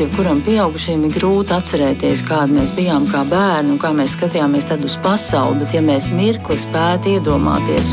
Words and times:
jebkuram 0.00 0.38
pieaugušajam 0.44 1.02
ir 1.04 1.12
grūti 1.12 1.52
atcerēties, 1.52 2.22
kāda 2.28 2.54
mēs 2.56 2.72
bijām 2.76 3.04
kā 3.10 3.20
bērni 3.28 3.74
un 3.74 3.80
kā 3.80 3.90
mēs 3.96 4.14
skatījāmies 4.16 4.68
tad 4.70 4.84
uz 4.86 4.96
pasauli, 5.04 5.60
bet 5.60 5.74
ja 5.76 5.82
mēs 5.84 6.08
mirkli 6.14 6.56
spētu 6.60 7.16
iedomāties. 7.16 7.92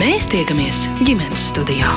Mēs 0.00 0.28
tiekamies 0.32 0.84
ģimenes 1.02 1.50
studijā. 1.52 1.92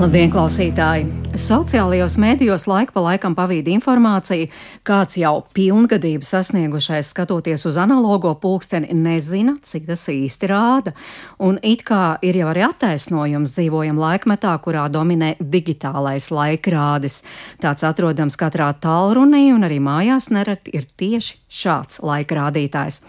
Labdien, 0.00 0.34
klausītāji! 0.34 1.15
Sociālajos 1.36 2.14
mēdījos 2.16 2.62
laika 2.64 2.94
pa 2.94 3.02
laikam 3.04 3.34
pavīd 3.36 3.66
informācija, 3.68 4.48
kāds 4.88 5.18
jau 5.20 5.42
pilngadību 5.52 6.24
sasniegušais 6.24 7.10
skatoties 7.12 7.66
uz 7.68 7.76
analogo 7.76 8.30
pulksteni 8.40 8.94
nezina, 8.96 9.52
cik 9.60 9.84
tas 9.90 10.06
īsti 10.08 10.48
rāda. 10.48 10.94
Un 11.36 11.58
it 11.60 11.84
kā 11.84 12.16
ir 12.24 12.38
jau 12.40 12.48
arī 12.54 12.64
attaisnojums 12.64 13.52
dzīvojam 13.52 14.00
laikmetā, 14.00 14.54
kurā 14.64 14.86
dominē 14.88 15.34
digitālais 15.36 16.30
laikrādis. 16.32 17.20
Tāds 17.60 17.84
atrodams 17.84 18.40
katrā 18.40 18.70
tālrunī 18.80 19.50
un 19.52 19.68
arī 19.68 19.76
mājās 19.76 20.30
nereti 20.32 20.72
ir 20.72 20.88
tieši 20.96 21.36
šāds 21.52 22.00
laikrādītājs. 22.00 23.02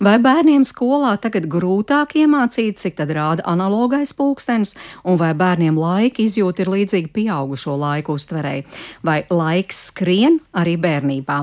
Vai 0.00 0.16
bērniem 0.24 0.64
skolā 0.64 1.18
tagad 1.20 1.50
grūtāk 1.52 2.16
iemācīt, 2.24 2.80
cik 2.80 2.96
tad 3.02 3.12
rāda 3.12 3.44
analogais 3.44 4.16
pulkstenis, 4.16 4.72
un 5.04 5.20
vai 5.20 5.34
bērniem 5.36 5.76
laika 5.78 6.24
izjūta 6.24 6.64
ir 6.64 6.72
līdzīga 6.78 7.12
pieaugušo 7.14 7.73
šo 7.74 7.80
laiku 7.80 8.14
uztverēji. 8.14 8.64
Vai 9.04 9.24
laiks 9.30 9.88
skrien 9.90 10.38
arī 10.54 10.76
bērnībā? 10.78 11.38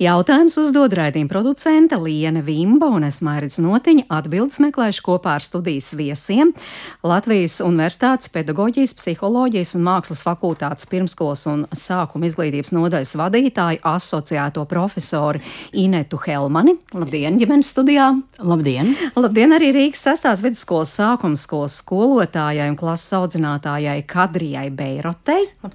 Jautājums 0.00 0.56
uzdod 0.58 0.94
raidījuma 0.96 1.30
producente 1.30 1.96
Liene 2.00 2.42
Vimba 2.44 2.88
un 2.88 3.04
es 3.04 3.20
Mairits 3.24 3.60
Notiņa 3.62 4.06
atbildes 4.08 4.60
meklēšu 4.60 5.04
kopā 5.04 5.36
ar 5.38 5.44
studijas 5.44 5.92
viesiem 5.94 6.52
Latvijas 7.04 7.60
Universitātes 7.64 8.30
pedagoģijas, 8.32 8.94
psiholoģijas 8.96 9.74
un 9.76 9.84
mākslas 9.84 10.24
fakultātes 10.24 10.88
pirmskolas 10.90 11.44
un 11.50 11.66
sākuma 11.72 12.28
izglītības 12.28 12.72
nodaļas 12.74 13.14
vadītāju 13.20 13.82
asociēto 13.84 14.64
profesoru 14.70 15.42
Inetu 15.72 16.20
Helmani. 16.24 16.76
Labdien, 16.94 17.38
ģimenes 17.40 17.72
studijā! 17.74 18.10
Labdien! 18.40 18.94
Labdien 19.16 19.56
arī 19.56 19.72
Rīgas 19.74 20.04
sestās 20.08 20.42
vidusskolas 20.44 20.94
sākuma 20.96 21.38
skolas 21.40 21.78
skolotājai 21.82 22.70
un 22.70 22.78
klases 22.78 23.12
audzinātājai 23.18 24.00
Kadrijai 24.08 24.68
Beirotei. 24.74 25.50
Labdien! 25.64 25.73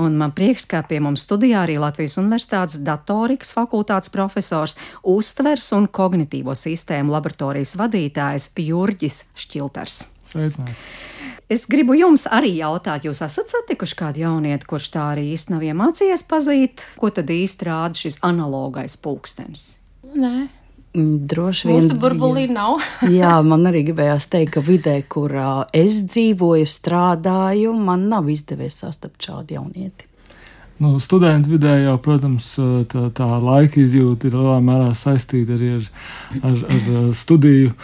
Un 0.00 0.16
man 0.20 0.34
prieks, 0.36 0.66
ka 0.70 0.82
pie 0.86 1.00
mums 1.02 1.24
studijā 1.26 1.64
arī 1.64 1.78
Latvijas 1.80 2.18
Universitātes 2.20 2.80
datorikas 2.86 3.52
fakultātes 3.56 4.12
profesors, 4.14 4.76
uztvers 5.02 5.72
un 5.76 5.88
kognitīvo 5.88 6.54
sistēmu 6.56 7.14
laboratorijas 7.16 7.76
vadītājs 7.80 8.50
Jurģis 8.60 9.24
Šķilters. 9.34 10.02
Sveicināts! 10.30 10.86
Es 11.50 11.64
gribu 11.66 11.96
jums 11.98 12.28
arī 12.30 12.52
jautāt, 12.60 13.02
jūs 13.08 13.24
esat 13.26 13.50
satikuši 13.50 13.96
kādu 13.98 14.22
jaunieti, 14.22 14.68
kurš 14.70 14.86
tā 14.94 15.08
arī 15.16 15.32
īsti 15.34 15.56
nav 15.56 15.64
iemācījies 15.66 16.22
pazīt, 16.30 16.84
ko 17.02 17.10
tad 17.10 17.32
īsti 17.34 17.66
rāda 17.66 17.98
šis 17.98 18.20
analogais 18.22 18.94
pulkstenis? 19.02 19.64
Nē. 20.14 20.59
Mm, 20.90 21.26
droši 21.30 21.68
vien. 21.68 21.78
Mūsu 21.78 21.96
burbulī 22.02 22.48
nav. 22.50 22.80
jā, 23.20 23.36
man 23.46 23.68
arī 23.70 23.84
gribējās 23.86 24.26
teikt, 24.32 24.56
ka 24.56 24.64
vidē, 24.66 24.96
kurā 25.06 25.52
es 25.76 26.02
dzīvoju, 26.10 26.66
strādāju, 26.66 27.74
man 27.78 28.08
nav 28.10 28.30
izdevies 28.32 28.82
sastapt 28.82 29.22
šādu 29.28 29.60
jaunieti. 29.60 30.09
Nu, 30.80 30.94
studentu 30.96 31.50
vidē 31.52 31.74
jau, 31.82 31.98
protams, 32.00 32.54
tā, 32.88 33.10
tā 33.12 33.26
laika 33.44 33.82
izjūta 33.82 34.30
ir 34.30 34.36
lielā 34.38 34.54
mērā 34.64 34.94
saistīta 34.96 35.52
arī 35.58 35.74
ar, 35.76 35.90
ar, 36.40 36.56
ar 36.72 36.86
studiju 37.18 37.74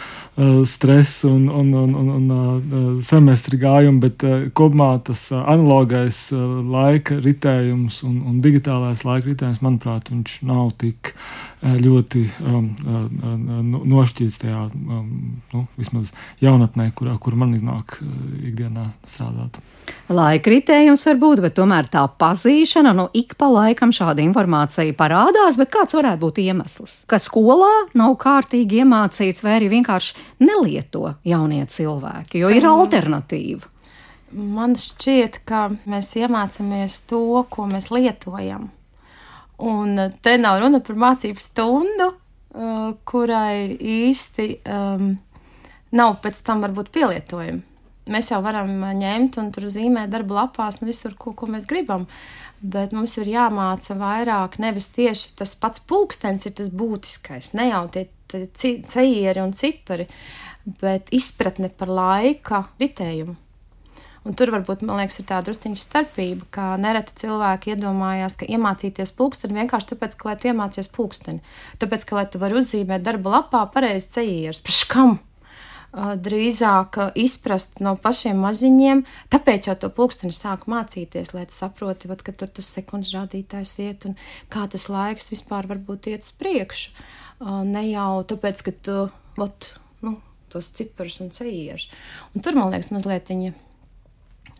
stresu 0.65 1.29
un, 1.29 1.45
un, 1.59 1.69
un, 1.77 1.93
un, 1.93 2.31
un 2.31 2.97
semestri 3.05 3.61
gājumu, 3.61 4.01
bet 4.01 4.25
kopumā 4.57 4.89
tas 5.05 5.27
analogais 5.37 6.23
laika 6.33 7.19
ritējums 7.21 8.01
un, 8.09 8.17
un 8.33 8.41
digitālais 8.41 9.05
laika 9.05 9.29
ritējums, 9.29 9.61
manuprāt, 9.61 10.09
viņš 10.09 10.41
nav 10.49 10.73
tik 10.81 11.13
ļoti 11.61 12.25
um, 12.49 12.73
nošķīts 13.93 14.41
tajā, 14.41 14.67
um, 14.73 15.09
nu, 15.53 15.67
vismaz 15.77 16.09
jaunatnē, 16.41 16.89
kurā 16.97 17.13
kur 17.21 17.37
man 17.37 17.53
iznāk 17.61 17.99
ikdienā 18.41 18.89
strādāt. 19.05 19.61
Laika 20.07 20.51
ritējums 20.51 21.03
var 21.09 21.17
būt, 21.19 21.41
bet 21.43 21.55
tomēr 21.57 21.89
tā 21.91 22.05
pazīšana, 22.19 22.93
nu, 22.95 23.07
ik 23.17 23.35
pa 23.39 23.49
laikam 23.51 23.91
šāda 23.95 24.23
informācija 24.23 24.95
parādās, 24.97 25.59
bet 25.59 25.71
kāds 25.73 25.97
varētu 25.97 26.21
būt 26.21 26.39
iemesls? 26.45 27.01
Ka 27.11 27.19
skolā 27.21 27.89
nav 27.97 28.15
kārtīgi 28.21 28.81
iemācīts, 28.83 29.43
vai 29.43 29.57
arī 29.57 29.69
vienkārši 29.75 30.45
nelieto 30.47 31.13
jaunie 31.27 31.63
cilvēki, 31.67 32.43
jo 32.43 32.53
ir 32.55 32.67
alternatīva. 32.69 33.73
Man 34.31 34.75
šķiet, 34.79 35.41
ka 35.47 35.67
mēs 35.87 36.13
iemācāmies 36.19 36.99
to, 37.07 37.43
ko 37.51 37.67
mēs 37.71 37.91
lietojam. 37.91 38.67
Un 39.63 40.09
te 40.21 40.35
nav 40.37 40.59
runa 40.61 40.81
par 40.85 40.99
mācību 40.99 41.41
stundu, 41.41 42.11
uh, 42.11 42.91
kurai 43.07 43.71
īsti 43.73 44.51
um, 44.67 45.15
nav 45.97 46.19
pēc 46.23 46.43
tam 46.45 46.61
varbūt 46.65 46.91
pielietojama 46.93 47.76
mēs 48.11 48.31
jau 48.31 48.41
varam 48.45 48.71
ņemt 48.99 49.39
un 49.41 49.51
tur 49.55 49.69
zīmēt 49.73 50.11
darba 50.13 50.43
lapās, 50.43 50.81
nu 50.81 50.89
visur, 50.89 51.15
ko, 51.19 51.33
ko 51.37 51.49
mēs 51.51 51.67
gribam. 51.69 52.07
Bet 52.57 52.93
mums 52.95 53.13
ir 53.21 53.29
jāmāca 53.29 53.97
vairāk, 53.99 54.57
nevis 54.61 54.89
tieši 54.95 55.35
tas 55.37 55.53
pats 55.61 55.83
pulkstenis 55.85 56.49
ir 56.49 56.55
tas 56.57 56.71
būtiskais, 56.73 57.53
ne 57.57 57.69
jau 57.69 57.83
tie 57.93 58.07
ceļieri 58.27 59.43
un 59.43 59.53
cipari, 59.55 60.07
bet 60.81 61.11
izpratne 61.15 61.69
par 61.69 61.91
laika 61.93 62.65
ritējumu. 62.81 63.37
Un 64.27 64.35
tur 64.35 64.49
varbūt, 64.51 64.81
man 64.83 64.99
liekas, 64.99 65.21
ir 65.21 65.27
tā 65.29 65.37
drusciņa 65.45 65.77
starpība, 65.79 66.49
ka 66.51 66.63
nereti 66.81 67.13
cilvēki 67.21 67.71
iedomājās, 67.71 68.35
ka 68.35 68.49
iemācīties 68.51 69.13
pulksteni 69.15 69.55
vienkārši 69.55 69.93
tāpēc, 69.93 70.17
ka, 70.19 70.27
lai 70.27 70.35
tu 70.35 70.49
iemācies 70.51 70.91
pulksteni, 70.91 71.39
tāpēc, 71.79 72.03
ka, 72.09 72.17
lai 72.17 72.25
tu 72.33 72.41
vari 72.41 72.57
uzzīmēt 72.59 73.05
darba 73.05 73.37
lapā 73.37 73.61
pareizi 73.71 74.11
ceļierus, 74.17 74.59
paškam, 74.67 75.15
drīzāk 75.97 76.99
izprast 77.17 77.81
no 77.83 77.95
pašiem 78.01 78.39
maziņiem. 78.43 79.03
Tāpēc 79.33 79.69
jau 79.69 79.75
to 79.81 79.89
pulksteni 79.93 80.35
sāk 80.35 80.67
mācīties, 80.69 81.33
lai 81.33 81.47
tu 81.49 81.57
saproti, 81.57 82.09
vat, 82.11 82.21
ka 82.25 82.35
tur 82.37 82.51
tas 82.53 82.69
sekundžu 82.69 83.17
rādītājs 83.17 83.77
iet 83.83 84.07
un 84.09 84.17
kā 84.53 84.67
tas 84.71 84.87
laiks 84.91 85.31
vispār 85.33 85.69
varbūt 85.69 86.11
iet 86.13 86.27
uz 86.27 86.33
priekšu. 86.37 86.93
Ne 87.69 87.87
jau 87.89 88.23
tāpēc, 88.29 88.63
ka 88.65 88.75
tu 88.85 88.97
vat, 89.37 89.71
nu, 90.05 90.17
tos 90.53 90.71
ciparus 90.77 91.19
un 91.23 91.33
ceļierus. 91.33 91.89
Un 92.33 92.45
tur 92.45 92.57
man 92.57 92.73
liekas 92.73 92.93
mazliet 92.93 93.29
viņa 93.33 93.53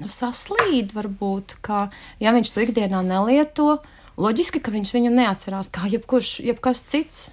nu, 0.02 0.10
saslīd, 0.10 0.94
varbūt, 0.98 1.58
ka 1.66 1.88
ja 2.22 2.34
viņš 2.36 2.54
to 2.54 2.66
ikdienā 2.66 3.02
nelieto, 3.06 3.80
loģiski, 4.18 4.62
ka 4.62 4.74
viņš 4.74 4.94
viņu 4.94 5.14
neatcerās 5.14 5.70
kā 5.74 5.90
jebkurš, 5.90 6.40
jebkas 6.46 6.86
cits 6.90 7.28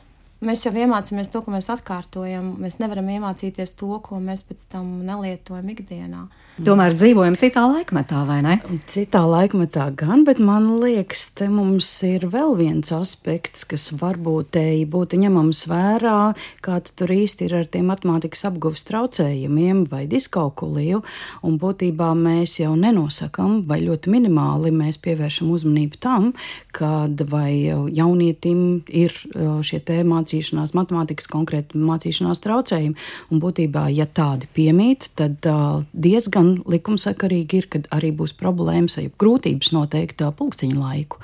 Mēs 0.44 0.66
jau 0.66 0.72
iemācāmies 0.76 1.30
to, 1.32 1.40
ko 1.44 1.54
mēs 1.54 1.70
atkārtojam. 1.72 2.54
Mēs 2.60 2.76
nevaram 2.82 3.08
iemācīties 3.14 3.74
to, 3.80 3.90
ko 4.04 4.18
mēs 4.20 4.44
pēc 4.44 4.66
tam 4.74 4.98
nelietojam 5.06 5.70
ikdienā. 5.72 6.26
Tomēr 6.54 6.92
dzīvojam 6.94 7.34
citā 7.34 7.64
laikmetā, 7.66 8.20
vai 8.28 8.36
ne? 8.44 8.52
Citā 8.86 9.24
laikmetā 9.26 9.88
gan, 9.98 10.20
bet 10.22 10.38
man 10.38 10.68
liekas, 10.78 11.24
te 11.34 11.48
mums 11.50 11.88
ir 12.06 12.28
vēl 12.30 12.52
viens 12.54 12.92
aspekts, 12.94 13.64
kas 13.66 13.88
varbūt 13.98 14.52
te 14.54 14.62
būtu 14.86 15.18
ņemams 15.18 15.64
vērā, 15.66 16.18
kā 16.62 16.76
tur 16.94 17.10
īsti 17.10 17.48
ir 17.48 17.56
ar 17.58 17.66
tiem 17.72 17.88
matemātikas 17.90 18.46
apgūves 18.46 18.86
traucējumiem 18.86 19.80
vai 19.90 20.04
diskalkuliju. 20.06 21.00
Un 21.42 21.56
būtībā 21.58 22.12
mēs 22.14 22.60
jau 22.60 22.76
nenosakam, 22.78 23.64
vai 23.66 23.80
ļoti 23.82 24.14
minimāli 24.14 24.70
mēs 24.70 25.00
pievēršam 25.02 25.50
uzmanību 25.56 25.98
tam, 26.06 26.30
kad 26.70 27.18
vai 27.34 27.66
jaunietim 27.66 28.84
ir 28.94 29.18
šie 29.34 29.82
te 29.82 29.98
mācīšanās, 30.06 30.76
matemātikas 30.78 31.26
konkrēti 31.34 31.82
mācīšanās 31.82 32.46
traucējumi. 32.46 33.10
Un 33.34 33.42
būtībā, 33.42 33.88
ja 33.90 34.06
tādi 34.06 34.46
piemīt, 34.54 35.10
tad 35.18 35.42
diezgan 35.90 36.43
gan 36.44 36.62
likumsakarīgi 36.70 37.60
ir, 37.60 37.68
kad 37.72 37.90
arī 37.94 38.12
būs 38.16 38.36
problēmas 38.36 38.98
vai 39.00 39.08
grūtības 39.20 39.72
noteikt 39.74 40.24
pulksteņa 40.38 40.78
laiku. 40.78 41.20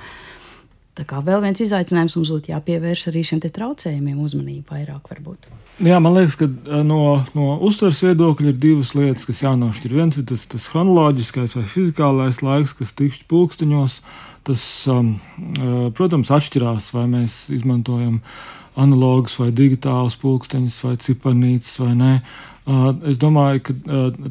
Tā 0.98 1.06
kā 1.08 1.20
vēl 1.24 1.40
viens 1.44 1.60
izaicinājums 1.62 2.16
mums 2.18 2.30
būtu 2.34 2.50
jāpievērš 2.50 3.06
arī 3.08 3.22
šiem 3.24 3.40
traucējumiem 3.40 4.18
uzmanību 4.20 4.74
vairāk. 4.74 5.06
Varbūt. 5.08 5.46
Jā, 5.86 6.00
man 6.02 6.16
liekas, 6.18 6.36
ka 6.36 6.48
no, 6.84 7.22
no 7.32 7.54
uztveres 7.64 8.02
viedokļa 8.04 8.50
ir 8.50 8.58
divas 8.60 8.90
lietas, 8.98 9.24
kas 9.28 9.40
jānošķir. 9.46 9.94
Viens 9.96 10.18
ir 10.20 10.26
tas, 10.28 10.44
tas 10.50 10.66
chronoloģiskais 10.72 11.56
vai 11.56 11.64
fizikālais 11.70 12.42
laiks, 12.44 12.74
kas 12.76 12.92
tikšķi 12.98 13.24
pulksteņos. 13.30 14.00
Tas, 14.46 14.62
um, 14.88 15.14
protams, 15.96 16.30
atšķirās, 16.32 16.90
vai 16.96 17.04
mēs 17.10 17.42
izmantojam 17.52 18.20
analogus 18.80 19.36
vai 19.40 19.50
digitālus 19.52 20.16
pulksteņus 20.20 20.78
vai 20.86 20.94
ciparnīcas 21.02 21.74
vai 21.82 21.90
nē. 21.98 22.12
Es 23.10 23.18
domāju, 23.20 23.62
ka 23.66 23.74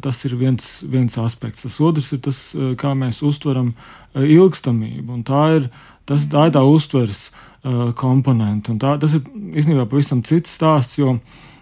tas 0.02 0.22
ir 0.26 0.38
viens, 0.40 0.70
viens 0.88 1.18
aspekts. 1.20 1.66
Tas 1.66 1.80
otrs 1.84 2.12
ir 2.16 2.22
tas, 2.24 2.40
kā 2.80 2.94
mēs 2.98 3.20
uztveram 3.26 3.74
ilgstamību. 4.16 5.20
Tā 5.28 5.44
ir, 5.58 5.68
tas, 6.08 6.26
tā 6.32 6.48
ir 6.48 6.56
tā 6.56 6.64
uztveres 6.64 7.28
komponente. 8.00 8.74
Tā, 8.80 8.96
tas 9.02 9.18
ir 9.18 9.26
īstenībā 9.60 9.86
pavisam 9.92 10.24
cits 10.24 10.56
stāsts, 10.56 10.98
jo 11.02 11.18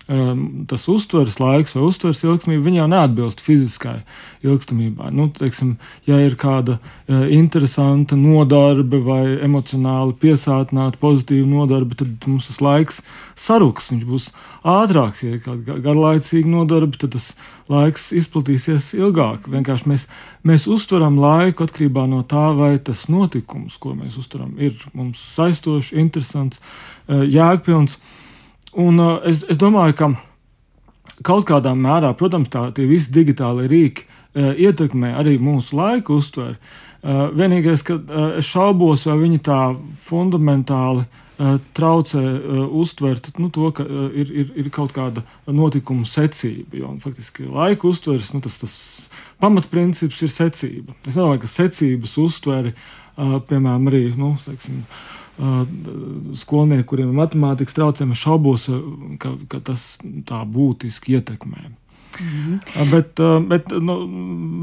um, 0.08 0.66
tas 0.68 0.88
uztveres 0.92 1.40
laiks 1.42 1.76
vai 1.76 1.84
uztveres 1.88 2.24
ilgstamība, 2.24 2.66
viņa 2.68 2.80
jau 2.82 2.88
neatbilst 2.92 3.44
fiziskai 3.44 3.98
ilgstamībai. 4.48 5.12
Nu, 5.16 5.28
teiksim, 5.36 5.76
ja 6.08 6.20
ir 6.24 6.38
kāda 6.40 6.78
uh, 6.78 7.26
interesanta 7.34 8.18
nodarbe 8.20 9.02
vai 9.04 9.38
emocionāli 9.46 10.16
piesātināta 10.22 11.00
pozitīva 11.02 11.48
nodarbe, 11.50 11.98
tad 12.00 12.28
mums 12.30 12.50
tas 12.52 12.62
laiks 12.64 13.02
saruks, 13.40 13.92
viņš 13.94 14.08
būs 14.08 14.30
ātrāks. 14.68 15.24
Ja 15.26 15.36
ir 15.36 15.44
kāda 15.46 15.80
garlaicīga 15.84 16.52
nodarbe, 16.52 17.00
tad 17.02 17.16
tas 17.18 17.32
laiks 17.72 18.12
izplatīsies 18.16 18.94
ilgāk. 18.98 19.50
Vienkārši 19.52 19.90
mēs, 19.92 20.06
mēs 20.48 20.68
uztveram 20.72 21.20
laiku 21.20 21.68
atkarībā 21.68 22.08
no 22.10 22.24
tā, 22.28 22.50
vai 22.58 22.78
tas 22.80 23.08
notikums, 23.12 23.80
ko 23.82 23.96
mēs 23.98 24.20
uztveram, 24.22 24.56
ir 24.60 24.78
mums 24.96 25.22
saistošs, 25.36 25.92
interesants, 25.98 26.64
uh, 27.08 27.26
jēgpilns. 27.28 28.00
Un 28.78 29.00
uh, 29.02 29.16
es, 29.26 29.42
es 29.50 29.58
domāju, 29.58 29.96
ka 29.98 30.12
kaut 31.26 31.48
kādā 31.50 31.74
mērā, 31.74 32.12
protams, 32.18 32.52
tā, 32.54 32.68
tie 32.78 32.86
visi 32.86 33.10
digitālie 33.14 33.66
rīki 33.72 34.06
uh, 34.06 34.52
ietekmē 34.54 35.16
arī 35.18 35.38
mūsu 35.42 35.80
laiku 35.80 36.20
uztveri. 36.22 36.60
Uh, 37.02 37.28
vienīgais, 37.34 37.82
ka 37.86 37.98
uh, 37.98 38.28
es 38.38 38.46
šaubos, 38.46 39.08
vai 39.10 39.18
viņi 39.24 39.42
tā 39.48 39.58
fundamentāli 40.06 41.08
uh, 41.08 41.58
traucē 41.78 42.22
uh, 42.22 42.62
uztvert 42.78 43.32
nu, 43.42 43.50
to, 43.54 43.72
ka 43.74 43.86
uh, 43.86 44.08
ir, 44.14 44.30
ir, 44.44 44.54
ir 44.62 44.70
kaut 44.74 44.94
kāda 44.94 45.26
notikuma 45.50 46.06
secība. 46.10 46.78
Jo, 46.78 46.94
faktiski 47.02 47.50
laika 47.50 47.90
uztveres, 47.90 48.30
nu, 48.36 48.46
tas, 48.46 48.62
tas 48.62 48.78
pamatprincips 49.42 50.22
ir 50.22 50.34
secība. 50.34 50.98
Es 51.02 51.16
nedomāju, 51.16 51.48
ka 51.48 51.54
secības 51.56 52.18
uztveri, 52.22 52.78
uh, 53.18 53.40
piemēram, 53.50 53.90
arī, 53.90 54.04
nu, 54.18 54.36
teiksim, 54.46 54.84
uh, 54.86 55.18
skolnieki, 56.38 56.86
kuriem 56.90 57.12
ir 57.12 57.20
matemātikas 57.20 57.76
traucējumi, 57.78 58.18
šaubos, 58.18 58.70
ka, 59.22 59.36
ka 59.52 59.60
tas 59.72 59.90
tā 60.26 60.42
būtiski 60.46 61.18
ietekmē. 61.18 61.68
Mm 62.18 62.28
-hmm. 62.28 62.92
Bet, 62.92 63.20
bet 63.48 63.72
nu, 63.82 63.96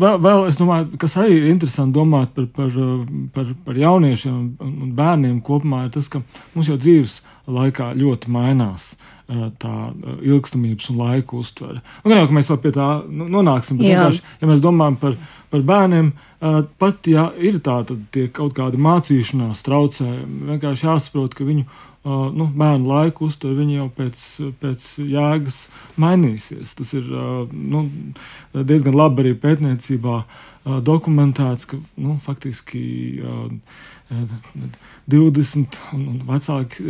vēl, 0.02 0.18
vēl 0.20 0.48
es 0.48 0.56
domāju, 0.58 0.96
kas 0.98 1.16
arī 1.16 1.36
ir 1.36 1.44
interesanti 1.46 1.94
domāt 1.94 2.34
par, 2.34 2.46
par, 2.46 2.70
par, 3.32 3.54
par 3.64 3.76
jauniešiem 3.76 4.56
un 4.60 4.92
bērniem 4.94 5.40
kopumā, 5.42 5.84
ir 5.84 5.90
tas, 5.90 6.08
ka 6.08 6.22
mums 6.54 6.68
jau 6.68 6.76
dzīves 6.76 7.22
laikā 7.50 7.92
ļoti 7.98 8.32
mainās 8.32 8.94
tā 9.60 9.74
ilgstamības 10.20 10.90
un 10.92 10.98
laika 11.00 11.38
uztvere. 11.38 11.80
Nu, 12.02 12.10
gan 12.10 12.18
jau, 12.20 12.28
ka 12.28 12.36
mēs 12.36 12.50
vēl 12.52 12.60
pie 12.60 12.72
tā 12.76 12.88
nu, 13.08 13.28
nonāksim, 13.32 13.78
bet 13.80 13.88
vienkārši, 13.88 14.22
ja 14.42 14.50
mēs 14.50 14.60
domājam 14.64 14.98
par, 15.00 15.16
par 15.52 15.64
bērniem, 15.64 16.12
pat 16.80 17.08
ja 17.08 17.30
ir 17.40 17.56
tāda 17.64 17.96
kaut 18.36 18.52
kāda 18.58 18.80
mācīšanās 18.84 19.64
traucējumi, 19.64 20.44
vienkārši 20.52 20.88
jāsaprot, 20.90 21.36
ka 21.36 21.48
viņu 21.48 21.64
nu, 22.04 22.50
bērnu 22.52 22.90
laiku 22.90 23.30
uztver, 23.30 23.54
viņi 23.56 23.78
jau 23.78 23.88
pēc, 23.96 24.24
pēc 24.60 24.88
jēgas 25.08 25.62
mainīsies. 26.00 26.74
Tas 26.76 26.92
ir 26.92 27.08
nu, 27.48 27.86
diezgan 28.52 28.98
labi 28.98 29.24
arī 29.24 29.32
pētniecībā 29.40 30.18
dokumentēts, 30.84 31.68
ka 31.68 31.80
nu, 31.96 32.18
faktiski 32.24 32.84
20 35.10 35.78
un 35.96 36.18
vecāki 36.28 36.88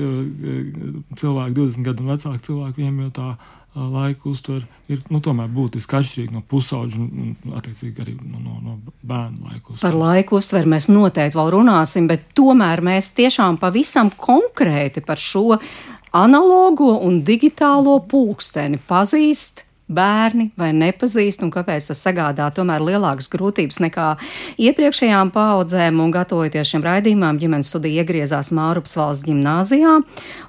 cilvēki, 1.19 1.55
20 1.58 1.87
gadu 1.87 2.05
un 2.05 2.14
vecāki 2.14 2.46
cilvēki, 2.49 2.81
viņiem 2.81 3.05
jau 3.05 3.12
tā 3.14 3.28
laika 3.75 4.28
uztvere 4.31 4.66
ir 4.90 5.00
nu, 5.11 5.19
tomēr 5.22 5.49
būtiski 5.50 5.96
atšķirīga 5.99 6.37
no 6.37 6.43
pusauģa 6.46 6.99
un, 7.00 7.34
un 7.34 7.56
attiecīgi 7.58 8.05
arī 8.05 8.14
no, 8.20 8.38
no, 8.38 8.58
no 8.62 8.76
bērnu 9.02 9.49
laika 9.49 9.72
uztveres. 9.72 9.82
Par 9.82 9.99
laika 9.99 10.37
uztveri 10.38 10.70
mēs 10.70 10.88
noteikti 10.93 11.38
vēl 11.38 11.50
runāsim, 11.56 12.06
bet 12.11 12.28
tomēr 12.38 12.84
mēs 12.87 13.11
tiešām 13.19 13.58
pavisam 13.62 14.12
konkrēti 14.14 15.02
par 15.05 15.22
šo 15.22 15.58
analogo 16.14 16.93
un 17.02 17.22
digitālo 17.26 17.99
pulksteni 18.10 18.78
pazīst 18.88 19.64
bērni 19.88 20.48
vai 20.56 20.70
nepazīst, 20.76 21.42
un 21.44 21.50
kāpēc 21.52 21.90
tas 21.90 22.00
sagādā 22.06 22.46
tomēr 22.54 22.82
lielākas 22.84 23.28
grūtības 23.32 23.81
nekā 23.84 24.06
iepriekšējām 24.64 25.32
paudzēm. 25.34 26.00
Un 26.00 26.12
gatavojoties 26.14 26.72
šiem 26.72 26.84
raidījumam, 26.86 27.38
ģimenes 27.40 27.70
studija 27.72 28.02
iegriezās 28.02 28.52
Mārupas 28.56 28.96
valsts 28.98 29.26
gimnāzijā, 29.28 29.96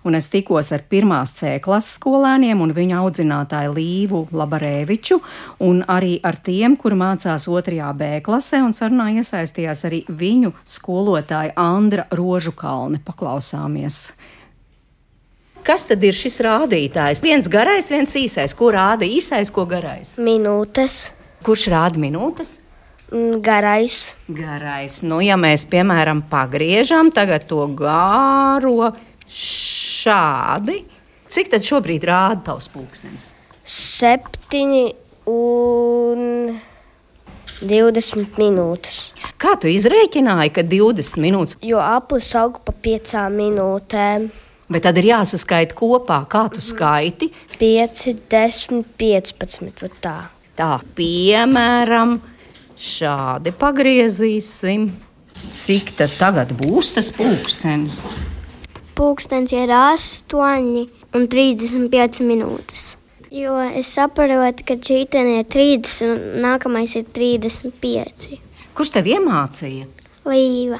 un 0.08 0.20
es 0.20 0.30
tikos 0.32 0.72
ar 0.76 0.86
pirmās 0.90 1.36
C 1.40 1.58
klases 1.64 1.98
skolēniem 2.00 2.62
un 2.64 2.74
viņu 2.76 3.00
audzinātāju 3.04 3.76
Līvu 3.76 4.26
Labarēviču, 4.36 5.20
un 5.68 5.84
arī 5.92 6.18
ar 6.24 6.40
tiem, 6.44 6.78
kuri 6.80 7.00
mācās 7.00 7.50
otrajā 7.52 7.92
B 7.98 8.12
klasē, 8.26 8.64
un 8.66 8.76
sarunā 8.78 9.12
iesaistījās 9.20 9.86
arī 9.90 10.04
viņu 10.10 10.56
skolotāja 10.64 11.56
Andra 11.60 12.08
Rožukalne. 12.16 13.04
Paklausāmies! 13.06 14.06
Kas 15.66 15.88
tad 15.90 16.04
ir 16.06 16.14
šis 16.14 16.36
rādītājs? 16.46 17.24
Viens 17.26 17.48
garais, 17.50 17.88
viens 17.90 18.12
īsais. 18.20 18.54
Ko 18.54 18.70
rāda 18.76 19.08
īsais, 19.10 19.50
ko 19.50 19.64
garais? 19.66 20.12
Minūtes. 20.22 21.10
Kurš 21.46 21.64
rāda 21.74 21.98
minūtes? 22.02 22.60
Mm, 23.10 23.40
garais. 23.42 24.14
Garais. 24.30 25.00
Nu, 25.02 25.18
ja 25.26 25.40
mēs, 25.42 25.66
piemēram, 25.70 26.22
pagriežam 26.30 27.10
tagad 27.14 27.48
to 27.50 27.66
gāro 27.82 28.92
šādi, 29.26 30.84
cik 31.34 31.50
tad 31.56 31.66
šobrīd 31.66 32.06
rāda 32.06 32.44
tavs 32.52 32.70
pulkstenis? 32.70 33.32
Septiņi 33.66 34.86
un 35.34 36.56
20 37.66 38.38
minūtes. 38.38 39.02
Kā 39.42 39.58
tu 39.58 39.74
izrēķināji, 39.74 40.54
ka 40.54 40.70
20 40.78 41.26
minūtes? 41.26 41.58
Jo 41.66 41.82
aplis 41.82 42.30
aug 42.38 42.62
pa 42.62 42.74
piecām 42.86 43.42
minūtēm. 43.42 44.30
Bet 44.66 44.82
tad 44.88 44.98
ir 44.98 45.12
jāsaskaita 45.12 45.76
kopā, 45.78 46.24
kā 46.26 46.48
tu 46.50 46.62
skaiti. 46.64 47.30
5, 47.62 48.06
10, 48.32 48.82
15. 48.98 50.00
Tā. 50.02 50.16
tā, 50.58 50.72
piemēram, 50.98 52.18
šādi 52.74 53.54
pagriezīsim. 53.60 54.90
Cik 55.54 55.92
tad 56.00 56.16
tagad 56.18 56.56
būs 56.58 56.96
tas 56.96 57.12
pulkstenis? 57.14 58.08
Pulkstenis 58.98 59.54
ir 59.54 59.74
8 59.76 60.34
un 61.14 61.28
35 61.30 62.26
minūtes. 62.26 62.96
Jo 63.36 63.60
es 63.68 63.94
saprotu, 63.94 64.66
ka 64.66 64.80
šī 64.80 65.04
ir 65.06 65.46
30 65.52 66.06
un 66.08 66.26
nākamais 66.42 66.96
ir 66.98 67.06
35. 67.14 68.40
Kurš 68.74 68.96
tev 68.98 69.14
iemācīja? 69.14 69.86
Līva. 70.26 70.80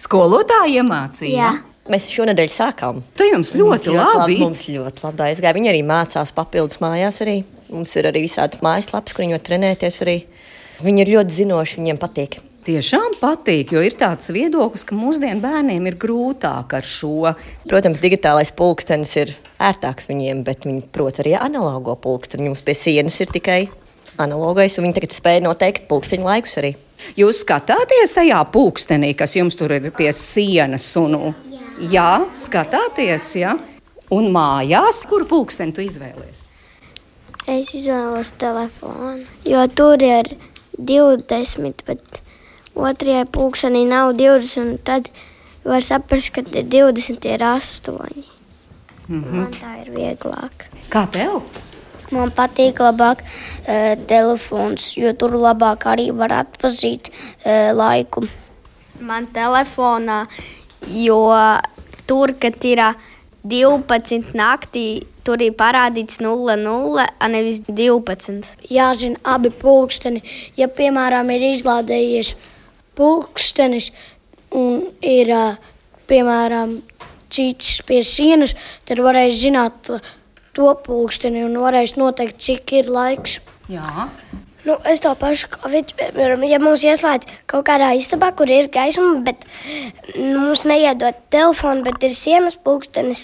Skolotāja 0.00 0.80
iemācīja? 0.80 1.34
Jā. 1.34 1.67
Mēs 1.88 2.10
šonadēļ 2.12 2.50
sākām. 2.52 3.00
Tu 3.16 3.30
jums 3.30 3.54
ļoti, 3.56 3.62
mums 3.64 3.86
ļoti 3.86 3.94
labi. 3.96 4.18
labi. 4.18 4.36
Mums 4.42 4.64
ļoti 4.68 5.06
labi 5.06 5.24
aizgāja. 5.30 5.54
Viņi 5.56 5.70
arī 5.70 5.80
mācās 5.88 6.34
papildus 6.36 6.82
mājās. 6.84 7.22
Arī. 7.24 7.38
Mums 7.72 7.94
ir 7.96 8.08
arī 8.10 8.26
visādi 8.26 8.60
mājaslapas, 8.64 9.16
kur 9.16 9.24
viņi 9.24 9.36
var 9.38 9.46
trenēties. 9.46 9.96
Arī. 10.04 10.18
Viņi 10.84 11.02
ir 11.04 11.12
ļoti 11.16 11.36
zinoši, 11.40 11.80
viņiem 11.80 12.00
patīk. 12.02 12.38
Tiešām 12.68 13.14
patīk, 13.16 13.70
jo 13.72 13.80
ir 13.80 13.94
tāds 13.96 14.28
viedoklis, 14.34 14.82
ka 14.84 14.92
mūsdienu 14.92 15.40
bērniem 15.40 15.86
ir 15.88 15.96
grūtāk 15.96 16.74
ar 16.76 16.84
šo. 16.84 17.30
Protams, 17.70 18.00
digitālais 18.02 18.52
pulkstenis 18.52 19.14
ir 19.22 19.32
ērtāks 19.56 20.10
viņiem, 20.10 20.42
bet 20.44 20.66
viņi 20.68 20.84
prot 20.92 21.22
arī 21.22 21.32
analogo 21.38 21.96
pulksteni. 21.96 22.50
Mums 22.50 22.60
pie 22.66 22.76
sienas 22.76 23.16
ir 23.24 23.32
tikai 23.32 23.62
analogais, 24.20 24.76
un 24.76 24.84
viņi 24.84 24.98
tagad 24.98 25.16
spēja 25.16 25.46
noteikt 25.46 25.88
pulksteņu 25.88 26.28
laikus 26.28 26.58
arī. 26.60 26.74
Jūs 27.16 27.40
skatāties 27.44 28.12
tajā 28.16 28.42
pulkstenī, 28.52 29.14
kas 29.16 29.36
jums 29.38 29.56
tur 29.56 29.72
ir 29.76 29.88
pie 29.94 30.10
sienas, 30.12 30.90
un 31.00 31.14
Jā, 31.78 32.26
skatāties, 32.34 33.26
jā. 33.38 33.52
Un 34.10 34.32
mājās, 34.34 35.04
kuru 35.06 35.28
pulksteni 35.30 35.74
tu 35.76 35.84
izvēlējies? 35.84 36.40
Es 37.48 37.70
izvēlos 37.76 38.32
telefonu, 38.40 39.22
jo 39.46 39.62
tur 39.78 40.02
ir 40.02 40.32
20, 40.74 41.84
bet 41.86 42.20
otrajai 42.74 43.28
pulkstenī 43.30 43.84
nav 43.86 44.16
20. 44.18 44.82
Tad 44.82 45.12
var 45.62 45.86
saprast, 45.86 46.32
ka 46.34 46.42
20 46.42 47.30
ir 47.30 47.46
8. 47.46 48.26
Mm 49.08 49.24
-hmm. 49.24 49.32
Man 49.32 49.50
tā 49.52 49.72
ir 49.82 49.94
vieglāk. 49.94 50.66
Kā 50.90 51.06
tev? 51.10 51.42
Man 52.10 52.30
patīk 52.30 52.80
labāk 52.80 53.22
e, 53.66 53.96
telefons, 54.08 54.96
jo 54.96 55.12
tur 55.12 55.30
labāk 55.30 55.86
arī 55.86 56.10
var 56.16 56.32
atpazīt 56.32 57.10
e, 57.44 57.72
laiku. 57.72 58.28
Man 59.00 59.26
telefonā 59.26 60.26
jo 60.92 61.20
tur, 62.08 62.34
kad 62.40 62.64
ir 62.64 62.82
12 63.48 64.34
naktī, 64.36 65.04
tur 65.24 65.42
ir 65.44 65.54
parādīts 65.58 66.20
0,0, 66.24 67.06
nevis 67.30 67.60
12. 67.68 68.48
Jāzina 68.72 69.20
abi 69.36 69.52
pulksteni. 69.52 70.22
Ja, 70.56 70.68
piemēram, 70.68 71.30
ir 71.34 71.50
izlādējies 71.52 72.34
pulkstenis 72.98 73.90
un 74.56 74.88
ir, 75.04 75.32
piemēram, 76.08 76.78
cits 77.30 77.82
pie 77.86 78.00
sienas, 78.06 78.56
tad 78.88 79.02
varēs 79.04 79.36
zināt 79.42 79.92
to 80.56 80.72
pulksteni 80.84 81.44
un 81.46 81.58
varēs 81.60 81.96
noteikt, 82.00 82.40
cik 82.42 82.76
ir 82.80 82.92
laiks. 82.92 83.38
Jā. 83.68 84.08
Nu, 84.68 84.74
es 84.84 85.00
to 85.00 85.14
pašu 85.16 85.48
Covid, 85.54 85.94
piemēram, 85.96 86.42
ja 86.44 86.58
mums 86.60 86.82
ieslēdz 86.84 87.30
kaut 87.48 87.64
kādā 87.64 87.86
istabā, 87.96 88.34
kur 88.36 88.50
ir 88.52 88.66
gaisma, 88.68 89.14
bet 89.24 89.46
nu, 90.12 90.42
mums 90.42 90.66
neiedod 90.68 91.16
telefonu, 91.32 91.86
bet 91.86 92.02
ir 92.04 92.12
sienas 92.12 92.58
pulkstenis, 92.60 93.22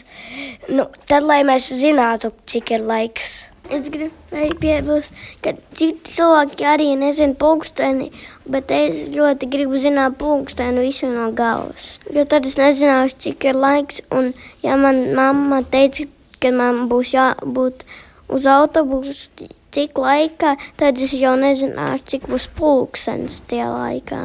nu, 0.70 0.86
tad, 1.04 1.26
lai 1.28 1.42
mēs 1.44 1.66
zinātu, 1.82 2.30
cik 2.48 2.72
ir 2.78 2.86
laiks. 2.88 3.34
Es 3.68 3.90
gribēju 3.92 4.56
piebilst, 4.62 5.12
ka 5.44 5.52
citi 5.76 6.14
cilvēki 6.14 6.64
arī 6.70 6.86
nezina 7.00 7.36
pulksteni, 7.36 8.08
bet 8.48 8.72
es 8.72 9.10
ļoti 9.12 9.48
gribu 9.52 9.80
zināt 9.80 10.16
pulksteni 10.20 10.86
visu 10.86 11.10
no 11.12 11.26
galvas. 11.36 11.98
Jo 12.08 12.24
tad 12.24 12.48
es 12.48 12.56
nezināšu, 12.60 13.18
cik 13.26 13.50
ir 13.50 13.60
laiks, 13.60 14.00
un 14.16 14.32
ja 14.64 14.80
man 14.80 15.10
mamma 15.16 15.60
teica, 15.76 16.08
ka 16.40 16.54
man 16.56 16.86
būs 16.88 17.12
jābūt 17.18 17.84
uz 18.32 18.48
autobusu 18.48 19.52
cik 19.74 19.98
laika, 19.98 20.54
tad 20.78 21.00
es 21.02 21.14
jau 21.18 21.34
nezināšu, 21.40 22.06
cik 22.12 22.28
būs 22.30 22.46
pulkstenis 22.54 23.40
tajā 23.50 23.68
laikā. 23.72 24.20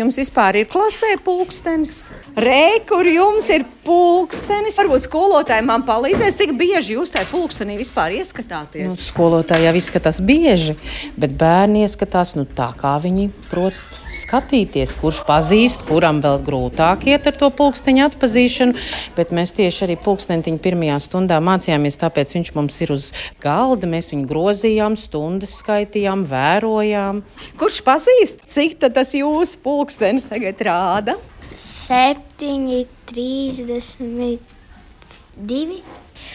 Jums 0.00 0.16
vispār 0.16 0.56
ir 0.60 0.68
klasē 0.70 1.14
pulkstenis, 1.24 2.10
reizē, 2.40 2.80
kur 2.88 3.06
jums 3.08 3.48
ir 3.52 3.64
pulkstenis. 3.84 4.78
Varbūt 4.80 5.06
skolotāji 5.06 5.64
man 5.66 5.84
palīdzēs, 5.88 6.36
cik 6.38 6.52
bieži 6.58 6.96
jūs 6.96 7.12
tajā 7.14 7.28
pulkstenī 7.30 7.78
vispār 7.80 8.16
ieskatāties. 8.18 8.88
Nu, 8.90 8.98
skolotāji 8.98 9.68
jau 9.68 9.76
izskatās 9.78 10.20
bieži, 10.24 10.76
bet 11.20 11.34
bērni 11.38 11.84
ieskatās 11.86 12.36
nu, 12.38 12.46
tā, 12.46 12.70
kā 12.78 12.96
viņi 13.02 13.30
prot 13.50 13.78
skatīties, 14.10 14.96
kurš 14.98 15.22
pazīst, 15.28 15.84
kuram 15.88 16.18
vēl 16.24 16.40
grūtāk 16.46 17.06
iet 17.12 17.28
ar 17.30 17.38
to 17.38 17.50
pulksteņa 17.54 18.08
atpazīšanu. 18.10 18.84
Bet 19.16 19.34
mēs 19.36 19.54
tieši 19.56 19.86
arī 19.86 19.98
pulkstentiņu 20.02 20.62
pirmajā 20.62 20.98
stundā 21.06 21.38
mācījāmies, 21.44 22.00
tāpēc 22.02 22.34
viņš 22.36 22.54
mums 22.58 22.80
ir 22.84 22.94
uz 22.96 23.10
galda. 23.42 23.90
Mēs 23.90 24.12
viņu 24.14 24.28
grozījām, 24.30 24.98
stundas 24.98 25.54
skaitījām, 25.62 26.26
vērojām. 26.30 27.24
Kurš 27.60 27.82
pazīst, 27.86 28.46
cik 28.50 28.80
tas 28.82 29.14
jūsu 29.16 29.62
pulkstenis 29.64 30.30
tagad 30.30 30.66
rāda? 30.66 31.20
7, 31.56 32.86
32, 33.10 34.38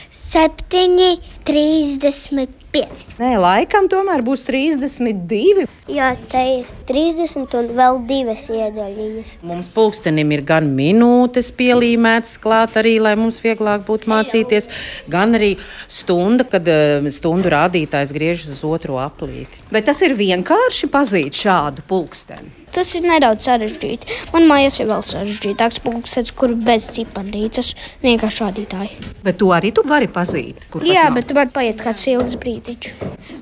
7, 0.09 1.19
35. 1.45 3.05
Nē, 3.19 3.35
laikam 3.39 3.87
tomēr 3.91 4.23
būs 4.25 4.43
32. 4.47 5.67
Jā, 5.91 6.09
te 6.31 6.41
ir 6.57 6.71
30 6.89 7.55
un 7.59 7.69
vēl 7.77 8.01
divas 8.09 8.47
iedaļiņas. 8.51 9.35
Mums 9.45 9.69
pulkstenim 9.75 10.33
ir 10.35 10.43
gan 10.47 10.67
minūtes 10.75 11.51
pielīmētas 11.55 12.35
klāt 12.43 12.79
arī, 12.81 12.97
lai 13.03 13.15
mums 13.19 13.39
vieglāk 13.43 13.85
būtu 13.87 14.11
mācīties, 14.11 14.69
gan 15.11 15.37
arī 15.37 15.53
stunda, 15.87 16.47
kad 16.49 16.67
uh, 16.71 17.07
stundu 17.13 17.53
rādītājs 17.53 18.15
griežas 18.15 18.57
uz 18.57 18.65
otro 18.67 18.99
aplīti. 19.03 19.63
Bet 19.71 19.87
tas 19.91 20.01
ir 20.03 20.17
vienkārši 20.17 20.91
pazīt 20.91 21.45
šādu 21.45 21.85
pulksteni. 21.87 22.64
Tas 22.75 22.91
ir 22.97 23.05
nedaudz 23.07 23.45
sarežģīti. 23.47 24.17
Man 24.33 24.49
mājās 24.49 24.81
ir 24.81 24.89
vēl 24.89 25.03
sarežģītāks 25.07 25.79
pulkstenis, 25.85 26.33
kur 26.35 26.51
bez 26.59 26.89
ciparnīcas 26.95 27.71
vienkārši 28.03 28.43
rādītāji. 28.43 28.97
Bet 29.23 29.39
to 29.39 29.53
arī 29.55 29.71
tu 29.75 29.85
vari 29.87 30.09
pazīt. 30.11 30.59
Jā, 30.83 31.07
bet 31.15 31.31
var 31.35 31.47
paiet 31.55 31.79
kāds 31.79 32.03
ilgs 32.11 32.35
brīdiņš. 32.41 32.91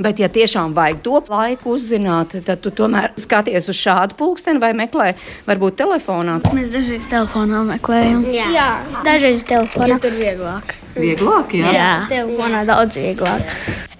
Bet, 0.03 0.21
ja 0.21 0.29
tiešām 0.31 0.73
vajag 0.77 1.01
to 1.05 1.19
laiku 1.29 1.73
uzzināt, 1.73 2.37
tad 2.45 2.61
tu 2.63 2.71
tomēr 2.73 3.11
skaties 3.19 3.69
uz 3.73 3.77
šādu 3.77 4.17
pulksteni 4.19 4.61
vai 4.61 4.71
meklē, 4.77 5.11
varbūt 5.49 5.77
telefonā. 5.81 6.39
Mēs 6.53 6.71
dažreiz 6.73 7.09
telefonā 7.09 7.61
meklējam. 7.73 8.23
Jā, 8.33 8.47
jā 8.53 8.69
dažreiz 9.05 9.45
telefonā. 9.49 9.93
Jo 9.93 10.01
tur 10.03 10.17
vieglāk. 10.17 10.75
Vieglāk, 10.93 11.55
jā. 11.57 11.73
jā. 11.73 11.91
Telefonā 12.11 12.63
daudz 12.69 12.97
vieglāk. 13.01 13.49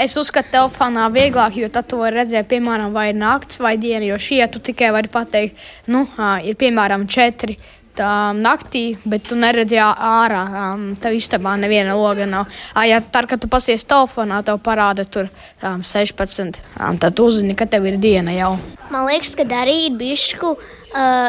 Es 0.02 0.14
uzskatu, 0.20 0.52
telefonā 0.54 1.08
vieglāk, 1.14 1.58
jo 1.58 1.70
tad 1.74 1.88
tu 1.90 2.00
vari 2.02 2.20
redzēt, 2.20 2.48
piemēram, 2.52 2.94
vai 2.94 3.08
ir 3.12 3.18
naktis 3.18 3.62
vai 3.64 3.76
diena. 3.82 4.06
Jo 4.06 4.20
šie 4.22 4.42
tu 4.54 4.62
tikai 4.62 4.92
vari 4.94 5.10
pateikt, 5.24 5.64
nu, 5.88 6.06
ir 6.44 6.60
piemēram 6.60 7.08
četri. 7.08 7.58
Tā, 7.94 8.34
naktī, 8.34 8.96
bet 9.06 9.28
tu 9.30 9.36
neredzi 9.38 9.78
ārā. 9.78 10.40
Um, 10.50 10.86
tev 10.98 11.14
istabā 11.14 11.52
neviena 11.62 11.94
loga 11.94 12.26
nav. 12.26 12.48
Uh, 12.72 12.88
ja 12.90 12.98
tā, 13.06 13.22
kad 13.30 13.38
tu 13.44 13.46
pasies 13.52 13.86
telefonā, 13.86 14.40
tev 14.42 14.58
parāda 14.66 15.06
tur 15.06 15.30
um, 15.62 15.84
16. 15.86 16.58
Um, 16.80 16.98
tad 16.98 17.14
tu 17.14 17.28
uzzini, 17.30 17.54
ka 17.54 17.68
tev 17.70 17.86
ir 17.92 18.00
diena 18.02 18.34
jau. 18.34 18.56
Man 18.90 19.06
liekas, 19.12 19.36
ka 19.38 19.46
arī 19.60 19.76
ir 19.92 20.00
bijusi 20.00 20.40
uh, 20.42 20.58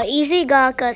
izīgāka 0.09 0.95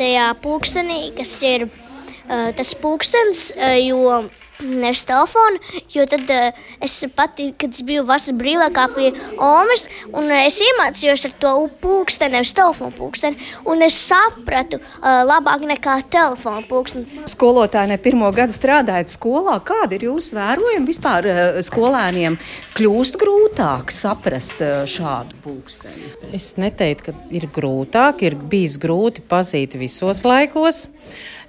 tajā 0.00 0.32
pulkstenī, 0.42 1.12
kas 1.14 1.36
ir 1.46 1.68
uh, 1.68 2.50
tas 2.58 2.74
pulkstenis, 2.82 3.52
uh, 3.54 3.78
jo 3.78 4.18
nevis 4.60 5.04
telefonu, 5.08 5.60
jo 5.92 6.06
tad 6.08 6.30
uh, 6.30 6.48
es 6.84 6.96
pati, 7.14 7.52
kad 7.58 7.74
es 7.74 7.82
biju 7.86 8.04
vasaras 8.08 8.36
brīvākā 8.38 8.86
pie 8.94 9.10
Omas, 9.36 9.86
un 10.10 10.28
uh, 10.28 10.40
es 10.46 10.58
iemācījos 10.64 11.26
ar 11.28 11.34
to 11.42 11.52
pulksteni, 11.82 12.36
nevis 12.36 12.54
telefonu 12.56 12.94
pulksteni, 12.98 13.38
un 13.68 13.84
es 13.86 13.96
sapratu 14.08 14.80
uh, 14.80 15.22
labāk 15.28 15.64
nekā 15.68 15.98
telefonu 16.10 16.64
pulksteni. 16.70 17.24
Skolotāji 17.30 17.92
ne 17.92 18.00
pirmo 18.02 18.30
gadu 18.34 18.56
strādājat 18.56 19.12
skolā, 19.14 19.58
kādi 19.64 19.98
ir 19.98 20.08
jūsu 20.10 20.38
vērojumi 20.38 20.90
vispār 20.90 21.30
uh, 21.30 21.62
skolēniem 21.64 22.38
kļūst 22.78 23.18
grūtāk 23.20 23.94
saprast 23.94 24.62
uh, 24.64 24.82
šādu 24.88 25.38
pulksteni? 25.44 26.12
Es 26.34 26.54
neteiktu, 26.60 27.12
ka 27.12 27.34
ir 27.34 27.48
grūtāk, 27.54 28.26
ir 28.26 28.38
bijis 28.50 28.78
grūti 28.82 29.24
pazīt 29.28 29.78
visos 29.78 30.24
laikos 30.26 30.86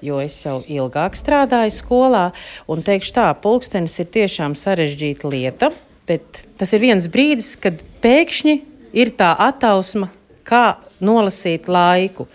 jo 0.06 0.20
es 0.24 0.38
jau 0.46 0.60
ilgāk 0.68 1.18
strādāju 1.18 1.74
skolā. 1.76 2.30
Un 2.70 2.84
teikšu 2.86 3.16
tā, 3.18 3.28
pulkstenis 3.42 4.00
ir 4.02 4.10
tiešām 4.14 4.56
sarežģīta 4.60 5.32
lieta, 5.32 5.72
bet 6.10 6.46
tas 6.60 6.74
ir 6.76 6.84
viens 6.84 7.10
brīdis, 7.12 7.56
kad 7.62 7.84
pēkšņi 8.04 8.56
ir 8.98 9.14
tā 9.20 9.34
attausma, 9.50 10.10
kā 10.48 10.80
nolasīt 11.04 11.70
laiku. 11.70 12.28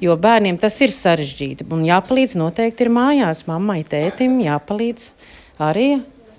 Jo 0.00 0.16
bērniem 0.16 0.56
tas 0.60 0.78
ir 0.80 0.94
sarežģīti. 0.94 1.66
Un 1.74 1.84
jāpalīdz 1.84 2.38
noteikti 2.40 2.86
ir 2.86 2.94
mājās, 2.94 3.44
mammai, 3.50 3.82
tētim, 3.84 4.38
jāpalīdz 4.46 5.10
arī 5.60 5.90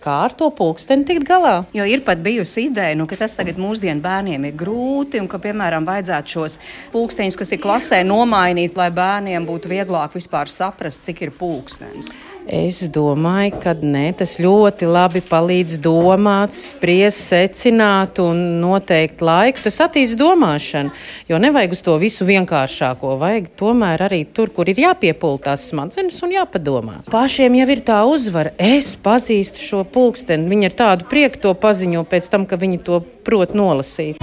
kā 0.01 0.17
ar 0.25 0.36
to 0.38 0.50
pulksteni 0.55 1.05
tikt 1.08 1.27
galā. 1.27 1.62
Jo 1.75 1.86
ir 1.88 2.03
pat 2.08 2.22
bijusi 2.24 2.67
ideja, 2.70 2.98
nu, 2.98 3.08
ka 3.10 3.20
tas 3.20 3.38
tagad 3.38 3.60
mūsdienu 3.62 4.03
bērniem 4.03 4.50
ir 4.50 4.58
grūti 4.58 5.22
un 5.22 5.29
ka, 5.31 5.39
piemēram, 5.41 5.88
vajadzētu 5.88 6.36
šos 6.36 6.58
pulksteņus, 6.96 7.39
kas 7.39 7.55
ir 7.55 7.62
klasē, 7.63 8.01
nomainīt, 8.08 8.77
lai 8.79 8.89
bērniem 8.96 9.48
būtu 9.48 9.72
vieglāk 9.72 10.17
vispār 10.17 10.51
saprast, 10.51 11.05
cik 11.08 11.25
ir 11.27 11.36
pulkstenis. 11.38 12.13
Es 12.50 12.79
domāju, 12.89 13.53
ka 13.62 13.75
nē, 13.77 14.15
tas 14.17 14.39
ļoti 14.41 14.88
labi 14.89 15.21
palīdz 15.21 15.75
domāt, 15.83 16.55
spriest, 16.55 17.27
secināt 17.29 18.17
un 18.24 18.39
noteikt 18.63 19.21
laiku. 19.21 19.62
Tas 19.67 19.77
attīstīs 19.86 20.17
domāšanu, 20.17 20.89
jo 21.29 21.38
nevajag 21.41 21.75
uz 21.77 21.83
to 21.86 21.98
visu 22.01 22.25
vienkāršāko. 22.25 23.13
Vajag 23.21 23.51
tomēr 23.62 24.07
arī 24.07 24.24
tur, 24.25 24.50
kur 24.50 24.69
ir 24.71 24.81
jāpiepūltās 24.88 25.69
smadzenes 25.69 26.17
un 26.25 26.33
jāpadomā. 26.33 26.98
Pašiem 27.13 27.60
jau 27.62 27.69
ir 27.75 27.86
tā 27.86 28.01
uzvara. 28.10 28.55
Es 28.57 28.95
pazīstu 28.98 29.62
šo 29.62 29.86
pulksteni. 29.86 30.50
Viņi 30.50 30.71
ar 30.71 30.79
tādu 30.83 31.10
prieku 31.12 31.45
to 31.45 31.53
paziņo 31.53 32.03
pēc 32.10 32.33
tam, 32.33 32.50
ka 32.50 32.57
viņi 32.57 32.81
to 32.89 33.03
prot 33.21 33.53
nolasīt. 33.53 34.17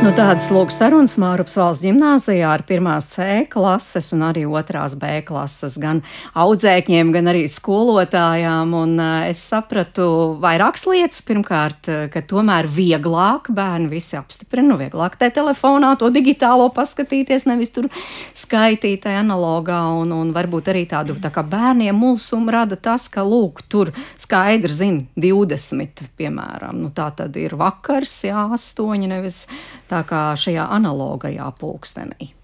Nu, 0.00 0.14
tādas 0.16 0.46
lūk 0.48 0.70
sarunas 0.72 1.18
Mārupas 1.20 1.58
valsts 1.60 1.84
ģimnāzijā 1.84 2.48
ar 2.48 2.62
pirmās 2.64 3.04
C 3.12 3.42
klases 3.52 4.06
un 4.16 4.22
arī 4.24 4.46
otrās 4.48 4.94
B 4.96 5.18
klases, 5.28 5.74
gan 5.76 5.98
audzēkņiem, 6.40 7.10
gan 7.12 7.28
arī 7.28 7.42
skolotājām. 7.52 8.72
Un 8.78 8.94
uh, 8.96 9.26
es 9.28 9.42
sapratu 9.50 10.06
vairākas 10.40 10.86
lietas. 10.88 11.20
Pirmkārt, 11.28 11.90
ka 12.14 12.22
tomēr 12.24 12.64
vieglāk 12.72 13.50
bērni 13.52 13.90
visi 13.92 14.16
apstiprina, 14.16 14.70
nu 14.70 14.78
vieglāk 14.80 15.18
te 15.20 15.28
telefonā 15.36 15.92
to 16.00 16.08
digitālo 16.14 16.70
paskatīties, 16.72 17.44
nevis 17.50 17.74
tur 17.76 17.90
skaitīt 18.32 19.04
analogā. 19.12 19.82
Un, 20.00 20.16
un 20.16 20.32
varbūt 20.32 20.72
arī 20.72 20.86
tādu 20.88 21.18
tā 21.20 21.28
kā 21.34 21.44
bērniem 21.44 21.92
mulsumu 21.92 22.56
rada 22.56 22.80
tas, 22.80 23.10
ka 23.12 23.20
lūk, 23.20 23.66
tur 23.68 23.92
skaidri 24.16 24.72
zina 24.72 25.04
20, 25.28 26.08
piemēram. 26.16 26.80
Nu, 26.80 26.88
tā 26.88 27.12
tad 27.20 27.36
ir 27.36 27.58
vakars, 27.60 28.16
jā, 28.30 28.48
8, 28.48 28.96
nevis 29.12 29.44
tā 29.90 30.04
kā 30.06 30.22
šajā 30.38 30.68
analogajā 30.76 31.50
pulkstenī. 31.58 32.34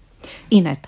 Inet. 0.47 0.85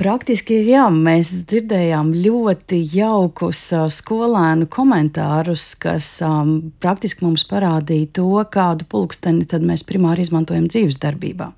Praktiski 0.00 0.56
jā, 0.64 0.86
mēs 0.88 1.28
dzirdējām 1.50 2.14
ļoti 2.16 2.78
jaukus 2.94 3.60
skolēnu 3.92 4.64
komentārus, 4.72 5.74
kas 5.76 6.08
um, 6.24 6.70
praktiski 6.80 7.26
mums 7.26 7.44
parādīja 7.50 8.08
to, 8.16 8.30
kādu 8.52 8.86
pulksteni 8.88 9.44
tad 9.48 9.66
mēs 9.68 9.84
primāri 9.84 10.24
izmantojam 10.24 10.64
dzīves 10.72 10.96
darbībā. 11.02 11.50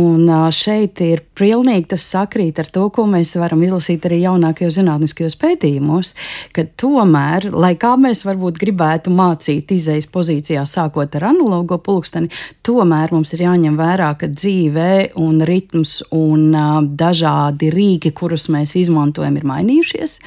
Un 0.00 0.24
uh, 0.24 0.46
šeit 0.54 1.02
ir 1.04 1.20
pilnīgi 1.36 1.90
tas 1.92 2.06
sakrīt 2.14 2.62
ar 2.62 2.72
to, 2.72 2.86
ko 2.94 3.04
mēs 3.12 3.34
varam 3.36 3.60
izlasīt 3.66 4.08
arī 4.08 4.22
jaunākajos 4.22 4.78
zinātniskajos 4.78 5.36
pētījumos, 5.44 6.14
ka 6.56 6.64
tomēr, 6.80 7.50
lai 7.52 7.74
kā 7.76 7.92
mēs 8.00 8.24
varbūt 8.24 8.62
gribētu 8.62 9.12
mācīt 9.12 9.76
izejas 9.76 10.08
pozīcijā 10.08 10.64
sākot 10.64 11.12
ar 11.20 11.28
analogo 11.34 11.76
pulksteni, 11.76 12.32
tomēr 12.64 13.12
mums 13.12 13.36
ir 13.36 13.44
jāņem 13.44 13.76
vērā, 13.76 14.14
ka 14.16 14.32
dzīvē 14.32 14.90
un 15.20 15.44
ritms 15.44 16.00
un 16.14 16.33
un 16.34 16.94
dažādi 16.98 17.70
rīki, 17.74 18.12
kurus 18.16 18.48
mēs 18.52 18.74
izmantojam, 18.78 19.38
ir 19.38 19.46
mainījušies. 19.48 20.18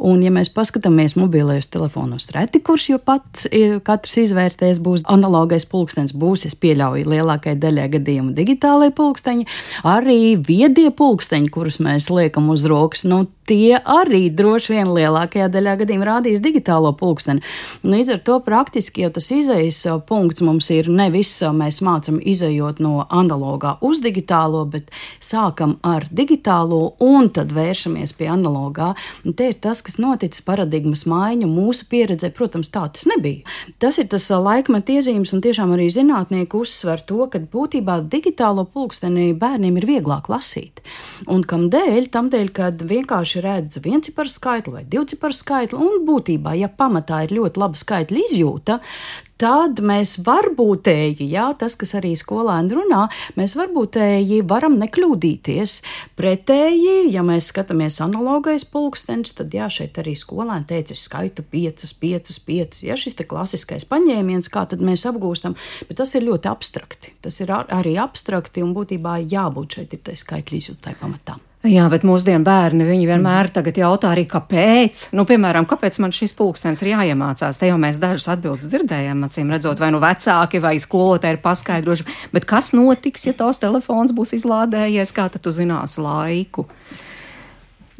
Un, 0.00 0.22
ja 0.24 0.32
mēs 0.32 0.52
paskatāmies 0.54 1.16
mobilajos 1.18 1.68
telefonos, 1.72 2.28
reti 2.34 2.62
kurš 2.64 2.88
jau 2.92 3.00
pats 3.02 3.46
katrs 3.86 4.16
izvērtēs, 4.24 4.80
būs 4.84 5.04
analogais 5.12 5.66
pulkstenis, 5.68 6.14
būs, 6.16 6.46
es 6.48 6.56
pieļauju, 6.60 7.08
lielākajai 7.10 7.58
daļai 7.60 7.88
gadījumu 7.96 8.34
digitālai 8.36 8.90
pulksteņi, 8.96 9.48
arī 9.88 10.36
viedie 10.40 10.88
pulksteņi, 10.96 11.52
kurus 11.52 11.80
mēs 11.84 12.08
liekam 12.12 12.48
uz 12.54 12.64
rokas. 12.70 13.04
Nu, 13.08 13.26
tie 13.50 13.80
arī 13.82 14.28
droši 14.30 14.76
vien 14.76 14.90
lielākajā 14.94 15.48
daļā 15.50 15.74
gadījumā 15.82 16.06
rādīs 16.06 16.42
digitālo 16.44 16.92
pulksteni. 16.98 17.42
Līdz 17.82 18.14
ar 18.14 18.20
to 18.26 18.38
praktiski 18.46 19.04
jau 19.04 19.10
tas 19.16 19.30
izējas 19.34 19.82
punkts 20.06 20.44
mums 20.46 20.70
ir 20.74 20.90
nevis 20.90 21.32
mēs 21.56 21.80
mācām 21.84 22.20
izējot 22.22 22.82
no 22.84 23.06
analogā 23.08 23.76
uz 23.86 24.02
digitālo, 24.04 24.62
bet 24.70 24.92
sākam 25.30 25.76
ar 25.86 26.06
digitālo 26.10 26.94
un 27.04 27.30
tad 27.34 27.52
vēršamies 27.54 28.14
pie 28.18 28.28
analogā. 28.32 28.92
Un 29.24 29.36
te 29.36 29.50
ir 29.52 29.58
tas, 29.62 29.82
kas 29.86 29.98
noticis, 30.02 30.44
paradigmas 30.46 31.06
maiņa 31.10 31.48
mūsu 31.50 31.86
pieredzē, 31.90 32.32
protams, 32.36 32.72
tā 32.74 32.86
tas 32.92 33.06
nebija. 33.10 33.44
Tas 33.82 34.00
ir 34.02 34.10
tas 34.12 34.28
laikmeta 34.30 34.96
iezīmes, 34.96 35.32
un 35.34 35.44
tiešām 35.44 35.74
arī 35.76 35.88
zinātnieki 35.94 36.58
uzsver 36.58 37.04
to, 37.06 37.24
ka 37.30 37.42
būtībā 37.52 38.00
digitālo 38.12 38.66
pulksteni 38.68 39.30
bērniem 39.38 39.80
ir 39.80 39.88
vieglāk 39.94 40.30
lasīt. 40.32 40.82
Un 41.30 41.44
kam 41.46 41.68
dēļ? 41.72 42.10
Tam 42.14 42.30
dēļ, 42.32 42.52
ka 42.56 42.70
vienkārši 42.80 43.44
redz 43.44 43.80
vienciparu 43.84 44.32
skaitli 44.32 44.76
vai 44.78 44.84
divciparu 44.90 45.36
skaitli, 45.36 45.80
un 45.80 46.04
būtībā, 46.08 46.56
ja 46.58 46.70
pamatā 46.70 47.24
ir 47.26 47.36
ļoti 47.38 47.60
laba 47.62 47.78
skaitļa 47.78 48.24
izjūta, 48.28 48.80
tad 49.40 49.80
mēs 49.84 50.18
varbūtēji, 50.26 51.26
jā, 51.32 51.48
tas, 51.58 51.76
kas 51.80 51.94
arī 51.98 52.12
skolēni 52.18 52.76
runā, 52.76 53.06
mēs 53.40 53.56
varbūtēji 53.58 54.42
varam 54.48 54.76
nekļūdīties. 54.80 55.76
Pretēji, 56.20 57.10
ja 57.14 57.24
mēs 57.26 57.50
skatāmies 57.52 58.00
analogais 58.04 58.66
pulkstenis, 58.68 59.34
tad 59.38 59.54
jā, 59.56 59.70
šeit 59.72 60.00
arī 60.02 60.14
skolēni 60.18 60.68
teica, 60.70 60.96
skaitu 60.98 61.44
5, 61.52 61.88
5, 62.02 62.34
5. 62.46 62.82
Ja 62.88 62.98
šis 63.00 63.16
te 63.18 63.28
klasiskais 63.28 63.88
paņēmiens, 63.90 64.50
kā 64.52 64.66
tad 64.70 64.84
mēs 64.84 65.06
apgūstam, 65.08 65.56
bet 65.88 66.00
tas 66.02 66.14
ir 66.18 66.28
ļoti 66.28 66.52
abstrakti. 66.52 67.16
Tas 67.24 67.40
ir 67.40 67.52
ar, 67.56 67.70
arī 67.80 67.96
abstrakti 68.00 68.64
un 68.64 68.74
būtībā 68.76 69.20
jābūt 69.24 69.80
šeit 69.80 69.96
ir 69.96 70.04
tai 70.10 70.18
skaitļu 70.20 70.60
izjūtai 70.60 70.98
pamatā. 71.00 71.40
Jā, 71.60 71.90
bet 71.92 72.06
mūsdienu 72.08 72.40
bērni 72.40 72.86
vienmēr 72.88 73.50
jautā 73.52 74.14
arī, 74.14 74.22
kāpēc. 74.24 75.10
Nu, 75.12 75.26
piemēram, 75.28 75.66
kāpēc 75.68 75.98
man 76.00 76.14
šis 76.16 76.32
pulkstenis 76.38 76.80
ir 76.80 76.94
jāiemācās? 76.94 77.58
Te 77.60 77.68
jau 77.68 77.76
mēs 77.76 77.98
dažus 78.00 78.30
atbildus 78.32 78.70
dzirdējām, 78.72 79.26
acīm 79.26 79.52
redzot, 79.52 79.76
vai 79.76 79.90
nu 79.92 80.00
vecāki 80.00 80.56
vai 80.64 80.78
skolotāji 80.80 81.36
ir 81.36 81.42
paskaidrojuši. 81.44 82.06
Bet 82.32 82.48
kas 82.48 82.72
notiks, 82.72 83.28
ja 83.28 83.36
tavs 83.36 83.60
telefons 83.60 84.16
būs 84.16 84.32
izlādējies, 84.38 85.12
kā 85.12 85.28
tad 85.28 85.44
tu 85.44 85.52
zināsi 85.52 86.00
laiku? 86.00 86.64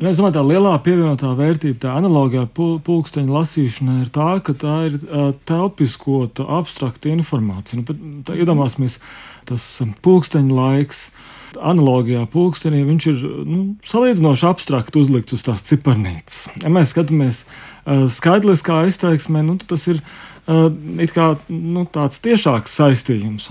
Nu, 0.00 0.09
es 0.09 0.17
domāju, 0.17 0.38
tā 0.38 0.47
lielā 0.49 0.73
pievienotā 0.81 1.37
vērtība, 1.37 1.83
tā 1.83 1.99
analogā 2.00 2.47
pulksteņa 2.57 3.35
lasīšana 3.37 4.00
ir 4.07 4.12
tā, 4.14 4.31
ka 4.40 4.57
tā 4.57 4.79
ir 4.88 4.97
uh, 5.02 5.35
telpiskota, 5.45 6.49
abstrakta 6.49 7.12
informācija. 7.12 7.85
Nu, 7.85 8.23
tā, 8.25 8.40
iedomāsimies, 8.40 8.97
tas 9.52 9.69
pulksteņa 10.00 10.57
laiks 10.57 11.11
analogijā 11.57 12.23
pulkstenī 12.30 12.83
viņš 12.87 13.07
ir 13.11 13.23
nu, 13.49 13.61
salīdzinoši 13.87 14.47
abstrakt 14.49 14.99
uzlikts 15.00 15.37
uz 15.37 15.45
tās 15.47 15.64
ciparnītes. 15.66 16.45
Ja 16.62 16.73
mēs 16.73 16.95
skatāmies 16.95 17.45
uh, 17.45 18.07
skaidriskā 18.12 18.83
izteiksmē, 18.90 19.42
nu, 19.47 19.59
tas 19.59 19.88
ir 19.90 20.02
kā, 21.14 21.30
nu, 21.49 21.87
tāds 21.92 22.21
tiešāks 22.25 22.76
saistījums. 22.80 23.50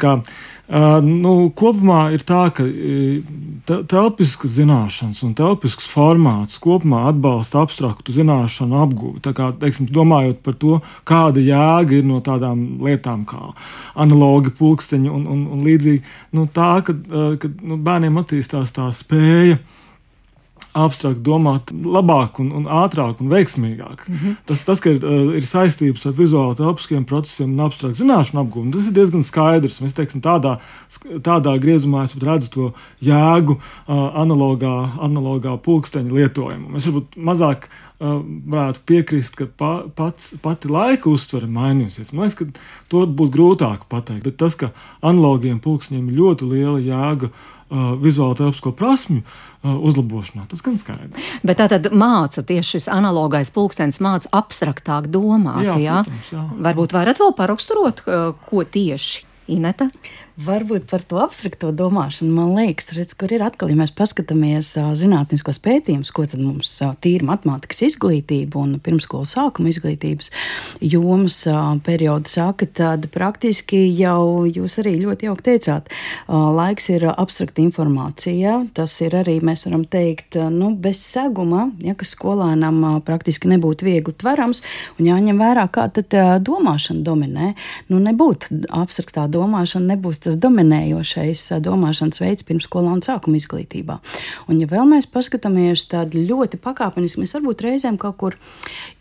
Kā, 0.00 0.18
Uh, 0.66 0.98
nu, 0.98 1.46
kopumā 1.54 2.08
ir 2.10 2.24
tā, 2.26 2.48
ka 2.50 2.64
te, 2.66 3.76
telpiskas 3.86 4.56
zināšanas 4.56 5.20
un 5.22 5.36
telpisks 5.38 5.86
formāts 5.86 6.58
kopumā 6.58 7.04
atbalsta 7.12 7.60
abstraktu 7.62 8.10
zināšanu 8.16 8.80
apgūvi. 8.82 9.22
Kā, 9.30 9.52
teiksim, 9.60 9.86
domājot 9.94 10.40
par 10.42 10.58
to, 10.58 10.80
kāda 11.06 11.44
jēga 11.44 12.00
ir 12.00 12.08
no 12.10 12.18
tādām 12.18 12.82
lietām 12.82 13.22
kā 13.30 13.52
analogi, 13.94 14.50
pulksteņi 14.58 15.06
un, 15.06 15.30
un, 15.30 15.46
un 15.54 15.62
līdzīgi, 15.68 16.02
nu, 16.34 16.48
tā, 16.50 16.72
ka, 16.82 16.98
ka 17.38 17.54
nu, 17.62 17.78
bērniem 17.86 18.18
attīstās 18.24 18.74
tā 18.74 18.90
spēja 18.90 19.60
abstrakt 20.76 21.22
domāt 21.24 21.72
labāk, 21.72 22.40
un, 22.42 22.50
un 22.60 22.68
ātrāk 22.82 23.22
un 23.22 23.30
veiksmīgāk. 23.32 24.04
Mm 24.06 24.16
-hmm. 24.16 24.36
tas, 24.46 24.64
tas, 24.64 24.80
ka 24.80 24.90
ir, 24.92 25.00
uh, 25.04 25.32
ir 25.36 25.46
saistības 25.46 26.06
ar 26.06 26.12
vizuāli 26.12 26.56
telpiskiem 26.56 27.04
procesiem 27.04 27.54
un 27.54 27.64
abstraktu 27.66 28.02
zināšanu 28.02 28.42
apgūšanu, 28.42 28.72
tas 28.72 28.86
ir 28.86 28.96
diezgan 28.98 29.24
skaidrs. 29.24 29.80
Mēs 29.80 29.96
teiksim, 29.96 30.20
tādā, 30.20 30.58
tādā 31.22 31.56
griezumā 31.58 32.04
es 32.04 32.14
redzu 32.16 32.50
to 32.50 32.72
jēgu 33.00 33.56
uh, 33.56 34.12
analogā, 34.14 34.90
analogā 35.00 35.56
pulksteņa 35.56 36.12
lietojumu. 36.12 36.68
Mēs 36.76 36.86
varbūt 36.86 37.16
mazāk 37.16 37.68
uh, 37.68 38.20
varētu 38.52 38.80
piekrist, 38.86 39.36
ka 39.36 39.46
pa, 39.46 39.72
pats, 39.96 40.34
pati 40.42 40.68
laika 40.68 41.10
uztvere 41.10 41.46
mainījusies. 41.46 42.12
Man 42.12 42.28
liekas, 42.28 42.38
ka 42.38 42.44
to 42.92 43.06
būtu 43.06 43.32
grūtāk 43.36 43.86
pateikt. 43.88 44.24
Bet 44.24 44.36
tas, 44.36 44.54
ka 44.54 44.72
analogiem 45.00 45.60
pulksteņiem 45.60 46.10
ir 46.10 46.20
ļoti 46.20 46.50
liela 46.52 46.80
jēga 46.80 47.30
vizuālo 47.70 48.36
telpisko 48.38 48.72
prasmju 48.76 49.22
uzlabošanā. 49.66 50.44
Tas 50.50 50.62
gan 50.62 50.76
skaidrs. 50.78 51.30
Bet 51.46 51.58
tā 51.58 51.66
tad 51.72 51.88
māca 51.90 52.44
tieši 52.46 52.76
šis 52.76 52.90
analogais 52.92 53.50
pulkstenis, 53.54 53.98
māca 54.04 54.30
abstraktāk 54.36 55.08
domāt. 55.10 55.64
Jā, 55.66 55.78
jā? 55.82 56.02
Protams, 56.06 56.30
jā. 56.36 56.44
Varbūt 56.68 56.94
varat 56.94 57.22
vēl 57.22 57.34
paraksturot, 57.38 58.04
ko 58.46 58.62
tieši 58.62 59.24
Ineta? 59.54 59.86
Varbūt 60.36 60.84
par 60.90 61.00
to 61.00 61.16
abstrakto 61.16 61.70
domāšanu, 61.72 62.28
man 62.36 62.50
liekas, 62.58 62.90
redz, 62.92 63.14
kur 63.16 63.32
ir 63.32 63.40
atkal, 63.40 63.70
ja 63.72 63.76
mēs 63.78 63.88
paskatāmies 63.96 64.74
zinātniskos 65.00 65.56
pētījumus, 65.64 66.10
ko 66.12 66.26
tad 66.28 66.42
mums 66.44 66.74
tīra 67.00 67.24
matemātikas 67.24 67.80
izglītība 67.86 68.60
un 68.60 68.74
pirmskolas 68.84 69.32
sākuma 69.32 69.70
izglītības 69.72 70.28
jomas 70.84 71.38
perioda 71.86 72.28
saka, 72.28 72.68
tad 72.68 73.06
praktiski 73.14 73.80
jau 73.96 74.44
jūs 74.44 74.76
arī 74.82 74.92
ļoti 75.06 75.30
jauki 75.30 75.46
teicāt, 75.46 75.88
laiks 76.28 76.90
ir 76.92 77.08
abstrakta 77.14 77.64
informācija. 77.64 78.58
Tas 78.76 78.98
ir 79.00 79.16
arī, 79.16 79.38
mēs 79.40 79.64
varam 79.70 79.88
teikt, 79.88 80.36
nu, 80.52 80.74
bez 80.76 81.00
seguma, 81.00 81.70
ja 81.80 81.96
kas 81.96 82.12
skolēnam 82.12 83.00
praktiski 83.08 83.48
nebūtu 83.54 83.88
viegli 83.88 84.12
tverams 84.12 84.60
un 84.98 85.08
jāņem 85.08 85.40
vērā, 85.40 85.64
kā 85.72 85.88
tad 85.96 86.12
domāšana 86.44 87.00
dominē. 87.08 87.50
Nu, 87.88 88.04
nebūtu 88.04 88.66
abstraktā 88.84 89.24
domāšana, 89.32 89.94
nebūs 89.96 90.25
tas 90.26 90.38
dominējošais 90.42 91.46
domāšanas 91.64 92.20
veids 92.22 92.46
pirmsskolā 92.46 92.96
un 92.96 93.04
sākuma 93.04 93.38
izglītībā. 93.38 94.00
Un, 94.50 94.60
ja 94.60 94.68
vēl 94.70 94.88
mēs 94.90 95.08
paskatāmies 95.10 95.86
tādu 95.92 96.22
ļoti 96.26 96.60
pakāpeniski, 96.62 97.22
mēs 97.22 97.36
varbūt 97.38 97.64
reizēm 97.66 97.98
kaut 98.02 98.18
kur 98.20 98.38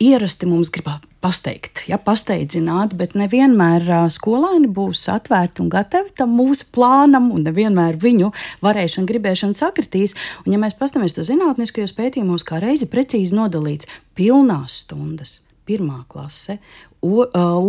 ierasti 0.01 0.49
mums 0.49 0.71
gribētu 0.73 1.09
pasteigt, 1.25 1.81
ja 1.89 1.97
pasteidzināt, 1.97 2.93
bet 2.99 3.15
nevienmēr 3.17 3.87
skolēni 4.13 4.69
būs 4.69 5.07
atvērti 5.09 5.63
un 5.63 5.71
gatavi 5.73 6.13
tam 6.19 6.35
mūsu 6.37 6.67
plānam, 6.75 7.31
un 7.33 7.47
nevienmēr 7.47 7.97
viņu 8.01 8.29
varēšana, 8.65 9.09
gribēšana 9.09 9.57
sakritīs. 9.57 10.13
Un, 10.45 10.53
ja 10.53 10.61
mēs 10.61 10.77
paskatāmies 10.77 11.17
to 11.17 11.25
zinātniskajos 11.25 11.95
pētījumos, 11.97 12.45
kā 12.45 12.61
reizi 12.61 12.89
precīzi 12.91 13.33
nodalīts 13.39 13.89
pilnās 14.17 14.83
stundas 14.85 15.39
pirmā 15.65 16.03
klase 16.09 16.59
O, 17.05 17.25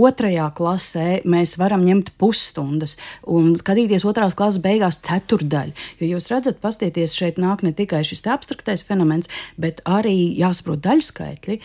otrajā 0.07 0.46
klasē 0.57 1.20
mēs 1.29 1.57
varam 1.61 1.83
ņemt 1.85 2.14
pusstundas 2.20 2.96
un 3.29 3.53
skatīties 3.59 4.07
otrās 4.09 4.37
klases 4.38 4.62
beigās 4.64 4.99
ceturdaļu. 5.05 5.75
Jo 6.01 6.09
jūs 6.14 6.31
redzat, 6.33 6.61
pastieties, 6.62 7.16
šeit 7.16 7.40
nāk 7.42 7.64
ne 7.66 7.75
tikai 7.77 8.01
šis 8.07 8.25
abstraktais 8.33 8.85
fenomens, 8.87 9.29
bet 9.61 9.83
arī 9.85 10.33
jāsaprot 10.38 10.81
daļskaitļi. 10.87 11.59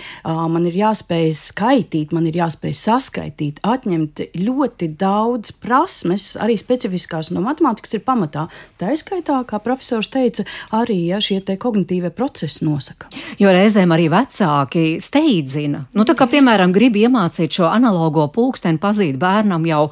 Man 0.51 0.67
ir 0.67 0.75
jāspēj 0.81 1.31
skaitīt, 1.39 2.11
man 2.15 2.27
ir 2.27 2.41
jāspēj 2.41 2.75
saskaitīt, 2.81 3.61
atņemt 3.63 4.23
ļoti 4.41 4.91
daudz 4.99 5.55
prasmes, 5.63 6.33
arī 6.41 6.57
specifiskās 6.59 7.31
no 7.31 7.43
matemātikas 7.45 7.95
ir 7.95 8.03
pamatā. 8.05 8.47
Tā 8.81 8.91
izskaitā, 8.95 9.41
kā 9.47 9.61
profesors 9.63 10.11
teica, 10.11 10.45
arī 10.75 10.99
ja, 11.11 11.21
šie 11.23 11.39
kognitīvie 11.61 12.11
procesi 12.15 12.65
nosaka. 12.67 13.09
Jo 13.39 13.51
reizēm 13.53 13.93
arī 13.95 14.09
vecāki 14.11 14.85
steidzina. 15.03 15.85
Nu, 15.97 16.05
tā 16.07 16.15
kā, 16.17 16.27
piemēram, 16.31 16.73
grib 16.75 16.97
iemācīt 16.99 17.57
šo 17.57 17.60
šo 17.61 17.69
analogo 17.69 18.27
pulksteni 18.33 18.81
pazīt 18.81 19.19
bērnam 19.21 19.67
jau 19.69 19.83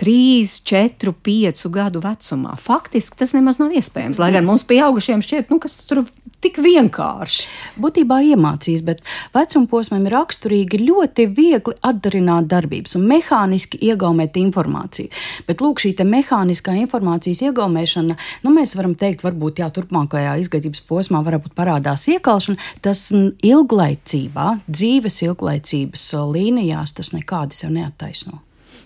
3, 0.00 0.58
4, 0.66 1.14
5 1.28 1.68
gadu 1.74 2.02
vecumā. 2.04 2.56
Faktiski 2.60 3.18
tas 3.20 3.34
nemaz 3.36 3.60
nav 3.62 3.74
iespējams. 3.76 4.18
Lai 4.22 4.32
gan 4.34 4.46
mums, 4.48 4.66
pieaugušiem, 4.68 5.22
šķiet, 5.24 5.52
nu, 5.52 5.60
kas 5.62 5.78
tur 5.88 6.02
tik 6.44 6.58
vienkārši. 6.60 7.46
Būtībā 7.80 8.18
iemācīs, 8.34 8.82
bet 8.84 9.00
vecuma 9.34 9.68
posmam 9.70 10.04
ir 10.04 10.14
raksturīgi 10.16 10.82
ļoti 10.82 11.28
viegli 11.36 11.76
atdarināt 11.86 12.48
darbības 12.50 12.98
un 12.98 13.06
mehāniski 13.08 13.80
iegaumēt 13.88 14.36
informāciju. 14.40 15.12
Bet 15.48 15.64
lūk, 15.64 15.80
šī 15.84 15.94
mehāniskā 16.04 16.76
informācijas 16.82 17.44
iegaumēšana, 17.48 18.18
nu, 18.44 18.54
mēs 18.54 18.74
varam 18.76 18.96
teikt, 18.98 19.24
varbūt 19.24 19.62
jā, 19.62 19.70
turpmākajā 19.74 20.36
izglītības 20.42 20.84
posmā 20.88 21.22
varbūt 21.24 21.56
parādās 21.56 22.08
iekalšana. 22.12 22.60
Tas 22.84 23.06
ilglaicībā, 23.14 24.48
dzīves 24.68 25.22
ilglaicības 25.28 26.10
līnijās, 26.34 26.98
tas 26.98 27.14
nekādi 27.16 27.62
sev 27.62 27.72
neattaisno. 27.78 28.42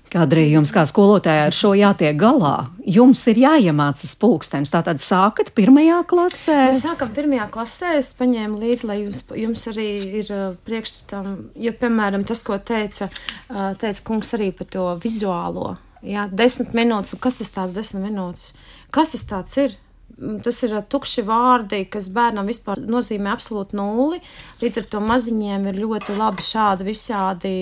Kādreiz 0.08 0.48
jums, 0.48 0.70
kā 0.72 0.86
skolotājai, 0.88 1.48
ar 1.50 1.54
šo 1.56 1.74
jātiek 1.76 2.16
galā? 2.16 2.70
Jums 2.88 3.20
ir 3.28 3.40
jāiemācās 3.42 4.14
pulkstenis. 4.20 4.72
Tātad 4.72 5.02
sākat 5.04 5.50
pirmajā 5.56 5.98
klasē? 6.08 6.56
Mēs 6.70 6.80
sākam 6.86 7.10
pirmajā 7.16 7.48
klasē. 7.52 7.90
Es 8.00 8.08
paņēmu 8.16 8.60
līdzi, 8.62 8.88
lai 8.88 8.96
jums, 9.02 9.20
jums 9.36 9.66
arī 9.68 9.88
ir 10.22 10.30
uh, 10.32 10.46
priekšstatam, 10.64 11.28
jo, 11.60 11.74
piemēram, 11.82 12.24
tas, 12.28 12.40
ko 12.46 12.56
teica, 12.56 13.10
uh, 13.10 13.74
teica 13.80 14.06
kungs 14.06 14.32
arī 14.38 14.48
par 14.56 14.70
to 14.72 14.86
vizuālo. 15.02 15.74
Jā, 16.06 16.24
desmit 16.32 16.72
minūtes, 16.78 17.12
un 17.12 17.20
kas 17.20 17.36
tas 17.42 17.52
tās 17.52 17.76
desmit 17.76 18.06
minūtes? 18.08 18.54
Kas 18.94 19.12
tas 19.12 19.28
tāds 19.28 19.60
ir? 19.60 19.76
Tas 20.18 20.56
ir 20.66 20.72
tukši 20.90 21.22
vārdi, 21.22 21.84
kas 21.92 22.08
bērnam 22.10 22.48
vispār 22.50 22.80
nozīmē 22.82 23.30
absolūti 23.30 23.76
nulli. 23.78 24.18
Līdz 24.58 24.80
ar 24.80 24.86
to 24.90 25.02
maziņiem 25.04 25.68
ir 25.70 25.78
ļoti 25.78 26.16
labi 26.18 26.42
šādi 26.42 26.86
visādi 26.88 27.52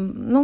nu, 0.00 0.42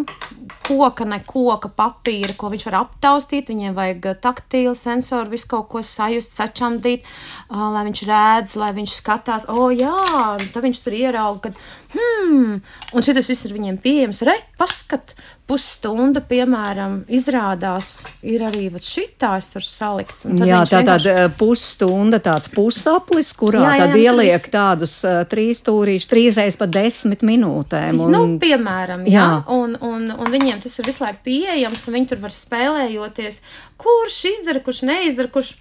koka, 0.69 1.07
ne 1.09 1.19
koka 1.27 1.73
papīra, 1.75 2.37
ko 2.39 2.53
viņš 2.53 2.67
var 2.69 2.79
aptaustīt. 2.85 3.51
Viņiem 3.51 3.75
vajag 3.75 4.07
taktīlu 4.23 4.77
sensoru, 4.79 5.33
visu 5.35 5.51
kaut 5.57 5.67
ko 5.73 5.83
sajust, 5.83 6.37
sačamdīt, 6.39 7.09
lai 7.51 7.83
viņš 7.89 8.05
redz, 8.13 8.55
lai 8.61 8.71
viņš 8.77 8.99
skatās, 9.01 9.49
o 9.51 9.67
oh, 9.67 9.75
jā, 9.75 10.37
tad 10.55 10.63
viņš 10.63 10.85
tur 10.85 10.95
ierauga, 10.95 11.51
kad 11.51 11.97
hmm, 11.97 12.61
un 12.95 13.07
šis 13.07 13.27
viss 13.27 13.49
ir 13.49 13.57
viņiem 13.57 13.81
pieejams. 13.83 14.23
Re, 14.27 14.39
paskat, 14.61 15.17
pusstunda, 15.47 16.21
piemēram, 16.27 16.99
izrādās, 17.13 18.01
ir 18.27 18.43
arī 18.49 18.67
šitās 18.83 19.53
var 19.55 19.67
salikt. 19.67 20.25
Jā, 20.27 20.65
tā 20.67 20.81
vienkārši... 20.81 21.13
tāda 21.15 21.29
pusstunda, 21.39 22.19
tāds 22.23 22.51
pusaplis, 22.51 23.31
kurā 23.39 23.63
jā, 23.63 23.75
jā, 23.79 23.85
tad 23.85 24.01
ieliek 24.01 24.35
vis... 24.35 24.49
tādus 24.51 24.97
uh, 25.07 25.21
trīs 25.31 25.63
stūrīšus, 25.63 26.11
trīsreiz 26.11 26.59
pa 26.59 26.67
desmit 26.67 27.23
minūtēm. 27.27 28.03
Un... 28.03 28.17
Nu, 28.17 28.25
piemēram, 28.43 29.07
jā, 29.07 29.23
jā. 29.23 29.29
Un, 29.55 29.79
un, 29.79 30.09
un 30.17 30.33
viņiem 30.35 30.65
tas 30.67 30.75
ir 30.81 30.91
visu 30.91 31.07
laiku 31.07 31.23
pieejams, 31.31 31.87
un 31.87 32.01
viņi 32.01 32.11
tur 32.11 32.25
var 32.27 32.35
spēlējoties, 32.35 33.43
kurš 33.79 34.23
izdara, 34.35 34.65
kurš 34.67 34.83
neizdara, 34.91 35.31
kurš 35.31 35.55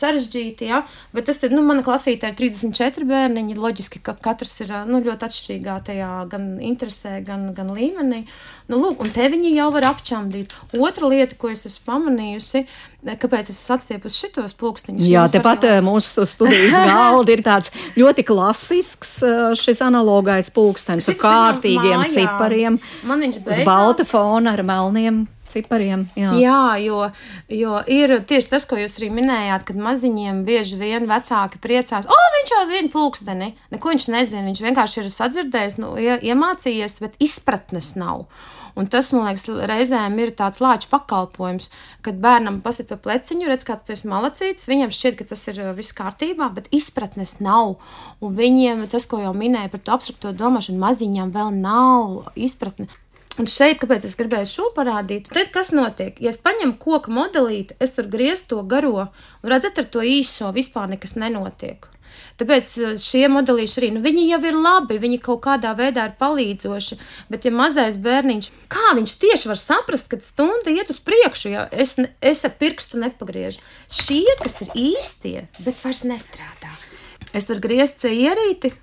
sarežģīti, 0.00 0.68
ja? 0.70 0.82
bet 1.16 1.28
tas 1.30 1.40
ir, 1.44 1.54
nu, 1.54 1.62
mana 1.66 1.84
klasītē 1.86 2.32
ir 2.32 2.38
34 2.38 3.06
bērniņi, 3.08 3.58
loģiski, 3.60 4.02
ka 4.04 4.16
katrs 4.20 4.56
ir, 4.64 4.72
nu, 4.88 5.02
ļoti 5.04 5.28
atšķirīgā 5.28 5.76
tajā 5.90 6.12
gan 6.30 6.52
interesē, 6.64 7.18
gan, 7.26 7.50
gan 7.56 7.72
līmenī. 7.76 8.24
Nu, 8.70 8.78
lūk, 8.78 9.00
un 9.02 9.10
te 9.10 9.26
viņi 9.30 9.56
jau 9.56 9.66
var 9.74 9.88
apčamdīt. 9.88 10.54
Otra 10.78 11.08
lieta, 11.10 11.34
ko 11.38 11.50
es 11.50 11.66
esmu 11.66 11.88
pamanījusi, 11.88 12.62
kāpēc 13.20 13.50
es 13.50 13.58
atstiepu 13.72 14.10
uz 14.10 14.18
šitos 14.20 14.54
plūkstiņus. 14.60 15.08
Jā, 15.10 15.24
tepat 15.32 15.66
eh, 15.66 15.80
mūsu 15.84 16.26
studijas 16.28 16.76
galda 16.90 17.34
ir 17.34 17.42
tāds 17.46 17.74
ļoti 17.98 18.26
klasisks 18.28 19.16
eh, 19.26 19.42
šis 19.58 19.82
analogais 19.86 20.52
plūkstenis 20.54 21.10
ar 21.14 21.20
kārtīgiem 21.20 22.06
cipariem. 22.12 22.78
Man 23.08 23.26
viņš. 23.26 23.42
Uz 23.42 23.62
balta 23.66 24.06
fona 24.06 24.54
ar 24.54 24.64
melniem 24.66 25.24
cipariem. 25.50 26.06
Jā, 26.18 26.34
jā 26.40 26.60
jo, 26.84 27.00
jo 27.54 27.80
ir 27.90 28.16
tieši 28.28 28.52
tas, 28.54 28.68
ko 28.68 28.78
jūs 28.80 28.96
arī 28.98 29.10
minējāt, 29.18 29.66
kad 29.68 29.80
maziņiem 29.80 30.44
bieži 30.46 30.78
vien 30.80 31.08
vecāki 31.10 31.60
priecās, 31.62 32.08
o, 32.10 32.22
viņš 32.36 32.54
jau 32.54 32.62
zina 32.70 32.92
pulksteni. 32.94 33.52
Neko 33.74 33.94
viņš 33.94 34.08
nezina, 34.14 34.46
viņš 34.48 34.64
vienkārši 34.68 35.04
ir 35.04 35.12
sadzirdējis, 35.14 35.80
nu, 35.82 35.92
iemācījies, 36.00 37.00
bet 37.04 37.20
izpratnes 37.22 37.94
nav. 38.00 38.26
Un 38.78 38.86
tas, 38.90 39.10
man 39.14 39.26
liekas, 39.26 39.46
reizēm 39.68 40.18
ir 40.22 40.32
tāds 40.38 40.60
lāču 40.62 40.90
pakalpojums, 40.92 41.70
kad 42.06 42.20
bērnam 42.22 42.60
pasit 42.64 42.90
pa 42.90 42.98
pleciņu, 43.02 43.48
redz, 43.50 43.66
kā 43.66 43.76
tas 43.76 44.04
ir 44.04 44.10
malacīts, 44.12 44.68
viņam 44.70 44.94
šķiet, 44.94 45.18
ka 45.18 45.26
tas 45.32 45.42
ir 45.50 45.60
uh, 45.64 45.72
viss 45.76 45.96
kārtībā, 45.96 46.50
bet 46.56 46.70
izpratnes 46.74 47.38
nav. 47.44 47.76
Un 48.22 48.36
viņiem 48.38 48.86
tas, 48.92 49.08
ko 49.10 49.20
jau 49.22 49.34
minēja 49.36 49.72
par 49.72 49.84
to 49.84 49.96
abstrakto 49.96 50.34
domāšanu, 50.36 50.80
maziņām 50.82 51.34
vēl 51.34 51.54
nav 51.58 52.32
izpratne. 52.38 52.88
Un 53.40 53.46
šeit, 53.48 53.78
kāpēc 53.80 54.04
es 54.04 54.18
gribēju 54.20 54.48
šo 54.50 54.66
parādīt, 54.76 55.30
tad 55.32 55.48
kas 55.54 55.70
notiek? 55.72 56.18
Ja 56.20 56.28
es 56.28 56.36
paņemu 56.44 56.74
koku 56.82 57.12
modelīti, 57.16 57.78
es 57.80 57.94
tur 57.96 58.10
griezu 58.12 58.50
to 58.50 58.58
garo, 58.68 59.06
un 59.40 59.52
redzat, 59.52 59.80
ar 59.80 59.86
to 59.88 60.04
īso 60.04 60.50
vispār 60.52 60.90
nekas 60.92 61.16
nenotiek. 61.16 61.88
Tāpēc 62.40 62.74
eh, 62.76 62.98
šie 63.00 63.30
modelīši 63.32 63.78
arī, 63.80 63.90
nu, 63.94 64.02
viņi 64.04 64.26
jau 64.28 64.40
ir 64.50 64.58
labi, 64.60 64.98
viņi 65.00 65.22
kaut 65.24 65.40
kādā 65.46 65.72
veidā 65.78 66.04
ir 66.10 66.18
palīdzoši, 66.20 66.98
bet 67.32 67.48
ja 67.48 67.54
mazais 67.54 67.96
bērniņš, 68.04 68.50
kā 68.72 68.92
viņš 68.98 69.16
tieši 69.24 69.52
var 69.54 69.62
saprast, 69.62 70.10
kad 70.12 70.26
stunda 70.26 70.74
iet 70.74 70.92
uz 70.92 71.00
priekšu, 71.04 71.54
ja 71.54 71.64
es, 71.72 71.96
es 72.20 72.44
ar 72.44 72.52
pirkstu 72.60 73.00
nepagriežu. 73.00 73.64
Šie, 73.88 74.26
kas 74.42 74.60
ir 74.66 74.76
īstie, 74.76 75.36
bet 75.64 75.80
vairs 75.80 76.04
nestrādā. 76.04 76.76
Es 77.36 77.48
varu 77.48 77.62
griezt 77.62 78.04
ierīti, 78.04 78.74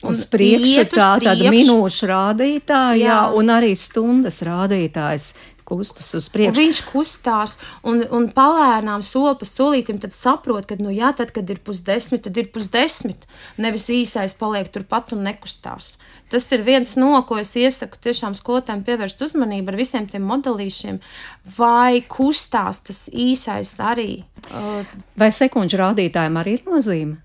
Uz 0.00 0.24
priekšu 0.32 0.86
tā 0.94 1.10
tāda 1.20 1.50
minūšu 1.52 2.08
rādītāja, 2.08 3.00
jā. 3.04 3.16
un 3.36 3.52
arī 3.52 3.74
stundas 3.76 4.40
rādītājs 4.46 5.34
kustas 5.70 6.08
uz 6.18 6.26
priekšu. 6.32 6.50
Un 6.50 6.58
viņš 6.58 6.80
kustās 6.90 7.56
un, 7.86 8.02
un 8.10 8.26
palēnām 8.34 9.04
soli 9.06 9.36
pa 9.38 9.46
solītim, 9.46 10.00
tad 10.02 10.14
saprot, 10.16 10.66
ka, 10.66 10.78
nu 10.82 10.90
jā, 10.94 11.12
tad, 11.16 11.30
kad 11.36 11.50
ir 11.52 11.60
pusdesmit, 11.66 12.24
tad 12.26 12.40
ir 12.40 12.50
pusdesmit. 12.54 13.28
Nevis 13.60 13.86
īsais 13.94 14.34
paliek 14.38 14.70
turpat 14.74 15.14
un 15.14 15.22
nekustās. 15.28 15.94
Tas 16.30 16.46
ir 16.54 16.64
viens 16.66 16.96
no, 16.98 17.12
ko 17.26 17.38
es 17.42 17.54
iesaku 17.58 17.98
tiešām 18.02 18.36
skolotājiem 18.38 18.84
pievērst 18.86 19.22
uzmanību 19.26 19.72
ar 19.72 19.78
visiem 19.78 20.10
tiem 20.10 20.26
modelīšiem, 20.30 21.00
vai 21.56 22.02
kustās 22.10 22.84
tas 22.86 23.06
īsais 23.10 23.76
arī. 23.82 24.12
Vai 25.18 25.32
sekundžu 25.34 25.84
rādītājiem 25.84 26.38
arī 26.42 26.58
ir 26.58 26.70
nozīme? 26.70 27.18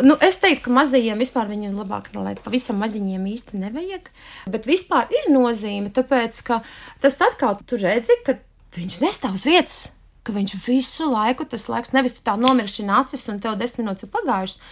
Nu, 0.00 0.16
es 0.24 0.38
teiktu, 0.40 0.64
ka 0.66 0.72
mazajiem 0.72 1.20
vispār 1.20 1.50
viņu 1.50 1.74
labāk, 1.76 2.12
nu, 2.14 2.22
lai 2.24 2.32
pavisam 2.40 2.78
maziņiem 2.80 3.26
īsti 3.28 3.58
nevajag. 3.60 4.06
Bet 4.52 4.68
vispār 4.68 5.10
ir 5.12 5.28
nozīme, 5.34 5.92
tāpēc, 5.92 6.38
ka 6.46 6.62
tas 7.02 7.18
atkal 7.20 7.58
tur 7.68 7.82
redzi, 7.84 8.16
ka 8.24 8.38
viņš 8.78 9.02
nestāv 9.04 9.36
uz 9.36 9.44
vietas. 9.48 9.82
Ka 10.24 10.32
viņš 10.32 10.54
visu 10.64 11.10
laiku, 11.10 11.44
tas 11.50 11.66
laiks, 11.68 11.92
nevis 11.92 12.16
tā 12.24 12.38
nomirkšķina 12.40 13.02
acis 13.02 13.26
un 13.28 13.42
tev 13.42 13.58
desmit 13.60 13.82
minūtes 13.82 14.06
ir 14.06 14.12
pagājušas, 14.14 14.62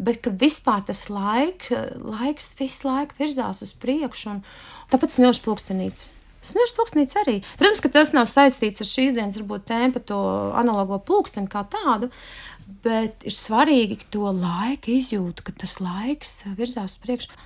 bet 0.00 0.22
ka 0.24 0.32
vispār 0.32 0.84
tas 0.86 1.02
laik, 1.12 1.66
laiks 1.98 2.54
visu 2.56 2.88
laiku 2.88 3.18
virzās 3.18 3.60
uz 3.66 3.74
priekšu. 3.82 4.38
Tāpēc 4.94 5.18
smilšu 5.18 5.44
plūkstenīts. 5.44 6.08
Smilšu 6.40 6.76
plūkstenīts 6.78 7.18
arī. 7.20 7.34
Protams, 7.60 7.82
ka 7.84 7.90
tas 7.92 8.14
nav 8.16 8.24
saistīts 8.30 8.80
ar 8.80 8.88
šīs 8.88 9.12
dienas, 9.12 9.36
varbūt 9.36 9.66
tēmu 9.68 10.00
to 10.08 10.20
analogo 10.56 10.96
plūksteni 11.04 11.50
kā 11.52 11.66
tādu, 11.68 12.08
bet 12.84 13.24
ir 13.28 13.36
svarīgi 13.36 13.98
to 14.14 14.30
laiku 14.34 14.94
izjūt, 14.96 15.42
ka 15.46 15.54
tas 15.62 15.78
laiks 15.82 16.42
virzās 16.58 16.96
uz 16.96 17.02
priekšu 17.02 17.38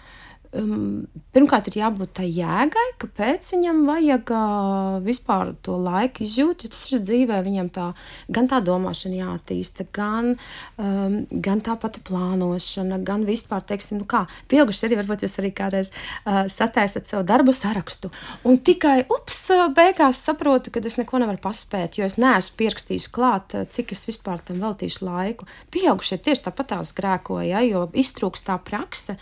um, 0.58 1.04
pirmkārt 1.34 1.68
ir 1.70 1.78
jābūt 1.80 2.14
tai 2.18 2.28
jēgai, 2.30 2.86
kāpēc 3.02 3.50
viņam 3.54 3.82
vajag 3.88 4.32
uh, 4.34 4.98
vispār 5.04 5.54
to 5.66 5.76
laiku 5.80 6.24
izjūt, 6.24 6.64
jo 6.64 6.72
tas 6.74 6.84
ir 6.92 7.02
dzīvē 7.04 7.40
viņam 7.46 7.70
tā, 7.74 7.86
gan 8.34 8.48
tā 8.50 8.60
domāšana 8.64 9.18
jāattīsta, 9.18 9.86
gan, 9.94 10.34
um, 10.78 11.18
gan 11.44 11.62
tā 11.64 11.76
pati 11.80 12.02
plānošana, 12.06 13.00
gan 13.06 13.26
vispār, 13.28 13.64
teiksim, 13.66 14.02
nu 14.02 14.08
kā, 14.10 14.24
pieauguši 14.52 14.86
arī 14.88 15.00
varbūt 15.02 15.26
jūs 15.26 15.38
arī 15.42 15.52
kādreiz 15.56 15.92
uh, 15.92 16.44
sataisat 16.50 17.10
savu 17.10 17.26
darbu 17.28 17.54
sarakstu, 17.54 18.12
un 18.46 18.60
tikai, 18.62 19.00
ups, 19.12 19.42
beigās 19.76 20.22
saprotu, 20.24 20.72
ka 20.74 20.82
es 20.84 20.98
neko 21.00 21.20
nevaru 21.22 21.42
paspēt, 21.42 21.98
jo 21.98 22.06
es 22.06 22.18
neesmu 22.20 22.58
pierakstījis 22.60 23.10
klāt, 23.14 23.56
cik 23.74 23.94
es 23.96 24.06
vispār 24.08 24.42
tam 24.44 24.62
veltīšu 24.62 25.04
laiku. 25.06 25.48
Pieaugušie 25.74 26.20
tieši 26.22 26.46
tāpat 26.46 26.72
tās 26.74 26.94
grēkoja, 26.96 27.48
ja, 27.54 27.62
jo 27.66 27.84
iztrūkst 28.04 28.46
tā 28.48 28.58
praksa, 28.62 29.16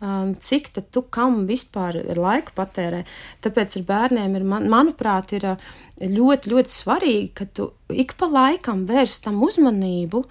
um, 0.00 0.34
cik 0.38 0.70
tu 0.82 1.02
kam 1.12 1.44
vispār 1.48 1.98
laiku 2.16 2.54
patērē. 2.56 3.04
Tāpēc 3.44 3.76
ar 3.80 3.86
bērniem 3.90 4.38
ir, 4.38 4.46
man, 4.48 4.68
manuprāt, 4.72 5.34
ir 5.36 5.46
uh, 5.52 5.68
ļoti, 6.00 6.52
ļoti 6.52 6.72
svarīgi, 6.72 7.28
ka 7.36 7.48
tu 7.56 7.70
ik 7.92 8.16
pa 8.20 8.28
laikam 8.30 8.84
vērst 8.88 9.26
tam 9.26 9.40
uzmanību. 9.46 10.24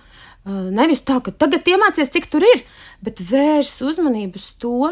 Uh, 0.45 0.67
nevis 0.73 1.01
tā, 1.07 1.19
ka 1.25 1.33
tagad 1.33 1.67
iemācies, 1.69 2.11
cik 2.13 2.29
tur 2.33 2.45
ir, 2.45 2.65
bet 3.05 3.23
vērs 3.25 3.79
uzmanību 3.85 4.41
uz 4.41 4.51
to, 4.61 4.91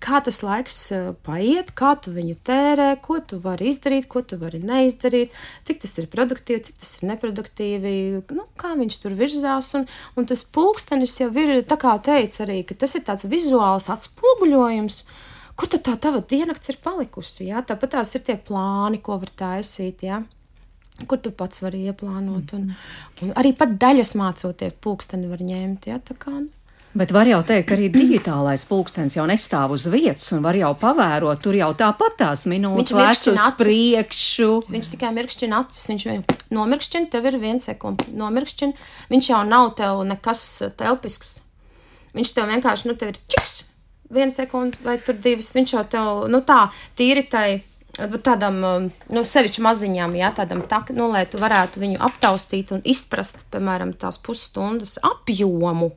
kā 0.00 0.20
tas 0.24 0.40
laiks 0.44 0.78
eh, 0.96 1.08
paiet, 1.26 1.72
kā 1.76 1.92
tu 2.02 2.12
viņu 2.14 2.36
tērē, 2.46 2.88
ko 3.04 3.20
tu 3.20 3.38
vari 3.42 3.70
izdarīt, 3.70 4.08
ko 4.10 4.22
tu 4.26 4.38
vari 4.40 4.60
neizdarīt, 4.64 5.34
cik 5.68 5.82
tas 5.84 5.96
ir 6.00 6.08
produktīvi, 6.12 6.64
cik 6.68 6.82
tas 6.82 6.92
ir 6.98 7.10
neproduktīvi, 7.12 7.94
nu, 8.36 8.46
kā 8.60 8.74
viņš 8.80 9.00
tur 9.02 9.16
virzās. 9.18 9.72
Un, 9.78 9.86
un 10.16 10.28
tas 10.30 10.44
pulkstenis 10.56 11.20
jau 11.20 11.30
ir, 11.42 11.58
tā 11.68 11.78
kā 11.80 11.96
teica 12.04 12.44
arī, 12.46 12.62
ka 12.66 12.78
tas 12.80 12.96
ir 12.96 13.04
tāds 13.06 13.28
vizuāls 13.30 13.90
atspoguļojums. 13.92 15.02
Kur 15.60 15.68
tad 15.68 15.84
tā 15.84 15.96
tava 16.00 16.22
diennakts 16.24 16.72
ir 16.72 16.78
palikusi? 16.80 17.50
Jā? 17.50 17.60
Tāpat 17.68 17.98
tās 17.98 18.14
ir 18.16 18.22
tie 18.24 18.38
plāni, 18.40 19.02
ko 19.04 19.18
var 19.20 19.32
taisīt. 19.36 20.06
Jā? 20.06 20.22
Kur 21.08 21.20
tu 21.20 21.32
pats 21.36 21.60
vari 21.60 21.82
ieplānot. 21.90 22.54
Un, 22.56 22.70
un 23.26 23.34
arī 23.36 23.52
pat 23.58 23.74
daļas 23.82 24.14
mācoties, 24.16 24.78
pulksteni 24.80 25.28
var 25.28 25.44
ņemt. 25.44 25.90
Jā? 25.90 25.98
Tā 26.00 26.16
kā, 26.16 26.32
nu, 26.32 26.48
Bet 26.90 27.12
var 27.14 27.28
jau 27.30 27.38
teikt, 27.46 27.68
ka 27.68 27.76
arī 27.76 27.86
digitālais 27.94 28.64
pulkstenis 28.66 29.14
jau 29.14 29.22
nestāv 29.30 29.76
uz 29.76 29.84
vietas 29.92 30.26
un 30.34 30.40
var 30.42 30.56
jau 30.58 30.72
pavērot. 30.74 31.38
Tur 31.38 31.54
jau 31.54 31.68
tāpat 31.78 32.16
tās 32.18 32.48
minūtes 32.50 32.96
lēš 32.98 33.28
uz 33.30 33.44
priekšu. 33.60 34.48
Viņš 34.74 34.88
tikai 34.96 35.12
mirkšķina 35.14 35.60
acis, 35.62 35.86
viņš 35.92 36.06
jau 36.08 36.16
nomirkšķina, 36.58 37.10
tev 37.12 37.28
ir 37.30 37.38
viena 37.38 37.62
sekunde. 37.62 38.08
Nomirkšķina, 38.18 38.88
viņš 39.12 39.30
jau 39.30 39.44
nav 39.46 39.70
tev 39.78 40.02
nekas 40.10 40.42
telpisks. 40.80 41.36
Viņš 42.18 42.34
tev 42.34 42.50
vienkārši, 42.50 42.90
nu, 42.90 42.98
tev 42.98 43.14
ir 43.14 43.22
čiks, 43.30 43.60
viena 44.10 44.34
sekunde 44.34 44.82
vai 44.82 44.98
tur 44.98 45.14
divas. 45.14 45.54
Viņš 45.54 45.76
jau 45.76 45.86
tev, 45.94 46.10
nu 46.34 46.42
tā, 46.42 46.64
tīri 46.98 47.22
tai 47.30 47.60
tādam, 47.94 48.58
nu, 48.90 49.26
sevišķi 49.30 49.62
maziņām, 49.62 50.18
jā, 50.18 50.34
tādam 50.42 50.66
tak, 50.66 50.90
nu, 50.96 51.06
lai 51.14 51.22
tu 51.30 51.38
varētu 51.38 51.86
viņu 51.86 52.02
aptaustīt 52.02 52.74
un 52.74 52.82
izprast, 52.82 53.46
piemēram, 53.54 53.94
tās 53.94 54.18
pusstundas 54.18 54.98
apjomu 55.06 55.92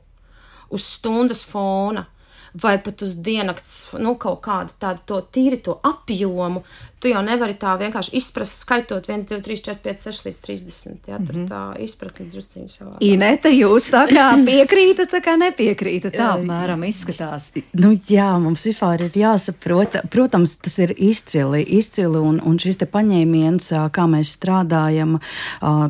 uz 0.74 0.88
stundas 0.96 1.44
fona 1.46 2.06
vai 2.54 2.76
pat 2.78 3.02
uz 3.02 3.16
diennakts, 3.26 3.78
nu, 3.98 4.14
kaut 4.20 4.38
kādu 4.44 4.74
tādu 4.78 5.02
to 5.10 5.20
tīri 5.34 5.58
to 5.66 5.74
apjomu, 5.82 6.62
tu 7.04 7.10
jau 7.12 7.20
nevari 7.24 7.52
tā 7.60 7.74
vienkārši 7.76 8.14
izprast, 8.16 8.62
skaitot 8.64 9.10
1, 9.10 9.26
2, 9.28 9.40
3, 9.44 9.60
4, 9.66 9.80
5, 9.84 10.04
6 10.08 10.28
līdz 10.28 10.38
30. 10.46 11.10
Jā, 11.10 11.18
tur 11.18 11.36
mm 11.36 11.42
-hmm. 11.42 11.48
tā 11.50 11.82
izpratne 11.84 12.26
drusciņi 12.32 12.70
savā. 12.72 12.94
Inete, 13.04 13.52
jūs 13.52 13.90
tā 13.92 14.06
kā 14.08 14.30
piekrītat, 14.48 15.12
tā 15.12 15.20
kā 15.20 15.36
nepiekrītat, 15.40 16.16
tā 16.16 16.30
apmēram 16.38 16.86
izskatās. 16.88 17.50
Nu, 17.72 17.92
jā, 18.08 18.30
mums 18.40 18.64
vispār 18.64 19.04
ir 19.04 19.18
jāsaprot, 19.24 20.00
protams, 20.10 20.56
tas 20.56 20.78
ir 20.78 20.94
izcili, 20.96 21.62
izcili 21.62 22.18
un, 22.18 22.40
un 22.44 22.58
šis 22.58 22.80
te 22.80 22.86
paņēmiens, 22.86 23.72
kā 23.92 24.06
mēs 24.08 24.32
strādājam 24.38 25.18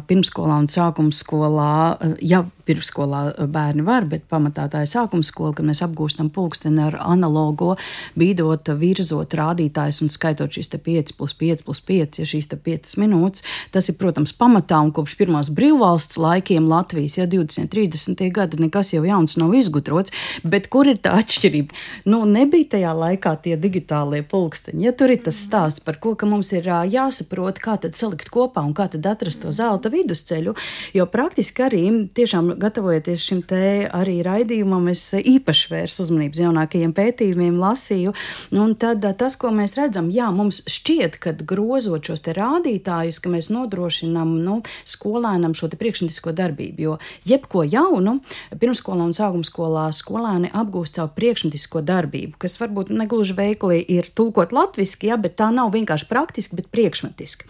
pirmskolā 0.07 0.59
un 0.59 0.67
sākumskolā, 0.67 1.99
ja 2.23 2.45
pirmsskolā 2.65 3.47
bērni 3.51 3.85
var, 3.85 4.07
bet 4.09 4.25
pamatā 4.31 4.67
tā 4.73 4.85
ir 4.85 4.91
sākuma 4.91 5.25
skola, 5.27 5.55
kad 5.57 5.67
mēs 5.69 5.83
apgūstam 5.85 6.31
pulksteni 6.33 6.83
ar 6.87 6.97
analogo, 7.05 7.75
bīdot, 8.19 8.71
virzot 8.81 9.37
rādītājus 9.37 10.01
un 10.05 10.13
skaitot 10.13 10.57
šīs 10.57 10.73
te 10.73 10.81
5 10.81 11.04
5 11.05 11.17
plus 11.19 11.35
5 11.35 11.65
plus 11.65 11.81
5, 11.81 12.19
ja 12.21 12.27
šīs 12.29 12.49
5 12.49 12.97
minūtes. 13.01 13.45
Tas 13.75 13.89
ir, 13.89 13.99
protams, 14.01 14.33
pamatā 14.37 14.81
un 14.85 14.93
kopš 14.95 15.17
pirmās 15.19 15.51
brīvvalsts 15.55 16.19
laikiem 16.21 16.69
Latvijas, 16.71 17.19
ja 17.19 17.27
20, 17.27 17.69
30 17.73 18.31
gadi 18.35 18.61
nekas 18.63 18.95
jau 18.95 19.05
jauns 19.05 19.37
nav 19.41 19.55
izgudrots, 19.55 20.13
bet 20.45 20.69
kur 20.73 20.89
ir 20.89 21.01
tā 21.03 21.17
atšķirība? 21.21 21.75
Nu, 22.09 22.25
nebija 22.29 22.75
tajā 22.77 22.95
laikā 22.97 23.35
tie 23.45 23.57
digitālie 23.61 24.23
pulksteņi. 24.29 24.85
Ja 24.85 24.95
tur 24.97 25.13
ir 25.13 25.23
tas 25.25 25.39
stāsts 25.41 25.83
par 25.85 25.99
ko, 26.01 26.15
ka 26.19 26.29
mums 26.29 26.53
ir 26.55 26.69
jāsaprot, 26.69 27.61
kā 27.63 27.77
tad 27.81 27.99
salikt 27.99 28.31
kopā 28.33 28.65
un 28.65 28.75
kā 28.77 28.89
tad 28.93 29.07
atrast 29.09 29.43
to 29.45 29.53
zelta 29.55 29.93
vidusceļu, 29.93 30.55
jo 30.97 31.07
praktiski 31.11 31.67
arī 31.67 31.85
tiešām 32.15 32.55
gatavojoties 32.61 33.29
šim 33.29 33.43
te 33.49 33.89
arī 33.93 34.21
raidījumam, 34.25 34.89
es 34.93 35.07
īpaši 35.15 35.71
vērsu 35.73 36.05
uzmanības 36.07 36.43
jaunākajiem 36.45 36.95
pētījumiem, 36.97 37.59
lasīju, 37.61 38.15
nu, 38.55 38.65
un 38.69 38.75
tad 38.79 39.05
tas, 39.19 39.37
ko 39.41 39.53
mēs 39.55 39.77
redzam, 39.79 40.11
jā, 40.15 40.31
mums 40.35 40.63
šķiet, 40.71 40.94
šķiet, 40.95 41.19
ka 41.19 41.33
grozot 41.35 42.07
šos 42.07 42.23
rādītājus, 42.25 43.19
ka 43.23 43.31
mēs 43.33 43.51
nodrošinām 43.53 44.37
nu, 44.45 44.61
skolēnam 44.87 45.55
šo 45.57 45.69
priekšniecisko 45.75 46.35
darbību. 46.37 46.79
Jo 46.85 46.97
jebko 47.27 47.65
jaunu 47.67 48.21
pirmsskolā 48.61 49.09
un 49.09 49.15
sākuma 49.17 49.47
skolā 49.47 49.87
skolēni 49.95 50.51
apgūst 50.55 50.99
savu 50.99 51.11
priekšniecisko 51.17 51.83
darbību, 51.85 52.39
kas 52.39 52.59
varbūt 52.61 52.93
negluži 52.95 53.35
veikli 53.35 53.81
ir 53.83 54.09
tulkot 54.15 54.55
latviešu, 54.55 55.01
ja, 55.09 55.19
bet 55.19 55.37
tā 55.41 55.51
nav 55.55 55.73
vienkārši 55.75 56.09
praktiski, 56.11 56.61
bet 56.61 56.71
priekšmetiski. 56.75 57.49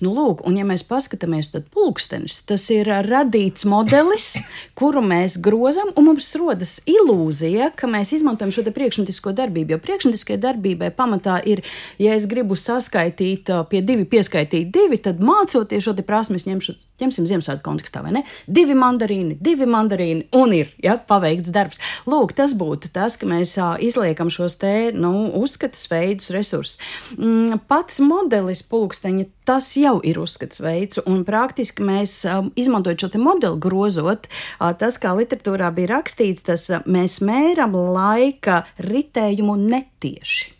Nu, 0.00 0.14
lūk, 0.16 0.44
un 0.46 0.56
ja 0.56 0.64
mēs 0.68 0.86
paskatāmies, 0.86 1.52
tad 1.52 1.68
pulkstenis 1.74 2.40
tas 2.48 2.64
ir 2.72 2.88
radīts 3.06 3.66
modelis, 3.68 4.36
kuru 4.78 5.02
mēs 5.04 5.38
grozam, 5.42 5.92
un 5.96 6.08
mums 6.10 6.30
rodas 6.38 6.78
ilūzija, 6.88 7.72
ka 7.76 7.90
mēs 7.90 8.14
izmantojam 8.16 8.54
šo 8.54 8.64
priekšmetisko 8.76 9.34
darbību. 9.36 9.76
Jo 9.76 9.82
priekšmetiskai 9.82 10.38
darbībai 10.40 10.92
pamatā 10.96 11.38
ir, 11.44 11.64
ja 12.00 12.16
es 12.16 12.28
gribu 12.30 12.56
sasniegt 12.56 12.75
saskaitīt, 12.76 13.50
pie 13.70 13.82
divi 13.84 14.06
pieskaitīt 14.08 14.70
divi, 14.74 15.00
tad 15.02 15.22
mācoties 15.24 15.84
šo 15.86 15.94
prasmu, 16.06 16.38
ņemšu, 16.46 16.74
ņemsim 17.00 17.26
Ziemassvētku 17.28 17.64
kontekstā, 17.64 18.02
vai 18.04 18.12
ne? 18.18 18.22
Divi 18.46 18.76
mandarīni, 18.78 19.36
divi 19.42 19.68
mandarīni, 19.68 20.26
un 20.36 20.52
ir 20.56 20.72
ja, 20.82 20.96
paveikts 21.00 21.52
darbs. 21.54 21.80
Lūk, 22.08 22.34
tas 22.36 22.54
būtu 22.56 22.90
tas, 22.94 23.18
ka 23.20 23.28
mēs 23.28 23.56
izliekam 23.84 24.30
šos 24.32 24.58
te 24.60 24.74
nu, 24.96 25.12
uzskatus 25.40 25.86
veidus, 25.92 26.30
resursus. 26.34 26.80
Mm, 27.16 27.62
pats 27.70 28.00
modelis 28.04 28.62
pulksteņa, 28.66 29.28
tas 29.48 29.70
jau 29.78 29.96
ir 30.06 30.20
uzskats 30.22 30.60
veids, 30.62 31.00
un 31.06 31.22
praktiski 31.28 31.84
mēs 31.86 32.18
izmantojot 32.58 33.06
šo 33.06 33.22
modeli 33.22 33.60
grozot, 33.62 34.28
tas, 34.80 35.00
kā 35.00 35.14
literatūrā 35.16 35.72
bija 35.76 35.96
rakstīts, 35.96 36.44
tas 36.48 36.68
mēs 36.88 37.20
mēram 37.24 37.76
laika 37.76 38.64
ritējumu 38.82 39.58
netieši. 39.66 40.55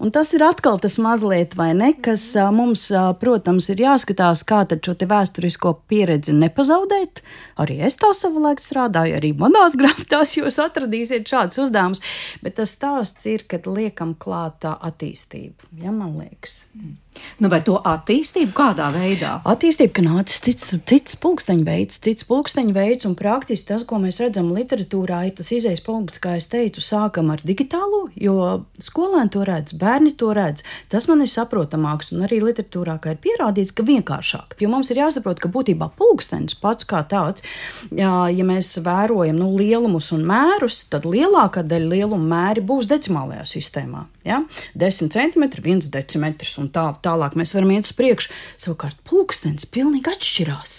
Un 0.00 0.12
tas 0.14 0.32
ir 0.36 0.44
atkal 0.46 0.78
tas 0.82 0.96
mazliet, 1.02 1.56
vai 1.58 1.70
ne, 1.76 1.92
kas 1.92 2.24
mums, 2.54 2.86
protams, 3.20 3.68
ir 3.72 3.82
jāskatās, 3.84 4.44
kā 4.48 4.62
šo 4.70 4.94
vēsturisko 5.10 5.74
pieredzi 5.90 6.34
nepazaudēt. 6.36 7.22
Arī 7.60 7.80
es 7.86 7.98
tā 8.00 8.12
savulaik 8.16 8.62
strādāju, 8.62 9.18
arī 9.18 9.32
manās 9.36 9.76
grāmatās 9.80 10.36
jūs 10.38 10.60
atradīsiet 10.62 11.28
šādus 11.28 11.64
uzdevumus, 11.66 12.04
bet 12.44 12.58
tas 12.60 12.74
stāsts 12.76 13.28
ir, 13.30 13.46
kad 13.50 13.68
liekam 13.68 14.14
klātā 14.18 14.76
attīstību, 14.90 15.74
ja 15.84 15.94
man 15.94 16.16
liekas. 16.20 16.64
Mm. 16.74 16.96
Nu, 17.40 17.48
vai 17.52 17.62
to 17.64 17.78
attīstību 17.88 18.52
kādā 18.56 18.90
veidā? 18.94 19.38
Attīstība, 19.48 19.94
ka 19.96 20.04
nācis 20.04 20.42
cits, 20.44 20.74
cits 20.88 21.16
pulksteņa 21.20 21.64
veids, 21.66 22.00
cits 22.04 22.26
pulksteņa 22.28 22.74
veids, 22.76 23.06
un 23.08 23.16
praktiski 23.18 23.70
tas, 23.70 23.84
ko 23.88 24.00
mēs 24.02 24.20
redzam 24.20 24.50
literatūrā, 24.52 25.22
ir 25.28 25.36
tas 25.38 25.52
izējas 25.56 25.82
punkts, 25.86 26.20
kā 26.22 26.34
es 26.36 26.50
teicu, 26.52 26.82
sākam 26.84 27.32
ar 27.32 27.42
digitālo, 27.46 28.06
jo 28.20 28.36
skolēni 28.82 29.32
to 29.32 29.44
redz, 29.48 29.76
bērni 29.80 30.12
to 30.20 30.34
redz. 30.36 30.64
Tas 30.92 31.08
man 31.10 31.24
ir 31.24 31.32
saprotamāks, 31.32 32.12
un 32.14 32.26
arī 32.28 32.42
literatūrā 32.44 32.98
ir 33.10 33.20
pierādīts, 33.24 33.72
ka 33.76 33.86
vienkāršāk. 33.88 34.58
Jo 34.60 34.70
mums 34.72 34.92
ir 34.92 35.00
jāsaprot, 35.00 35.40
ka 35.40 35.52
būtībā 35.52 35.90
pulkstenis 35.96 36.58
pats 36.60 36.84
kā 36.88 37.02
tāds, 37.08 37.44
jā, 37.88 38.12
ja 38.34 38.46
mēs 38.46 38.74
vērojam 38.84 39.40
nu, 39.40 39.52
lielumus 39.56 40.10
un 40.16 40.26
mērus, 40.28 40.82
tad 40.92 41.08
lielākā 41.08 41.64
daļa 41.66 41.92
lielumu 41.94 42.28
mēri 42.30 42.64
būs 42.64 42.90
decimālajā 42.90 43.46
sistēmā. 43.56 44.04
Ja? 44.26 44.42
10 44.78 45.12
centimetri, 45.14 45.64
1 45.64 45.88
decimetrs 45.92 46.56
un 46.60 46.68
tā 46.74 46.86
tālāk 47.10 47.36
mēs 47.38 47.54
varam 47.56 47.74
iet 47.74 47.90
uz 47.90 47.96
priekšu. 47.98 48.32
Savukārt 48.60 49.02
pulkstenis 49.08 49.68
pilnīgi 49.70 50.14
atšķirās. 50.14 50.78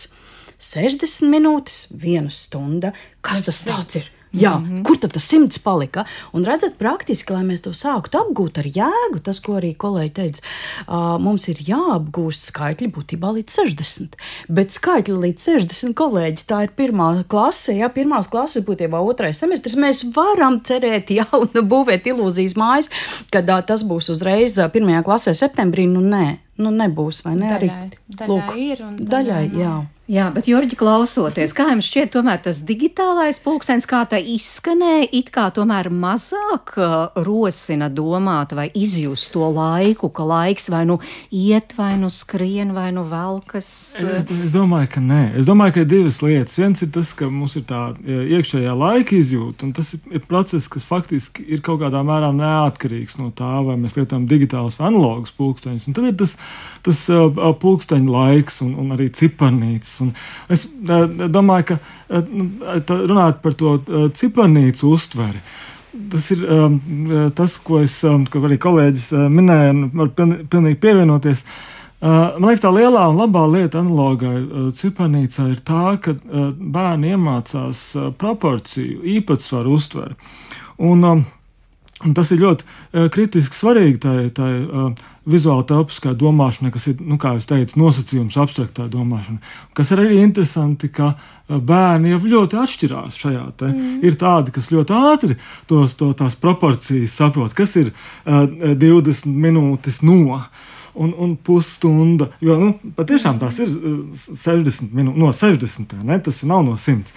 60 0.62 1.30
minūtes, 1.32 1.88
1 1.91 2.30
stunda. 2.34 2.94
Kas 3.26 3.48
tas, 3.48 3.63
tas 3.65 3.98
ir? 3.98 4.10
Jā, 4.32 4.60
mm 4.60 4.65
-hmm. 4.65 4.84
Kur 4.84 4.98
tad 4.98 5.12
tas 5.12 5.28
simts 5.28 5.60
palika? 5.60 6.06
Un 6.34 6.46
redzat, 6.46 6.78
praktiski, 6.78 7.34
lai 7.34 7.44
mēs 7.44 7.62
to 7.62 7.70
sāktu 7.70 8.15
apgūt 8.15 8.58
ar 8.58 8.65
jēgu, 8.65 9.20
tas, 9.24 9.39
ko 9.39 9.54
arī 9.54 9.76
kolēģi 9.76 10.13
teica, 10.13 10.41
uh, 10.88 11.20
mums 11.20 11.48
ir 11.48 11.56
jāapgūst 11.56 12.48
skaitļi 12.52 12.88
būtībā 12.96 13.34
līdz 13.36 13.52
60. 13.60 14.15
Bet 14.48 14.72
skaitļi 14.72 15.17
līdz 15.17 15.41
60 15.41 15.94
kolēģi, 15.94 16.48
tā 16.48 16.63
ir 16.63 16.70
pirmā 16.78 17.24
klase, 17.28 17.74
jā, 17.74 17.89
pirmās 17.89 18.28
klases 18.28 18.65
būtībā 18.65 19.04
otrais 19.04 19.38
semestris. 19.38 19.76
Mēs 19.76 20.15
varam 20.15 20.60
cerēt 20.60 21.12
jau 21.12 21.48
nu, 21.54 21.62
būvēt 21.62 22.08
ilūzijas 22.08 22.56
mājas, 22.56 22.89
kad 23.32 23.50
uh, 23.50 23.62
tas 23.62 23.84
būs 23.84 24.10
uzreiz 24.10 24.58
uh, 24.58 24.72
pirmajā 24.72 25.04
klasē 25.04 25.34
septembrī, 25.34 25.88
nu 25.88 26.00
nē. 26.00 26.38
Nu, 26.58 26.70
nebūs, 26.70 27.24
vai 27.26 27.36
ne? 27.36 27.50
Daļai, 27.50 27.56
arī 27.58 27.70
daļai 28.08 28.28
lūk, 28.30 28.56
ir 28.56 28.84
un 28.86 28.96
daļai, 28.98 29.10
daļai 29.10 29.62
jā. 29.62 29.62
Jā, 29.62 29.88
bet, 30.36 30.43
Jurģi, 30.50 30.76
klausoties, 30.76 31.54
kā 31.56 31.69
jums 31.69 31.88
šķiet, 31.88 32.10
tomēr 32.12 32.41
tas 32.43 32.58
digitālais 32.67 33.38
pulkstenis, 33.39 33.86
kā 33.88 34.02
tā 34.12 34.17
izskanēja, 34.19 35.06
it 35.15 35.30
kā 35.32 35.45
tomēr 35.56 35.88
mazāk 35.88 36.74
rosina 37.24 37.88
domāt 37.88 38.52
vai 38.58 38.65
izjust 38.76 39.30
to 39.32 39.47
laiku, 39.56 40.10
ka 40.12 40.26
laiks 40.28 40.67
vai 40.74 40.82
nu 40.89 40.97
iet, 41.32 41.71
vai 41.78 41.93
nu 42.02 42.10
skrien, 42.12 42.74
vai 42.76 42.89
nu 42.91 43.06
velkas. 43.08 43.69
Es, 44.04 44.28
es 44.28 44.52
domāju, 44.52 44.89
ka 44.97 45.06
nē. 45.06 45.21
Es 45.39 45.47
domāju, 45.47 45.78
ka 45.78 45.86
ir 45.86 45.88
divas 45.93 46.19
lietas. 46.26 46.58
Viens 46.60 46.84
ir 46.84 46.91
tas, 46.91 47.15
ka 47.15 47.32
mums 47.32 47.56
ir 47.56 47.63
tā 47.71 47.80
iekšējā 48.04 48.76
laika 48.82 49.15
izjūta, 49.15 49.69
un 49.69 49.71
tas 49.80 49.93
ir 49.95 50.28
process, 50.28 50.67
kas 50.76 50.89
faktiski 50.91 51.47
ir 51.47 51.63
kaut 51.63 51.80
kādā 51.86 52.04
mērā 52.04 52.34
neatkarīgs 52.36 53.15
no 53.21 53.30
tā, 53.32 53.54
vai 53.63 53.80
mēs 53.80 53.95
lietojam 53.95 54.28
digitālus 54.28 54.76
vai 54.82 54.89
analogus 54.91 55.32
pulksteņus. 55.39 55.88
Un 55.88 55.95
tad 55.95 56.12
ir 56.12 56.19
tas, 56.19 56.36
tas 56.84 57.02
pulksteņu 57.63 58.12
laiks 58.19 58.60
un, 58.67 58.76
un 58.84 58.91
arī 59.00 59.08
ciparnītes. 59.15 60.01
Un 60.04 60.14
es 60.52 60.68
domāju, 61.32 61.72
ka 61.72 62.22
nu, 62.30 62.48
runāt 62.90 63.42
par 63.44 63.58
to 63.58 63.78
ciparnīcu 64.18 64.94
uztveri. 64.96 65.42
Tas 66.12 66.30
ir 66.32 66.46
tas, 67.36 67.58
ko, 67.66 67.82
es, 67.84 67.98
ko 68.32 68.42
arī 68.48 68.58
kolēģis 68.62 69.12
minēja, 69.32 69.74
un 69.76 69.84
var 70.00 70.14
pilnīgi, 70.16 70.80
pievienoties. 70.82 71.44
Man 72.02 72.48
liekas, 72.48 72.64
tā 72.64 72.72
lielā 72.74 73.04
un 73.12 73.20
labā 73.20 73.44
lieta 73.52 73.82
analogai 73.84 74.38
uh, 74.40 74.70
ciparnīcā 74.74 75.52
ir 75.52 75.60
tā, 75.68 75.98
ka 76.02 76.16
bērni 76.58 77.12
iemācās 77.14 77.84
proporciju, 78.18 79.04
īpatsvaru 79.20 79.78
uztveri. 79.78 80.18
Un, 80.82 81.06
Un 82.02 82.16
tas 82.18 82.32
ir 82.34 82.42
ļoti 82.42 83.08
kritiski 83.14 83.58
svarīgi 83.58 84.00
tai, 84.02 84.18
tai 84.34 84.52
uh, 85.22 85.28
vizuāli 85.30 85.66
telpiskā 85.70 86.14
domāšanai, 86.18 86.72
kas 86.74 86.88
ir, 86.90 87.02
nu, 87.06 87.18
kā 87.22 87.36
jau 87.36 87.44
teicu, 87.54 87.78
nosacījums 87.82 88.38
abstraktā 88.42 88.88
domāšanai. 88.92 89.42
Kas 89.78 89.94
ir 89.94 90.02
arī 90.02 90.22
interesanti, 90.24 90.90
ka 90.94 91.12
uh, 91.14 91.60
bērni 91.62 92.14
jau 92.14 92.22
ļoti 92.34 92.60
atšķirās 92.64 93.20
šajā. 93.22 93.46
Te. 93.60 93.70
Mm. 93.70 94.00
Ir 94.08 94.18
tādi, 94.22 94.54
kas 94.56 94.72
ļoti 94.74 94.98
ātri 94.98 95.38
tos, 95.70 95.96
to, 96.00 96.12
tās 96.18 96.38
proporcijas 96.42 97.18
saprot, 97.22 97.54
kas 97.58 97.78
ir 97.82 97.94
uh, 97.94 98.48
20 98.74 99.30
minūtes 99.30 100.02
no. 100.06 100.42
Un, 100.92 101.14
un 101.24 101.38
pusstunda. 101.40 102.26
Jo 102.44 102.58
nu, 102.60 102.74
patiešām 102.98 103.38
tās 103.40 103.62
ir 103.64 103.70
60 103.72 104.92
minūtes, 104.92 105.22
no 105.22 105.30
60. 105.32 105.94
Ne? 106.04 106.18
Tas 106.20 106.42
nav 106.44 106.66
no 106.68 106.74
100. 106.76 107.14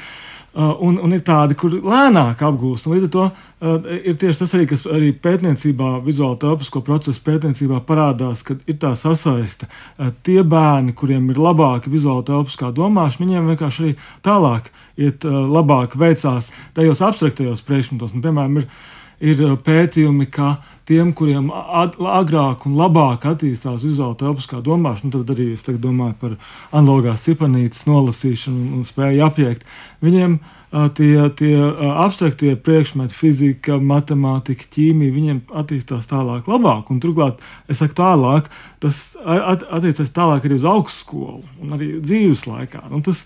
Un, 0.55 0.99
un 1.03 1.15
ir 1.17 1.23
tādi, 1.27 1.57
kur 1.59 1.73
lēnāk 1.75 2.43
apgūst. 2.47 2.87
Līdz 2.91 3.09
ar 3.09 3.13
to 3.15 3.25
uh, 3.27 3.89
ir 3.97 4.19
tieši 4.21 4.41
tas 4.43 4.55
arī, 4.55 4.67
kas 4.71 4.85
arī 4.87 5.11
pētniecībā, 5.25 5.91
vizuāli 6.07 6.39
telpisko 6.45 6.83
procesu 6.87 7.23
pētniecībā 7.27 7.81
parādās, 7.89 8.45
ka 8.47 8.57
ir 8.71 8.79
tā 8.83 8.95
sasaiste. 8.99 9.67
Uh, 9.99 10.13
tie 10.27 10.41
bērni, 10.47 10.95
kuriem 10.95 11.27
ir 11.35 11.41
labāka 11.43 11.91
vizuāla 11.91 12.27
telpiskā 12.29 12.71
domāšana, 12.75 13.27
viņiem 13.27 13.53
vienkārši 13.55 13.85
arī 13.85 13.95
tālāk 14.27 14.71
iet 14.95 15.27
uh, 15.27 15.43
labāk 15.51 15.99
veicās 15.99 16.53
tajos 16.77 17.03
abstraktajos 17.03 17.65
priekšmetos. 17.67 18.15
Nu, 18.15 18.23
piemēram, 18.23 18.63
ir, 18.63 18.69
ir 19.25 19.43
pētījumi, 19.65 20.29
ka 20.33 20.57
tiem, 20.89 21.13
kuriem 21.17 21.49
agrāk 21.51 22.67
un 22.69 22.77
labāk 22.79 23.25
attīstās 23.31 23.85
vizuāla 23.87 24.17
telpiskā 24.21 24.61
domāšana, 24.65 25.15
tad 25.17 25.33
arī 25.35 25.53
es 25.55 25.65
domāju 25.65 26.17
par 26.21 26.37
analogās 26.73 27.25
cipanītes 27.25 27.87
nolasīšanu 27.89 28.61
un, 28.61 28.75
un 28.79 28.85
spēju 28.87 29.25
apiekt, 29.25 29.65
viņiem 30.05 30.39
tie, 30.99 31.13
tie 31.39 31.55
abstraktie 31.95 32.55
priekšmeti, 32.59 33.15
fizika, 33.15 33.79
matemātika, 33.79 34.67
ķīmija, 34.75 35.15
viņiem 35.15 35.41
attīstās 35.63 36.09
tālāk, 36.11 36.49
labāk. 36.51 36.91
Un, 36.91 37.01
turklāt, 37.03 37.43
es 37.71 37.81
saku 37.81 37.97
tālāk, 37.99 38.51
tas 38.83 39.01
at, 39.23 39.65
attiecas 39.79 40.11
tālāk 40.15 40.49
arī 40.49 40.59
uz 40.59 40.67
augstskolu 40.69 41.43
un 41.63 41.77
arī 41.79 41.95
dzīves 42.03 42.47
laikā. 42.51 42.85
Un 42.91 43.05
tas, 43.07 43.25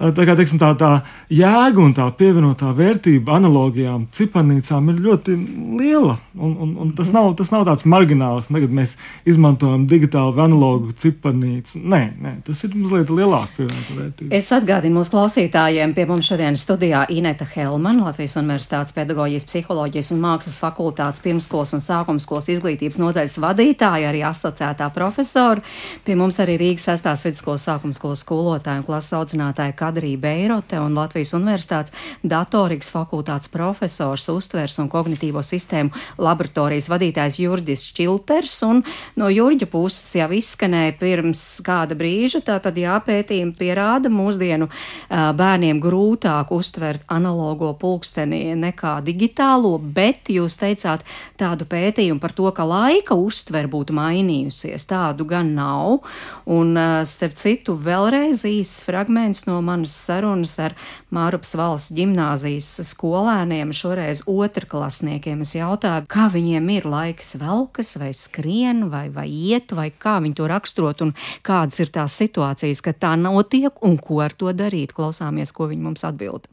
tā 0.00 0.24
kā 0.24 0.34
teiksim, 0.38 0.56
tā, 0.60 0.70
tā 0.80 0.90
jēga 1.28 1.82
un 1.82 1.92
tā 1.96 2.06
pievienotā 2.16 2.70
vērtība 2.76 3.34
analogijām, 3.36 4.06
ciparnīcām 4.16 4.88
ir 4.92 5.00
ļoti 5.04 5.36
liela. 5.80 6.16
Un, 6.40 6.54
un, 6.64 6.70
un 6.84 6.92
tas, 6.96 7.10
nav, 7.12 7.34
tas 7.36 7.52
nav 7.52 7.66
tāds 7.68 7.84
margināls, 7.84 8.48
tagad 8.48 8.72
mēs 8.72 8.94
izmantojam 9.28 9.84
digitālu 9.90 10.32
vai 10.36 10.46
analogu 10.48 10.94
ciparnīcu. 11.02 11.82
Nē, 11.84 12.00
nē, 12.16 12.34
tas 12.46 12.62
ir 12.64 12.76
mazliet 12.78 13.12
lielāka 13.12 13.52
pievienotā 13.58 13.98
vērtība. 13.98 14.30
Es 14.40 14.48
atgādinu 14.56 15.00
mūsu 15.00 15.14
klausītājiem, 15.16 15.92
pie 15.96 16.06
mums 16.08 16.30
šodien 16.30 16.56
studijā 16.60 17.04
Ineta 17.12 17.44
Helmana, 17.52 18.06
Latvijas 18.08 18.38
Universitātes 18.40 18.96
pedagoģijas, 18.96 19.48
psiholoģijas 19.50 20.12
un 20.16 20.24
mākslas 20.24 20.60
fakultātes 20.62 21.24
pirmskolas 21.24 21.74
un 21.76 21.84
sākumskolas 21.84 22.48
izglītības 22.56 23.00
nodaļas 23.02 23.36
vadītāja, 23.44 24.08
arī 24.14 24.24
asociētā 24.28 24.88
profesora. 24.96 25.60
Pie 26.06 26.16
mums 26.16 26.40
arī 26.40 26.56
Rīgas 26.60 26.88
6. 26.88 27.28
vidusskolas 27.28 27.68
sākumskolas 27.68 28.24
skolotāja 28.24 28.80
un 28.80 28.88
klases 28.88 29.16
audzinātāja 29.18 29.76
Kadrija 29.90 30.18
Beirote 30.22 30.78
un 30.78 30.94
Latvijas 30.94 31.32
Universitātes 31.34 31.90
datorikas 32.22 32.92
fakultātes 32.94 33.50
profesors, 33.50 34.28
uztvers 34.30 34.76
un 34.78 34.86
kognitīvo 34.92 35.42
sistēmu 35.42 35.90
laboratorijas 36.22 36.86
vadītājs 36.92 37.40
Jurdis 37.42 37.82
Čilters. 37.96 38.54
Un 38.62 38.84
no 39.18 39.30
Jurģa 39.32 39.66
puses 39.72 40.12
jau 40.14 40.28
izskanēja 40.36 40.94
pirms 41.00 41.42
kāda 41.66 41.96
brīža, 41.98 42.38
tātad 42.46 42.78
jāpētījumi 42.78 43.56
pierāda 43.58 44.12
mūsdienu 44.14 44.68
bērniem 45.10 45.82
grūtāk 45.82 46.54
uztvert 46.54 47.02
analogo 47.10 47.72
pulksteni 47.80 48.54
nekā 48.62 49.00
digitālo, 49.02 49.74
bet 49.82 50.30
jūs 50.30 50.60
teicāt 50.62 51.02
tādu 51.40 51.66
pētījumu 51.66 52.22
par 52.22 52.36
to, 52.38 52.46
ka 52.54 52.68
laika 52.68 53.18
uztver 53.18 53.66
būtu 53.66 53.98
mainījusies. 53.98 54.86
Tādu 54.86 55.26
gan 55.34 55.50
nav. 55.58 56.06
Un, 56.46 56.78
starp 57.10 57.34
citu, 57.34 57.74
vēlreiz 57.74 58.46
īsts 58.46 58.84
fragments 58.86 59.46
no 59.48 59.58
manas 59.64 59.79
sarunas 59.88 60.58
ar 60.60 60.76
Mārupas 61.14 61.54
valsts 61.56 61.94
ģimnāzijas 61.96 62.68
skolēniem, 62.90 63.72
šoreiz 63.72 64.22
otrklasniekiem. 64.28 65.40
Es 65.46 65.54
jautāju, 65.56 66.06
kā 66.10 66.28
viņiem 66.34 66.68
ir 66.76 66.88
laiks 66.90 67.36
velkas 67.40 67.96
vai 68.00 68.12
skrien 68.16 68.88
vai, 68.92 69.06
vai 69.14 69.28
iet, 69.30 69.72
vai 69.72 69.88
kā 69.90 70.18
viņi 70.20 70.36
to 70.42 70.50
raksturot 70.50 71.04
un 71.06 71.16
kādas 71.46 71.80
ir 71.80 71.92
tās 71.94 72.20
situācijas, 72.20 72.84
kad 72.84 73.00
tā 73.00 73.16
notiek 73.16 73.84
un 73.86 73.96
ko 73.98 74.20
ar 74.26 74.36
to 74.36 74.52
darīt. 74.52 74.92
Klausāmies, 74.96 75.54
ko 75.56 75.70
viņi 75.70 75.86
mums 75.88 76.04
atbild. 76.08 76.50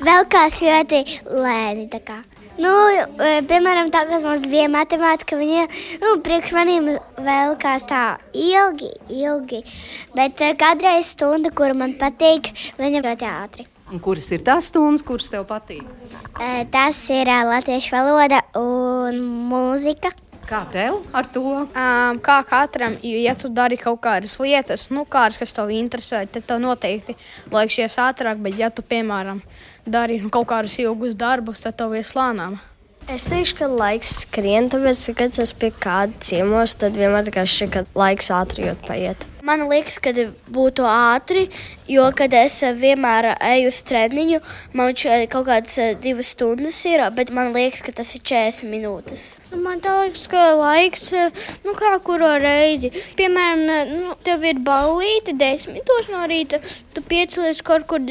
Vēl 0.00 0.26
kāds 0.32 0.60
ļoti 0.64 1.00
lēni. 1.28 1.88
Nu, 2.60 2.70
e, 2.92 3.40
piemēram, 3.48 3.88
tā, 3.94 4.02
kas 4.08 4.24
mums 4.24 4.44
bija 4.50 4.66
matemātika, 4.68 5.38
viņa 5.38 5.66
nu, 6.02 6.14
priekš 6.24 6.52
maniem 6.56 6.90
vēl 7.16 7.54
kās 7.60 7.86
tā 7.88 8.02
ilgi, 8.36 8.90
ilgi. 9.08 9.62
Bet 10.16 10.42
e, 10.44 10.52
kādreiz 10.60 11.12
stunda, 11.14 11.52
kura 11.56 11.76
man 11.76 11.94
patīk, 12.00 12.52
viņa 12.80 13.04
ļoti 13.06 13.28
ātri. 13.30 13.68
Un 13.90 14.02
kuras 14.02 14.28
ir 14.34 14.44
tās 14.46 14.68
stundas, 14.70 15.02
kuras 15.06 15.30
tev 15.32 15.46
patīk? 15.48 15.86
E, 16.36 16.66
tas 16.70 16.98
ir 17.10 17.30
latviešu 17.48 17.96
valoda 17.96 18.42
un 18.60 19.22
mūzika. 19.50 20.12
Kā 20.50 20.64
tev 20.66 20.96
ar 21.14 21.28
to? 21.30 21.42
Um, 21.62 22.18
kā 22.26 22.40
katram, 22.46 22.96
ja 23.06 23.36
tu 23.38 23.46
dari 23.54 23.76
kaut 23.78 24.00
kādas 24.02 24.34
lietas, 24.42 24.88
nu, 24.90 25.04
kādas, 25.06 25.38
kas 25.38 25.54
tev 25.54 25.70
interesē, 25.70 26.24
tad 26.26 26.48
tev 26.48 26.58
noteikti 26.62 27.14
laiksies 27.54 27.98
ātrāk. 28.02 28.40
Bet, 28.42 28.58
ja 28.58 28.70
tu, 28.74 28.82
piemēram, 28.82 29.44
dari 29.86 30.20
kaut 30.30 30.48
kādus 30.50 30.78
ilgus 30.82 31.16
darbus, 31.18 31.62
tad 31.64 31.78
tev 31.78 31.94
ies 31.98 32.14
lēnām. 32.18 32.58
Es 33.10 33.24
teikšu, 33.26 33.56
ka 33.58 33.66
laiks 33.66 34.10
skrien, 34.22 34.68
tāpēc, 34.70 35.00
ka, 35.08 35.14
kad 35.24 35.38
es 35.42 35.50
pie 35.56 35.72
kāda 35.74 36.14
ciemos, 36.22 36.76
tad 36.78 36.94
vienmēr 36.94 37.26
šķiet, 37.26 37.72
ka 37.74 37.82
laiks 37.98 38.28
ātri 38.30 38.68
jūt 38.68 38.84
paiet. 38.86 39.24
Man 39.42 39.64
liekas, 39.70 39.96
ka 40.04 40.12
būtu 40.52 40.84
ātri, 40.86 41.46
jo, 41.90 42.04
kad 42.14 42.34
es 42.36 42.60
vienmēr 42.76 43.32
eju 43.34 43.70
uz 43.72 43.80
treniņu, 43.88 44.38
man 44.76 44.92
kaut 45.32 45.48
kādas 45.48 45.78
eh, 45.80 45.94
divas 45.98 46.30
stundas 46.36 46.78
ir, 46.86 47.02
bet 47.16 47.32
man 47.34 47.50
liekas, 47.56 47.82
ka 47.82 47.96
tas 47.96 48.12
ir 48.14 48.22
40 48.30 48.70
minūtes. 48.70 49.24
Nu, 49.50 49.62
man 49.64 49.80
liekas, 49.82 50.28
ka 50.30 50.44
laiks, 50.60 51.08
eh, 51.16 51.42
nu, 51.64 51.74
kā 51.80 51.96
kuru 52.04 52.30
reizi, 52.44 52.92
piemēram, 53.18 53.66
eh, 53.78 53.92
nu, 53.96 54.14
tev 54.28 54.44
ir 54.44 54.60
ballīte 54.62 55.34
desmitos 55.40 56.12
no 56.12 56.22
rīta, 56.30 56.60
tu 56.94 57.02
piecelies 57.02 57.64
kaut 57.64 57.88
kur 57.90 58.04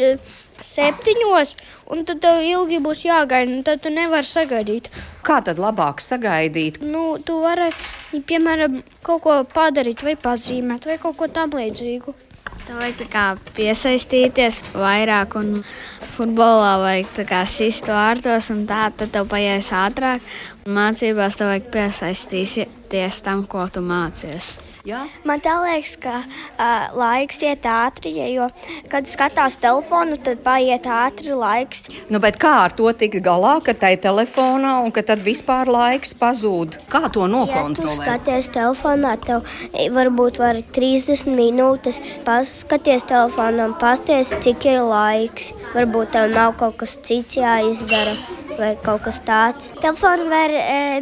septiņos, 0.66 1.56
un 1.94 2.06
tad 2.08 2.22
tev 2.24 2.44
ilgi 2.46 2.80
būs 2.84 3.04
jāgaida, 3.08 3.60
tad 3.68 3.84
tu 3.84 3.92
nevari 3.94 4.28
sagaidīt. 4.28 4.90
Kā 5.26 5.40
tad 5.46 5.62
labāk 5.62 6.04
sagaidīt? 6.04 6.82
Nu, 6.84 7.18
tu 7.26 7.40
vari, 7.44 7.70
piemēram, 8.14 8.82
kaut 9.06 9.24
ko 9.26 9.38
padarīt, 9.54 10.04
vai 10.08 10.16
pazīmēt, 10.20 10.90
vai 10.90 10.98
kaut 11.02 11.20
ko 11.20 11.30
tam 11.32 11.56
līdzīgu. 11.58 12.16
Tā 12.70 12.76
vajag 12.78 13.40
piesaistīties 13.58 14.60
vairāk, 14.78 15.34
un 15.40 15.64
futbolā 16.14 16.76
vajag 16.84 17.48
sist 17.50 17.90
vārtos, 17.90 18.52
un 18.54 18.68
tā 18.70 18.92
tad 18.94 19.10
tev 19.16 19.26
paies 19.32 19.72
ātrāk. 19.74 20.22
Mācībās 20.70 21.40
tev 21.40 21.50
vajag 21.50 21.72
piesaistīties 21.74 23.24
tam, 23.26 23.48
ko 23.50 23.66
tu 23.74 23.82
mācies. 23.82 24.60
Jā? 24.90 25.04
Man 25.28 25.42
liekas, 25.44 25.94
ka 26.02 26.16
uh, 26.24 26.90
laiks 26.98 27.44
iet 27.46 27.66
ātri, 27.70 28.14
jo, 28.34 28.48
kad 28.90 29.06
skatās 29.10 29.60
telefonu, 29.62 30.18
tad 30.24 30.42
paiet 30.46 30.88
ātri 30.90 31.36
laiks. 31.36 31.88
Nu, 32.10 32.20
kā 32.20 32.54
ar 32.66 32.74
to 32.74 32.90
tikt 32.98 33.22
galā, 33.26 33.58
ka 33.66 33.76
tai 33.78 33.96
telefonā 34.02 34.80
un 34.86 34.94
ka 34.96 35.04
tad 35.06 35.22
vispār 35.26 35.70
laiks 35.70 36.16
pazūd? 36.18 36.80
Kā 36.90 37.06
to 37.14 37.28
nokontrolēt? 37.30 38.02
Ja 38.02 38.18
skaties 38.18 38.50
telefonā, 38.56 39.14
tev 39.22 39.46
varbūt 39.94 40.42
var 40.42 40.62
30 40.80 41.30
minūtes 41.38 42.02
paskaties 42.26 43.06
telefonā 43.10 43.70
un 43.70 43.78
pasties, 43.82 44.34
cik 44.42 44.72
ir 44.74 44.82
laiks. 44.90 45.54
Varbūt 45.76 46.16
tev 46.18 46.34
nav 46.34 46.58
kaut 46.60 46.80
kas 46.82 46.98
cits 47.06 47.38
jāizdara 47.38 48.18
vai 48.58 48.72
kaut 48.84 49.04
kas 49.06 49.20
tāds. 49.26 49.72
Telefonu 49.82 50.30
var 50.32 50.54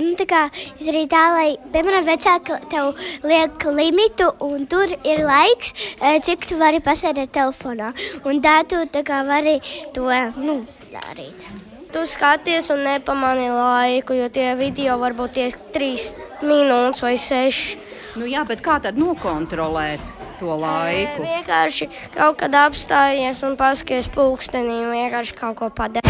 nu, 0.01 0.13
tā 0.19 0.47
izdarīt 0.77 1.12
tā, 1.13 1.23
lai, 1.36 1.47
piemēram, 1.73 2.07
vecāki 2.07 2.57
tev 2.71 2.97
liek 3.27 3.67
limitu, 3.77 4.31
un 4.47 4.67
tur 4.69 4.91
ir 4.97 5.23
laiks, 5.27 5.73
cik 6.27 6.49
tu 6.49 6.60
vari 6.60 6.81
pasēdēt 6.83 7.33
telefonā. 7.38 7.93
Un 8.27 8.41
tā 8.43 8.60
tu 8.67 8.83
tā 8.91 9.05
kā 9.07 9.23
vari 9.27 9.60
to 9.95 10.10
nu, 10.38 10.62
darīt. 10.91 11.49
Tu 11.93 12.03
skaties 12.03 12.67
un 12.73 12.83
nepamani 12.83 13.47
laiku, 13.53 14.17
jo 14.17 14.27
tie 14.33 14.51
video 14.60 14.97
varbūt 14.99 15.39
ir 15.39 15.55
trīs 15.73 16.12
minūtes 16.43 17.05
vai 17.05 17.15
sešas. 17.15 17.93
Nu 18.17 18.27
jā, 18.27 18.41
bet 18.49 18.63
kā 18.65 18.79
tad 18.83 18.97
nokontrolēt? 18.99 20.17
to 20.39 20.53
laiku. 20.53 21.23
E, 21.23 21.38
vienkārši 21.38 21.89
kaut 22.15 22.38
kad 22.41 22.53
apstājies 22.62 23.41
un 23.47 23.57
paskaties 23.60 24.10
pulkstenī 24.13 24.83
un 24.86 24.93
vienkārši 24.93 25.38
kaut 25.38 25.57
ko 25.62 25.71
padara. 25.73 26.05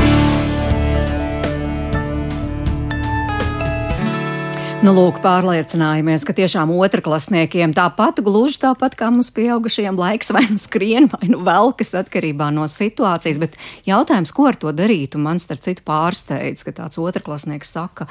Nu, 4.85 4.91
lūk, 4.93 5.17
pārliecinājāmies, 5.23 6.21
ka 6.21 6.35
tiešām 6.37 6.69
otrklasniekiem 6.77 7.71
tāpat, 7.73 8.19
gluži 8.21 8.59
tāpat 8.61 8.93
kā 8.99 9.07
mums 9.09 9.31
pieaugušajiem, 9.33 9.97
laiks 9.97 10.29
vai 10.35 10.43
nu 10.51 10.61
skrien, 10.61 11.07
vai 11.09 11.31
nu 11.31 11.39
velkas 11.41 11.95
atkarībā 11.97 12.51
no 12.53 12.67
situācijas. 12.69 13.39
Bet 13.41 13.57
jautājums, 13.89 14.31
ko 14.37 14.45
ar 14.51 14.59
to 14.61 14.69
darīt, 14.77 15.17
un 15.17 15.25
man 15.25 15.41
starp 15.41 15.65
citu 15.65 15.81
pārsteidz, 15.87 16.61
ka 16.67 16.75
tāds 16.77 17.01
otrklasnieks 17.01 17.73
saka, 17.73 18.05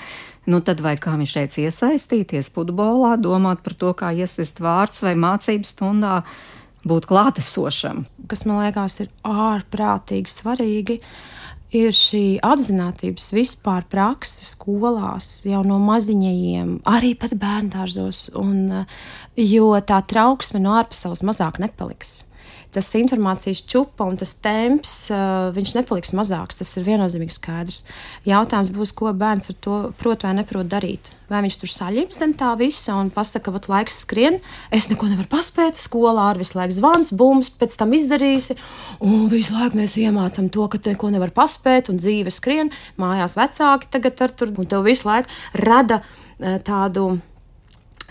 nu 0.51 0.59
tad 0.59 0.83
vai 0.83 0.97
kā 0.99 1.15
viņš 1.15 1.37
teica, 1.39 1.63
iesaistīties 1.69 2.51
futbolā, 2.59 3.15
domāt 3.15 3.63
par 3.63 3.79
to, 3.79 3.95
kā 3.95 4.11
iesist 4.19 4.59
vārds 4.59 5.07
vai 5.07 5.15
mācības 5.15 5.71
stundā 5.77 6.19
būt 6.83 7.07
klātesošam. 7.07 8.09
Kas 8.27 8.43
man 8.43 8.64
liekas 8.64 8.99
ir 9.07 9.14
ārprātīgi 9.23 10.35
svarīgi. 10.35 10.99
Ir 11.75 11.91
šī 11.91 12.39
apziņotības 12.47 13.25
vispār 13.35 13.87
prakse 13.91 14.47
skolās 14.47 15.41
jau 15.49 15.64
no 15.67 15.81
maziņajiem, 15.83 16.77
arī 16.87 17.17
pat 17.19 17.35
bērngārzos, 17.41 18.29
jo 19.43 19.73
tā 19.83 19.99
trauksme 20.07 20.62
no 20.62 20.77
ārpasaules 20.79 21.25
mazāk 21.27 21.59
nepaliks. 21.59 22.21
Tas 22.77 22.93
informācijas 23.01 23.64
čupa 23.64 24.05
un 24.05 24.18
tas 24.20 24.35
temps, 24.45 24.95
viņš 25.57 25.74
nepaliks 25.79 26.12
mazāks. 26.16 26.61
Tas 26.61 26.77
ir 26.77 26.85
viennozīmīgi 26.87 27.35
skaidrs. 27.35 27.85
Jautājums 28.29 28.72
būs, 28.74 28.93
ko 28.97 29.12
bērns 29.16 29.51
ar 29.53 29.57
to 29.64 29.79
prot 29.97 30.27
vai 30.27 30.35
neprot 30.37 30.68
darīt. 30.68 31.12
Vai 31.27 31.41
viņš 31.43 31.57
tur 31.59 31.72
saļims 31.72 32.20
zem 32.20 32.37
tā 32.39 32.53
visa 32.61 32.95
un 33.01 33.09
pasaka, 33.11 33.51
ka 33.51 33.72
laiks 33.72 34.03
skrien, 34.05 34.37
es 34.70 34.87
neko 34.93 35.09
nevaru 35.11 35.27
paspēt, 35.33 35.81
skolā 35.83 36.29
ar 36.31 36.39
visu 36.39 36.55
laiku 36.59 36.77
zvans, 36.77 37.11
bums, 37.16 37.51
pēc 37.51 37.74
tam 37.81 37.97
izdarīsi. 37.97 38.55
Un 39.03 39.27
visu 39.33 39.57
laiku 39.57 39.81
mēs 39.81 39.97
iemācām 39.99 40.53
to, 40.55 40.68
ka 40.70 40.79
neko 40.85 41.11
nevar 41.16 41.35
paspēt, 41.35 41.91
un 41.91 41.99
dzīve 41.99 42.31
skrien, 42.31 42.70
mājās 43.01 43.35
vecāki 43.41 43.91
tagad 43.97 44.22
ar 44.22 44.37
tur, 44.39 44.55
un 44.55 44.70
tev 44.70 44.87
visu 44.87 45.09
laiku 45.09 45.33
rada 45.66 46.05
tādu 46.62 47.16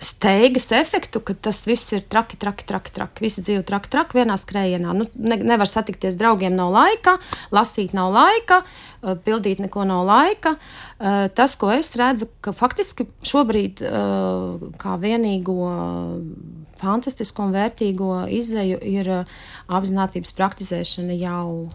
steigas 0.02 0.68
efektu, 0.76 1.22
ka 1.24 1.34
tas 1.48 1.62
viss 1.68 1.94
ir 1.96 2.04
traki, 2.10 2.38
traki, 2.40 2.66
traki. 2.68 2.92
traki. 2.96 3.24
Visi 3.24 3.44
dzīvo 3.46 3.64
traki, 3.68 3.92
traki 3.92 4.20
vienā 4.20 4.36
skrējienā. 4.40 4.96
Nu, 4.98 5.08
ne, 5.16 5.38
nevar 5.40 5.70
satikties 5.72 6.18
draugiem, 6.20 6.56
nav 6.58 6.74
laika, 6.76 7.18
lasīt 7.56 7.96
nav 7.96 8.12
laika, 8.16 8.62
eh, 9.04 9.16
pildīt 9.16 9.62
neko 9.64 9.86
nav 9.88 10.06
laika. 10.08 10.56
Eh, 11.00 11.28
tas, 11.36 11.56
ko 11.56 11.72
es 11.72 11.96
redzu, 11.96 12.28
ka 12.42 12.52
faktiski 12.52 13.08
šobrīd 13.24 13.82
eh, 13.82 14.68
kā 14.82 14.98
vienīgo 15.00 15.56
fantastisko 16.82 17.48
un 17.48 17.56
vērtīgo 17.56 18.28
izēju 18.36 18.82
ir 18.84 19.12
apzinātības 19.72 20.36
praktizēšana 20.36 21.16
jau 21.16 21.72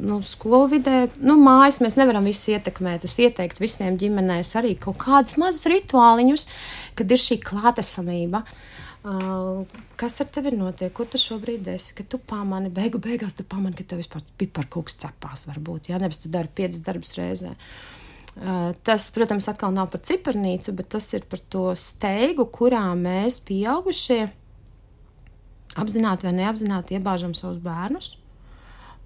nu, 0.00 0.18
skolu 0.26 0.68
vidē, 0.74 1.06
nu, 1.22 1.36
mājas 1.40 1.80
mēs 1.82 1.96
nevaram 1.98 2.26
visus 2.26 2.50
ietekmēt. 2.54 3.06
Es 3.06 3.16
ieteiktu 3.22 3.64
visiem 3.64 3.98
ģimenēs 4.00 4.54
arī 4.60 4.74
kaut 4.80 4.98
kādus 5.02 5.38
mazus 5.40 5.66
rituāliņus, 5.70 6.46
kad 6.98 7.14
ir 7.14 7.22
šī 7.22 7.40
klātesamība. 7.44 8.44
Uh, 9.04 9.66
kas 10.00 10.16
ar 10.24 10.30
tevi 10.32 10.54
notiek? 10.56 10.92
Kur 10.96 11.08
tu 11.10 11.20
šobrīd 11.20 11.66
esi? 11.74 11.92
Kad 11.98 12.08
tu 12.14 12.18
pamani, 12.18 12.72
beigu 12.72 13.00
beigās 13.04 13.36
tu 13.36 13.44
pamani, 13.44 13.76
ka 13.76 13.84
tev 13.88 14.00
vispār 14.00 14.24
piparkūks 14.40 14.96
cepās, 15.02 15.44
varbūt, 15.50 15.90
ja 15.92 16.00
nevis 16.00 16.22
tu 16.22 16.32
dari 16.32 16.48
piecas 16.48 16.80
darbus 16.86 17.12
reizē. 17.18 17.52
Uh, 18.34 18.72
tas, 18.86 19.10
protams, 19.14 19.46
atkal 19.52 19.76
nav 19.76 19.92
par 19.92 20.02
cipernīcu, 20.08 20.72
bet 20.78 20.88
tas 20.96 21.06
ir 21.14 21.28
par 21.30 21.42
to 21.52 21.68
steigu, 21.78 22.48
kurā 22.50 22.86
mēs, 22.98 23.38
pieaugušie, 23.46 24.24
apzināti 25.78 26.26
vai 26.26 26.34
neapzināti, 26.40 26.96
iebāžam 26.96 27.36
savus 27.36 27.60
bērnus 27.62 28.14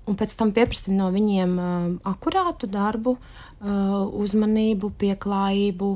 un 0.09 0.16
pēc 0.18 0.34
tam 0.38 0.52
pieprasīt 0.56 0.94
no 0.96 1.11
viņiem 1.14 1.59
akurātu 2.09 2.70
darbu, 2.70 3.16
uzmanību, 4.24 4.92
pieklājību. 5.02 5.90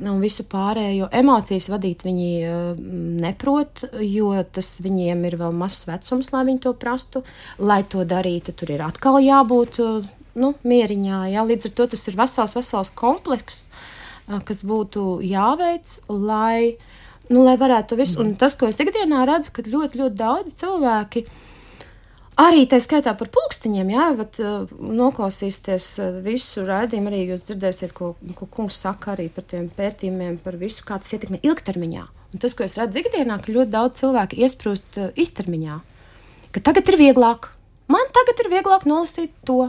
Un 0.00 0.20
visu 0.22 0.44
pārējo 0.46 1.08
emocijas 1.18 1.66
vadīt 1.72 2.04
viņi 2.06 2.28
neprot, 3.20 3.82
jo 4.06 4.30
tas 4.54 4.68
viņiem 4.84 5.24
ir 5.26 5.36
vēl 5.40 5.56
mazs 5.56 5.88
vecums, 5.88 6.30
lai 6.32 6.44
viņi 6.46 6.62
to 6.62 6.72
prastu. 6.78 7.24
Lai 7.58 7.82
to 7.82 8.06
darītu, 8.08 8.54
tur 8.54 8.70
ir 8.76 8.84
atkal 8.86 9.18
jābūt 9.20 9.80
nu, 10.40 10.52
mieriņā. 10.62 11.24
Jā. 11.34 11.44
Līdz 11.44 11.68
ar 11.68 11.74
to 11.74 11.88
tas 11.96 12.06
ir 12.06 12.16
vesels, 12.20 12.54
vesels 12.56 12.94
komplekss, 12.96 13.68
kas 14.46 14.62
būtu 14.64 15.18
jāveic, 15.26 15.98
lai, 16.08 16.78
nu, 17.28 17.42
lai 17.42 17.58
varētu 17.60 17.92
to 17.92 18.00
visu. 18.00 18.22
Un 18.22 18.36
tas, 18.38 18.54
ko 18.56 18.70
es 18.70 18.78
ikdienā 18.80 19.26
redzu, 19.28 19.52
ka 19.56 19.66
ļoti, 19.66 20.04
ļoti 20.04 20.20
daudzi 20.22 20.58
cilvēki 20.62 21.26
uh, 21.26 21.49
Arī 22.40 22.62
tā 22.70 22.78
skaitā 22.80 23.12
par 23.18 23.28
pulksteņiem, 23.34 23.90
jā, 23.92 24.04
bet 24.16 24.38
uh, 24.40 24.70
noklausīsieties 24.80 25.88
uh, 26.00 26.20
visu 26.24 26.64
raidījumu, 26.64 27.10
arī 27.10 27.18
jūs 27.32 27.44
dzirdēsiet, 27.48 27.92
ko, 27.96 28.14
ko 28.38 28.48
kungs 28.48 28.78
saka 28.80 29.12
arī 29.12 29.26
par 29.34 29.44
tiem 29.50 29.66
pētījumiem, 29.76 30.38
par 30.44 30.56
visu, 30.60 30.86
kā 30.88 30.96
tas 31.02 31.12
ietekmē 31.16 31.42
ilgtermiņā. 31.44 32.06
Un 32.30 32.40
tas, 32.40 32.54
ko 32.56 32.64
es 32.64 32.78
redzu 32.78 33.02
ikdienā, 33.02 33.40
ka 33.42 33.52
ļoti 33.52 33.74
daudz 33.74 34.00
cilvēku 34.00 34.38
iesprūst 34.40 35.00
uh, 35.02 35.10
īstermiņā, 35.20 35.76
ka 36.54 36.64
tagad 36.70 36.88
ir 36.88 37.00
vieglāk. 37.02 37.50
Man 37.90 38.08
tagad 38.14 38.40
ir 38.44 38.52
vieglāk 38.54 38.86
nolasīt 38.88 39.34
to, 39.44 39.66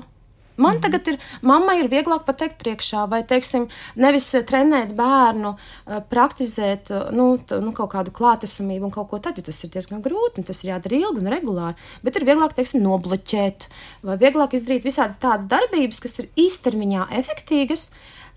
Man 0.61 0.77
mm. 0.77 0.81
tagad 0.85 1.09
ir, 1.09 1.17
mammai 1.45 1.79
ir 1.81 1.89
vieglāk 1.91 2.25
pateikt 2.27 2.59
priekšā, 2.61 3.07
vai, 3.09 3.23
teiksim, 3.27 3.67
nevis 4.01 4.29
eh, 4.37 4.45
trenēt 4.47 4.93
bērnu, 4.97 5.55
eh, 5.57 6.03
praktizēt, 6.11 6.93
eh, 6.93 7.09
nu, 7.17 7.33
nu 7.65 7.73
kaut 7.77 7.93
kādu 7.95 8.13
klātesamību 8.15 8.89
un 8.89 8.93
kaut 8.93 9.09
ko 9.09 9.21
tādu, 9.23 9.45
tas 9.47 9.63
ir 9.65 9.73
diezgan 9.73 10.03
grūti, 10.05 10.43
un 10.43 10.47
tas 10.47 10.61
ir 10.63 10.75
jādara 10.75 10.99
ilgi 10.99 11.23
un 11.23 11.33
regulāri, 11.33 11.89
bet 12.05 12.19
ir 12.19 12.27
vieglāk, 12.29 12.53
teiksim, 12.57 12.85
nobloķēt, 12.85 13.69
vai 14.05 14.19
vieglāk 14.21 14.53
izdarīt 14.57 14.85
visādas 14.85 15.21
tādas 15.21 15.49
darbības, 15.49 16.01
kas 16.03 16.19
ir 16.21 16.29
īstermiņā 16.45 17.09
efektīgas, 17.21 17.89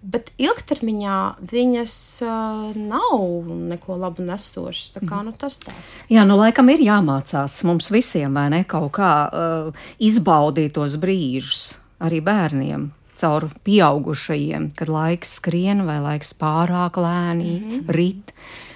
bet 0.04 0.28
ilgtermiņā 0.36 1.18
viņas 1.48 1.94
uh, 2.26 2.74
nav 2.76 3.46
neko 3.70 3.96
labu 4.02 4.24
nesošas. 4.26 4.90
Tā 4.98 5.04
kā, 5.08 5.22
nu, 5.24 5.32
tas 5.32 5.56
tāds. 5.62 5.94
Jā, 6.12 6.26
nu, 6.28 6.36
laikam 6.36 6.68
ir 6.74 6.84
jāmācās 6.84 7.56
mums 7.64 7.88
visiem, 7.94 8.36
vai 8.36 8.50
ne, 8.52 8.60
kaut 8.68 8.92
kā 8.98 9.14
uh, 9.24 9.86
izbaudīt 10.04 10.76
tos 10.76 10.98
brīžus 11.00 11.64
arī 12.02 12.20
bērniem. 12.24 12.90
Caur 13.14 13.46
pieaugušajiem, 13.66 14.72
kad 14.74 14.90
laiks 14.90 15.36
skrien 15.38 15.84
vai 15.86 16.00
laiks 16.02 16.34
pārāk 16.34 16.98
lēni, 16.98 17.58
mm 17.60 17.70
-hmm. 17.70 17.90
rit. 17.94 18.32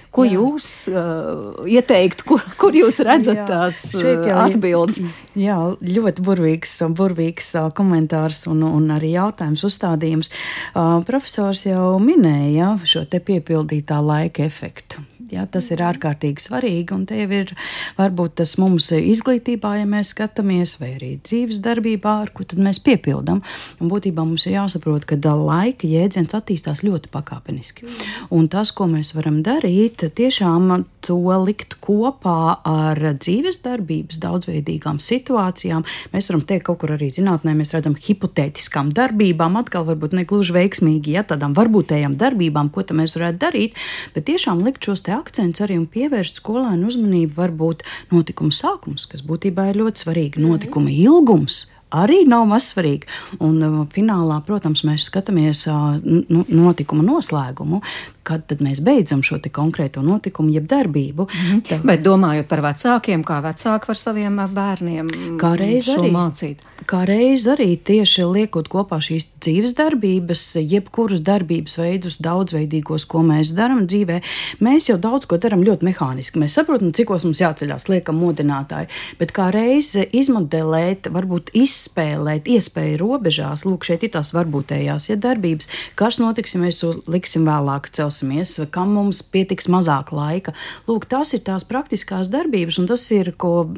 Ko 0.09 0.23
jā. 0.25 0.39
jūs 0.39 0.89
uh, 0.89 1.67
ieteiktu, 1.69 2.25
kur, 2.25 2.41
kur 2.57 2.73
jūs 2.73 2.97
redzat 3.05 3.37
jā, 3.37 3.45
tās 3.45 3.93
uh, 3.93 4.25
atbildes? 4.41 5.19
Jā, 5.37 5.57
ļoti 5.81 6.25
burvīgs, 6.25 6.73
burvīgs 6.97 7.53
uh, 7.55 7.69
komentārs 7.77 8.47
un, 8.47 8.63
un 8.63 8.89
arī 8.89 9.11
jautājums 9.13 9.63
uzstādījums. 9.63 10.31
Uh, 10.73 11.03
profesors 11.05 11.65
jau 11.65 11.99
minēja 12.01 12.73
šo 12.85 13.05
te 13.05 13.19
piepildītā 13.19 14.01
laika 14.01 14.43
efektu. 14.43 15.05
Ja, 15.35 15.45
tas 15.49 15.69
ir 15.73 15.83
ārkārtīgi 15.85 16.41
svarīgi, 16.41 16.95
un 16.95 17.05
te 17.09 17.19
jau 17.19 17.29
ir 17.41 17.53
varbūt 17.97 18.39
tas 18.41 18.55
mums 18.61 18.89
izglītībā, 18.95 19.75
ja 19.79 19.87
mēs 19.89 20.13
skatāmies, 20.15 20.77
vai 20.81 20.93
arī 20.95 21.11
dzīves 21.25 21.61
darbībā, 21.65 22.15
ar 22.25 22.31
ko 22.35 22.45
tad 22.49 22.61
mēs 22.63 22.81
piepildām. 22.85 23.41
Un 23.79 23.91
būtībā 23.91 24.25
mums 24.25 24.47
ir 24.47 24.57
jāsaprot, 24.57 25.05
ka 25.09 25.19
laika 25.19 25.87
jēdziens 25.87 26.33
attīstās 26.35 26.83
ļoti 26.85 27.11
pakāpeniski. 27.13 27.87
Un 28.33 28.49
tas, 28.51 28.73
ko 28.75 28.89
mēs 28.89 29.13
varam 29.17 29.41
darīt, 29.45 30.07
tiešām 30.17 30.85
to 31.05 31.19
likt 31.45 31.77
kopā 31.83 32.59
ar 32.67 32.99
dzīves 33.21 33.61
darbības 33.63 34.19
daudzveidīgām 34.23 34.99
situācijām. 35.03 35.85
Mēs 36.13 36.29
varam 36.31 36.43
teikt, 36.49 36.65
kaut 36.67 36.81
kur 36.81 36.95
arī 36.95 37.11
zinātnē 37.13 37.53
mēs 37.57 37.73
redzam 37.75 37.95
hipotētiskām 37.99 38.91
darbībām, 38.95 39.57
atkal 39.59 39.85
varbūt 39.87 40.17
ne 40.17 40.25
gluži 40.29 40.55
veiksmīgi, 40.57 41.15
ja 41.17 41.25
tādām 41.27 41.55
varbūtējām 41.57 42.17
darbībām, 42.19 42.71
ko 42.73 42.85
mēs 42.95 43.15
varētu 43.17 43.41
darīt, 43.41 43.77
bet 44.15 44.27
tiešām 44.29 44.63
likt 44.65 44.85
šos 44.87 45.03
te 45.05 45.18
akcents 45.19 45.61
arī 45.63 45.77
un 45.79 45.87
pievērst 45.91 46.41
skolēnu 46.41 46.89
uzmanību 46.89 47.35
varbūt 47.37 47.85
notikuma 48.13 48.55
sākums, 48.55 49.07
kas 49.11 49.25
būtībā 49.25 49.69
ir 49.69 49.81
ļoti 49.83 50.05
svarīgi, 50.05 50.43
notikuma 50.43 50.91
ilgums 50.93 51.65
arī 51.95 52.23
nav 52.29 52.45
mazsvarīgi. 52.49 53.09
Un 53.45 53.59
uh, 53.65 53.79
finālā, 53.93 54.39
protams, 54.45 54.83
mēs 54.87 55.07
skatāmies 55.09 55.65
uh, 55.69 55.97
nu, 56.03 56.45
notikuma 56.47 57.03
noslēgumu, 57.05 57.81
kad 58.29 58.45
tad 58.49 58.61
mēs 58.61 58.81
beidzam 58.85 59.23
šo 59.25 59.39
konkrēto 59.53 60.03
notikumu, 60.05 60.51
jeb 60.53 60.67
darbību. 60.69 61.25
Mm 61.25 61.61
-hmm. 61.61 61.85
Bet 61.85 62.03
domājot 62.05 62.47
par 62.47 62.61
vecākiem, 62.61 63.23
kā 63.23 63.41
vecāki 63.41 63.87
var 63.87 63.97
saviem 63.97 64.41
bērniem 64.53 65.07
kā 65.41 65.55
reiz 65.57 65.89
arī 65.89 66.11
mācīt. 66.13 66.61
Kā 66.89 67.05
reiz 67.07 67.47
arī 67.47 67.77
tieši 67.77 68.25
liekot 68.25 68.69
kopā 68.69 68.99
šīs 69.01 69.27
dzīves 69.41 69.75
darbības, 69.77 70.55
jebkurus 70.61 71.21
darbības 71.25 71.77
veidus, 71.77 72.17
daudzveidīgos, 72.21 73.05
ko 73.05 73.23
mēs 73.25 73.53
darām 73.57 73.85
dzīvē, 73.87 74.21
mēs 74.59 74.89
jau 74.89 74.97
daudz 74.97 75.25
ko 75.25 75.37
darām 75.37 75.63
ļoti 75.63 75.85
mehāniski. 75.89 76.39
Mēs 76.39 76.57
saprotam, 76.59 76.93
cikos 76.93 77.23
mums 77.23 77.41
jāceļās, 77.41 77.89
liekam 77.89 78.19
modinātāji, 78.21 78.89
bet 79.19 79.31
kā 79.31 79.49
reiz 79.51 79.95
izmodelēt, 79.95 81.09
varbūt 81.13 81.49
izspēlēt 81.79 82.49
iespēju 82.51 83.01
robežās, 83.01 83.65
lūk, 83.65 83.87
šeit 83.87 84.05
ir 84.05 84.13
tās 84.19 84.33
varbūtējās 84.37 85.09
ja 85.09 85.17
darbības, 85.17 85.69
kas 85.99 86.21
notiks, 86.21 86.53
ja 86.53 86.61
mēs 86.61 86.83
to 86.83 86.93
liksim 87.09 87.47
vēlāk 87.49 87.89
cels 87.95 88.19
izvēlēsimies, 88.19 88.71
kam 88.71 88.93
mums 88.93 89.21
pietiks 89.23 89.67
mazāk 89.69 90.11
laika. 90.11 90.53
Lūk, 90.87 91.07
tās 91.09 91.33
ir 91.33 91.41
tās 91.43 91.63
praktiskās 91.63 92.29
darbības, 92.29 92.79
un 92.79 92.87
tas 92.87 93.03
ir, 93.11 93.31
ko 93.37 93.69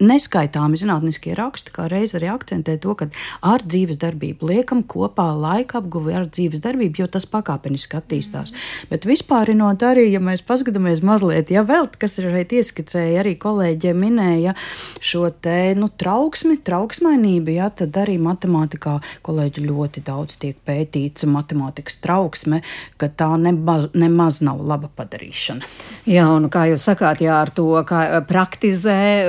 neskaitāmi 0.00 0.78
zinātniskie 0.78 1.34
raksti, 1.34 1.72
kā 1.74 1.88
reiz 1.88 2.14
arī 2.14 2.30
akcentē 2.32 2.78
to, 2.80 2.94
ka 2.94 3.08
ar 3.42 3.62
dzīves 3.62 3.98
darbību 3.98 4.48
liekam 4.50 4.82
kopā 4.82 5.30
laika 5.34 5.78
apguvi 5.78 6.14
ar 6.14 6.28
dzīves 6.28 6.62
darbību, 6.64 7.02
jo 7.02 7.06
tas 7.06 7.26
pakāpeniski 7.26 7.98
attīstās. 7.98 8.52
Mm. 8.52 8.88
Bet 8.90 9.06
vispārinot 9.06 9.82
arī, 9.82 10.08
ja 10.12 10.20
mēs 10.20 10.42
paskatāmies 10.42 11.02
mazliet, 11.04 11.50
ja 11.50 11.64
vēl, 11.64 11.88
kas 11.98 12.18
ir 12.18 12.30
šeit 12.34 12.52
ieskicēja, 12.52 13.22
arī 13.22 13.36
kolēģiem 13.38 14.00
minēja 14.00 14.54
šo 15.00 15.30
te, 15.30 15.74
nu, 15.78 15.88
trauksmi, 15.88 16.58
trauksmainību, 16.64 17.43
uzmanību, 17.44 17.54
ja, 17.54 17.70
tad 17.70 17.94
arī 17.96 18.18
matemātikā 18.18 19.00
kolēģi 19.22 19.64
ļoti 19.64 20.02
daudz 20.04 20.36
tiek 20.38 20.56
pētīts 20.64 21.26
matemātikas 21.26 22.00
trauksme, 22.00 22.62
ka 22.96 23.08
tā 23.08 23.36
nemaz, 23.36 23.90
nemaz 23.94 24.40
nav 24.42 24.62
laba 24.62 24.88
padarīšana. 24.96 25.64
Jā, 26.06 26.26
un 26.28 26.48
kā 26.50 26.68
jūs 26.70 26.84
sakāt, 26.84 27.20
jā, 27.20 27.40
ar 27.40 27.50
to 27.50 27.84
kā 27.86 28.22
praktizē, 28.26 29.26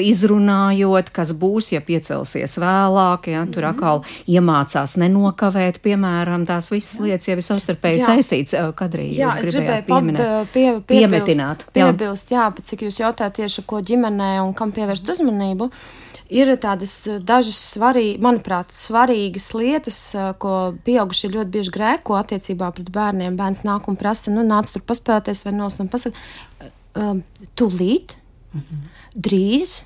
izrunājot, 0.00 1.10
kas 1.10 1.32
būs, 1.32 1.72
ja 1.74 1.80
piecelsies 1.80 2.58
vēlāk, 2.58 3.30
ja, 3.32 3.46
tur 3.46 3.66
mhm. 3.66 3.74
atkal 3.74 4.04
iemācās 4.26 4.96
nenokavēt, 4.96 5.80
piemēram, 5.82 6.46
tās 6.46 6.70
visas 6.70 7.00
lietas 7.00 7.28
jau 7.28 7.36
ir 7.36 7.44
savstarpēji 7.44 8.04
saistīts. 8.04 8.56
Kadrī, 8.76 9.10
jā, 9.16 9.30
es 9.40 9.52
gribēju 9.52 9.86
pieminēt, 9.88 10.50
pie, 10.52 10.66
piemetināt. 10.86 11.66
Piebilst, 11.74 12.32
jā, 12.34 12.48
bet 12.54 12.66
cik 12.66 12.86
jūs 12.86 13.00
jautājat 13.00 13.40
tieši, 13.40 13.64
ko 13.68 13.80
ģimenē 13.84 14.36
un 14.42 14.52
kam 14.56 14.74
pievērst 14.74 15.08
uzmanību. 15.16 15.70
Ir 16.32 16.50
tādas 16.58 16.94
dažas 17.22 17.58
svarīgas, 17.74 18.22
manuprāt, 18.24 18.72
svarīgas 18.74 19.52
lietas, 19.54 19.98
ko 20.42 20.74
pieaugušie 20.86 21.30
ļoti 21.30 21.52
bieži 21.54 21.74
grēko 21.76 22.16
attiecībā 22.18 22.72
pret 22.74 22.88
bērniem. 22.94 23.36
Bērns 23.38 23.62
nāk 23.66 23.86
un 23.86 23.98
prasa, 24.00 24.32
nu, 24.34 24.42
nāc 24.46 24.72
tur 24.74 24.82
paspēlēties 24.86 25.44
vai 25.46 25.52
nos 25.54 25.78
un 25.82 25.90
pasaka, 25.92 26.18
um, 26.98 27.22
tūlīt, 27.54 28.16
mm 28.52 28.64
-hmm. 28.64 28.88
drīz, 29.14 29.76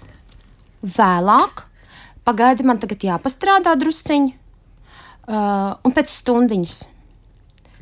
vēlāk, 0.81 1.67
pagaidi, 2.25 2.65
man 2.65 2.81
tagad 2.81 3.05
jāpastrādā 3.05 3.77
drusciņi, 3.77 4.33
uh, 4.33 5.77
un 5.85 5.93
pēc 5.93 6.09
stundiņas 6.09 6.81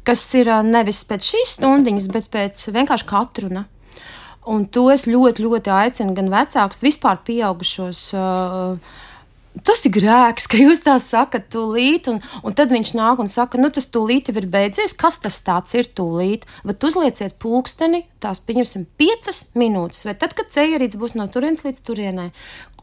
kas 0.08 0.22
ir 0.38 0.48
nevis 0.64 1.02
pēc 1.08 1.32
šīs 1.34 1.58
stundiņas, 1.58 2.06
bet 2.14 2.30
pēc 2.32 2.68
vienkārši 2.72 3.08
katruna. 3.08 3.66
Un 4.48 4.64
to 4.72 4.86
es 4.92 5.04
ļoti, 5.08 5.44
ļoti 5.44 5.72
aicinu 5.74 6.14
gan 6.16 6.30
vecākus, 6.32 6.80
vispār 6.84 7.20
pieaugušos. 7.26 8.06
Uh, 8.16 9.04
tas 9.64 9.82
ir 9.84 9.92
grēks, 9.94 10.46
ka 10.50 10.60
jūs 10.60 10.82
tā 10.84 10.94
sakat, 11.02 11.48
tūlīt, 11.52 12.08
un, 12.12 12.20
un 12.46 12.56
tad 12.56 12.72
viņš 12.72 12.94
nāk 12.98 13.22
un 13.22 13.30
saka, 13.32 13.60
nu 13.60 13.70
tas 13.74 13.88
tūlīt 13.92 14.30
jau 14.30 14.36
ir 14.40 14.48
beidzies. 14.50 14.96
Kas 14.98 15.20
tas 15.22 15.40
ir 15.76 15.90
tūlīt? 15.98 16.46
Vai 16.66 16.76
uzlieciet 16.88 17.36
pulksteni, 17.42 18.04
tās 18.22 18.40
pieņemsim 18.44 18.86
piecas 19.00 19.44
minūtes, 19.58 20.06
vai 20.08 20.16
tad, 20.18 20.36
kad 20.38 20.52
ceļš 20.54 20.98
būs 21.00 21.16
no 21.18 21.28
turienes 21.32 21.64
līdz 21.66 21.84
turienei 21.84 22.30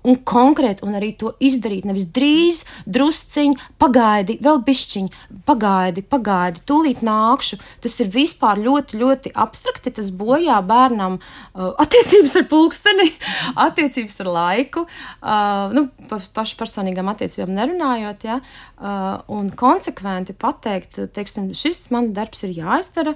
un 0.05 0.19
konkrēti, 0.27 0.85
un 0.85 0.97
arī 0.97 1.11
to 1.19 1.33
izdarīt. 1.43 1.87
Nevis 1.89 2.07
drīz, 2.15 2.63
drusciņi, 2.85 3.57
pagaidi, 3.81 4.37
vēl 4.45 4.61
bišķiņi, 4.65 5.21
pagaidi, 5.47 6.03
pagaidi, 6.05 6.63
tūlīt 6.69 7.03
nākšu. 7.05 7.59
Tas 7.83 7.97
ir 8.03 8.11
vispār 8.13 8.61
ļoti, 8.61 8.99
ļoti 9.01 9.33
abstrakti. 9.45 9.93
Tas 9.95 10.11
bojā 10.15 10.59
bērnam 10.65 11.19
uh, 11.19 11.71
attiecības 11.83 12.35
ar 12.41 12.47
pulksteni, 12.51 13.09
attiecības 13.67 14.19
ar 14.25 14.31
laiku, 14.39 14.85
uh, 14.87 15.73
nu, 15.75 15.87
pašu 16.09 16.59
personīgām 16.59 17.09
attiecībām 17.13 17.55
nerunājot, 17.55 18.27
ja, 18.27 18.41
uh, 18.41 19.07
un 19.33 19.49
konsekventi 19.55 20.35
pateikt, 20.37 21.01
teiksim, 21.15 21.53
šis 21.57 21.87
man 21.95 22.13
darbs 22.17 22.45
ir 22.47 22.55
jāizdara, 22.59 23.15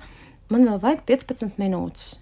man 0.49 0.65
vēl 0.65 0.81
vajag 0.83 1.05
15 1.09 1.61
minūtes 1.61 2.17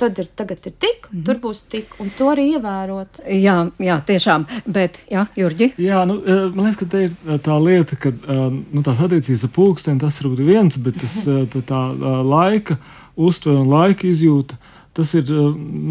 tad 0.00 0.18
ir, 0.18 0.28
tagad 0.36 0.66
ir 0.66 0.72
tik, 0.72 1.06
mm 1.06 1.18
-hmm. 1.18 1.24
tur 1.26 1.38
būs 1.42 1.62
tik, 1.68 1.94
un 2.00 2.10
to 2.18 2.30
arī 2.32 2.46
ievērot. 2.54 3.20
Jā, 3.28 3.56
jā 3.78 3.98
tiešām, 4.06 4.46
bet, 4.66 5.04
jā, 5.10 5.26
Jurģi? 5.36 5.72
Jā, 5.78 6.04
nu, 6.08 6.20
e, 6.24 6.38
man 6.54 6.66
liekas, 6.66 6.80
ka 6.80 6.86
te 6.94 7.04
ir 7.04 7.12
e, 7.26 7.38
tā 7.38 7.58
lieta, 7.64 7.96
ka 7.96 8.08
e, 8.08 8.38
nu, 8.72 8.82
tās 8.82 9.00
attiecības 9.00 9.44
ar 9.44 9.54
pulksteni 9.54 10.00
tas 10.00 10.20
ir 10.20 10.28
viens, 10.40 10.78
bet 10.78 11.00
tas, 11.00 11.16
tā, 11.54 11.62
tā 11.72 11.80
laika 12.24 12.78
uztvere 13.16 13.58
un 13.60 13.68
laika 13.68 14.06
izjūta. 14.06 14.56
Tas 14.92 15.14
ir, 15.14 15.28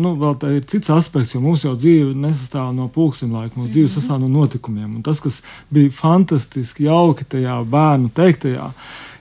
nu, 0.04 0.36
ir 0.56 0.66
cits 0.68 0.90
aspekts, 0.90 1.34
jo 1.34 1.40
mūsu 1.42 1.72
dzīve 1.76 2.14
nesastāv 2.14 2.74
no 2.76 2.90
pulksteņa 2.94 3.34
laika, 3.34 3.60
mūsu 3.60 3.72
dzīve 3.72 3.88
mhm. 3.88 3.96
sastāv 3.96 4.20
no 4.20 4.28
notikumiem. 4.28 4.96
Un 4.96 5.02
tas, 5.02 5.20
kas 5.24 5.42
bija 5.70 5.92
fantastiski, 5.92 6.84
jauki 6.84 7.26
tajā 7.26 7.64
bērnu 7.64 8.10
teiktajā, 8.10 8.72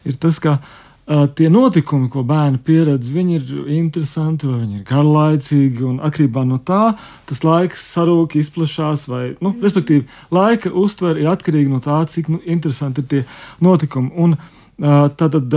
ir 0.05 0.17
tas, 0.17 0.39
ka 0.43 0.59
uh, 0.59 0.88
tie 1.09 1.49
notikumi, 1.49 2.11
ko 2.13 2.23
bērni 2.29 2.61
pieredz, 2.65 3.09
viņi 3.09 3.39
ir 3.39 3.53
interesanti, 3.79 4.49
vai 4.49 4.61
viņi 4.61 4.81
ir 4.81 4.85
garlaicīgi, 4.89 5.85
un 5.89 6.03
atkarībā 6.05 6.45
no 6.45 6.59
tā 6.61 6.93
tas 7.29 7.41
laiks 7.47 7.87
sarūk, 7.95 8.37
izplatās, 8.37 9.07
vai, 9.09 9.23
nu, 9.41 9.55
mm. 9.55 9.65
respektīvi, 9.65 10.05
laika 10.35 10.73
uztvere 10.77 11.23
ir 11.23 11.31
atkarīga 11.33 11.73
no 11.73 11.81
tā, 11.85 12.03
cik 12.13 12.29
nu, 12.35 12.43
interesanti 12.45 13.05
ir 13.05 13.11
tie 13.15 13.25
notikumi. 13.65 14.13
Un, 14.17 14.39
Tātad 14.79 15.51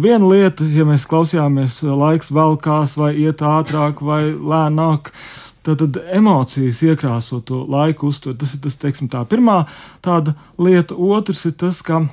viena 0.00 0.24
lieta, 0.24 0.64
ja 0.64 0.86
mēs 0.88 1.02
klausījāmies, 1.04 1.82
laiks 1.84 2.30
velkās, 2.32 2.94
vai 2.96 3.10
iet 3.20 3.42
ātrāk, 3.44 3.98
vai 4.00 4.30
lēnāk, 4.32 5.10
tad, 5.60 5.82
tad 5.82 5.98
emocijas 6.08 6.80
iekrāso 6.80 7.42
to 7.44 7.60
laiku 7.68 8.08
uztveri. 8.08 8.38
Tas 8.40 8.54
ir 8.56 8.62
tas, 8.64 8.78
teiksim, 8.80 9.10
tā 9.12 9.20
pirmā 9.28 9.66
tāda 10.00 10.32
lieta. 10.56 10.96
Otrs 10.96 11.44
ir 11.44 11.52
tas, 11.60 11.82
ka, 11.84 12.06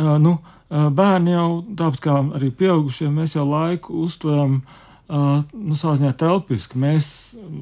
nu, 0.00 0.38
bērni 0.72 1.34
jau 1.34 1.48
tāpat 1.76 2.00
kā 2.00 2.14
arī 2.38 2.48
pieaugušie, 2.56 3.10
mēs 3.12 3.36
jau 3.36 3.44
laiku 3.48 3.98
uztveram 4.06 4.60
uh, 4.60 4.78
nu, 5.10 5.76
savā 5.76 5.96
ziņā 5.98 6.12
telpiski. 6.20 6.78
Mēs 6.80 7.06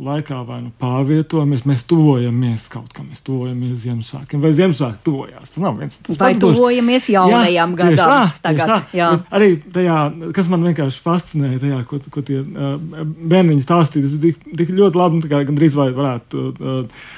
laikā 0.05 0.41
vai 0.47 0.61
nu 0.64 0.72
pārvietojamies, 0.80 1.64
mēs 1.68 1.84
tuvojamies 1.91 2.66
kaut 2.72 2.93
kam, 2.95 3.09
mēs 3.11 3.22
tuvojamies 3.26 3.80
Ziemassvētkiem, 3.84 4.43
vai 4.43 4.53
Ziemassvētki 4.57 5.03
tuvojās. 5.07 5.55
Tas 5.55 5.64
nav 5.64 5.78
viens 5.80 5.99
tas 6.07 6.20
vai 6.20 6.32
tuvojamies 6.38 7.09
jaunajam 7.14 7.74
jā, 7.74 7.78
gadam. 7.80 8.12
Tā, 8.12 8.43
tagad, 8.45 8.74
tā. 8.93 9.09
Arī 9.38 9.55
tajā, 9.74 9.97
kas 10.36 10.51
man 10.53 10.68
vienkārši 10.68 11.03
fascinēja, 11.07 11.62
tajā, 11.64 11.80
ko, 11.91 12.03
ko 12.12 12.24
tie 12.26 12.43
uh, 12.43 12.76
bērniņi 13.01 13.66
stāstīja, 13.66 14.07
tas 14.07 14.20
tik, 14.26 14.45
tik 14.61 14.76
ļoti 14.76 15.03
labi, 15.03 15.22
nu, 15.22 15.32
kā 15.32 15.43
gandrīz 15.49 15.78
vai 15.78 15.91
varētu. 15.97 16.47
Uh, 16.61 17.11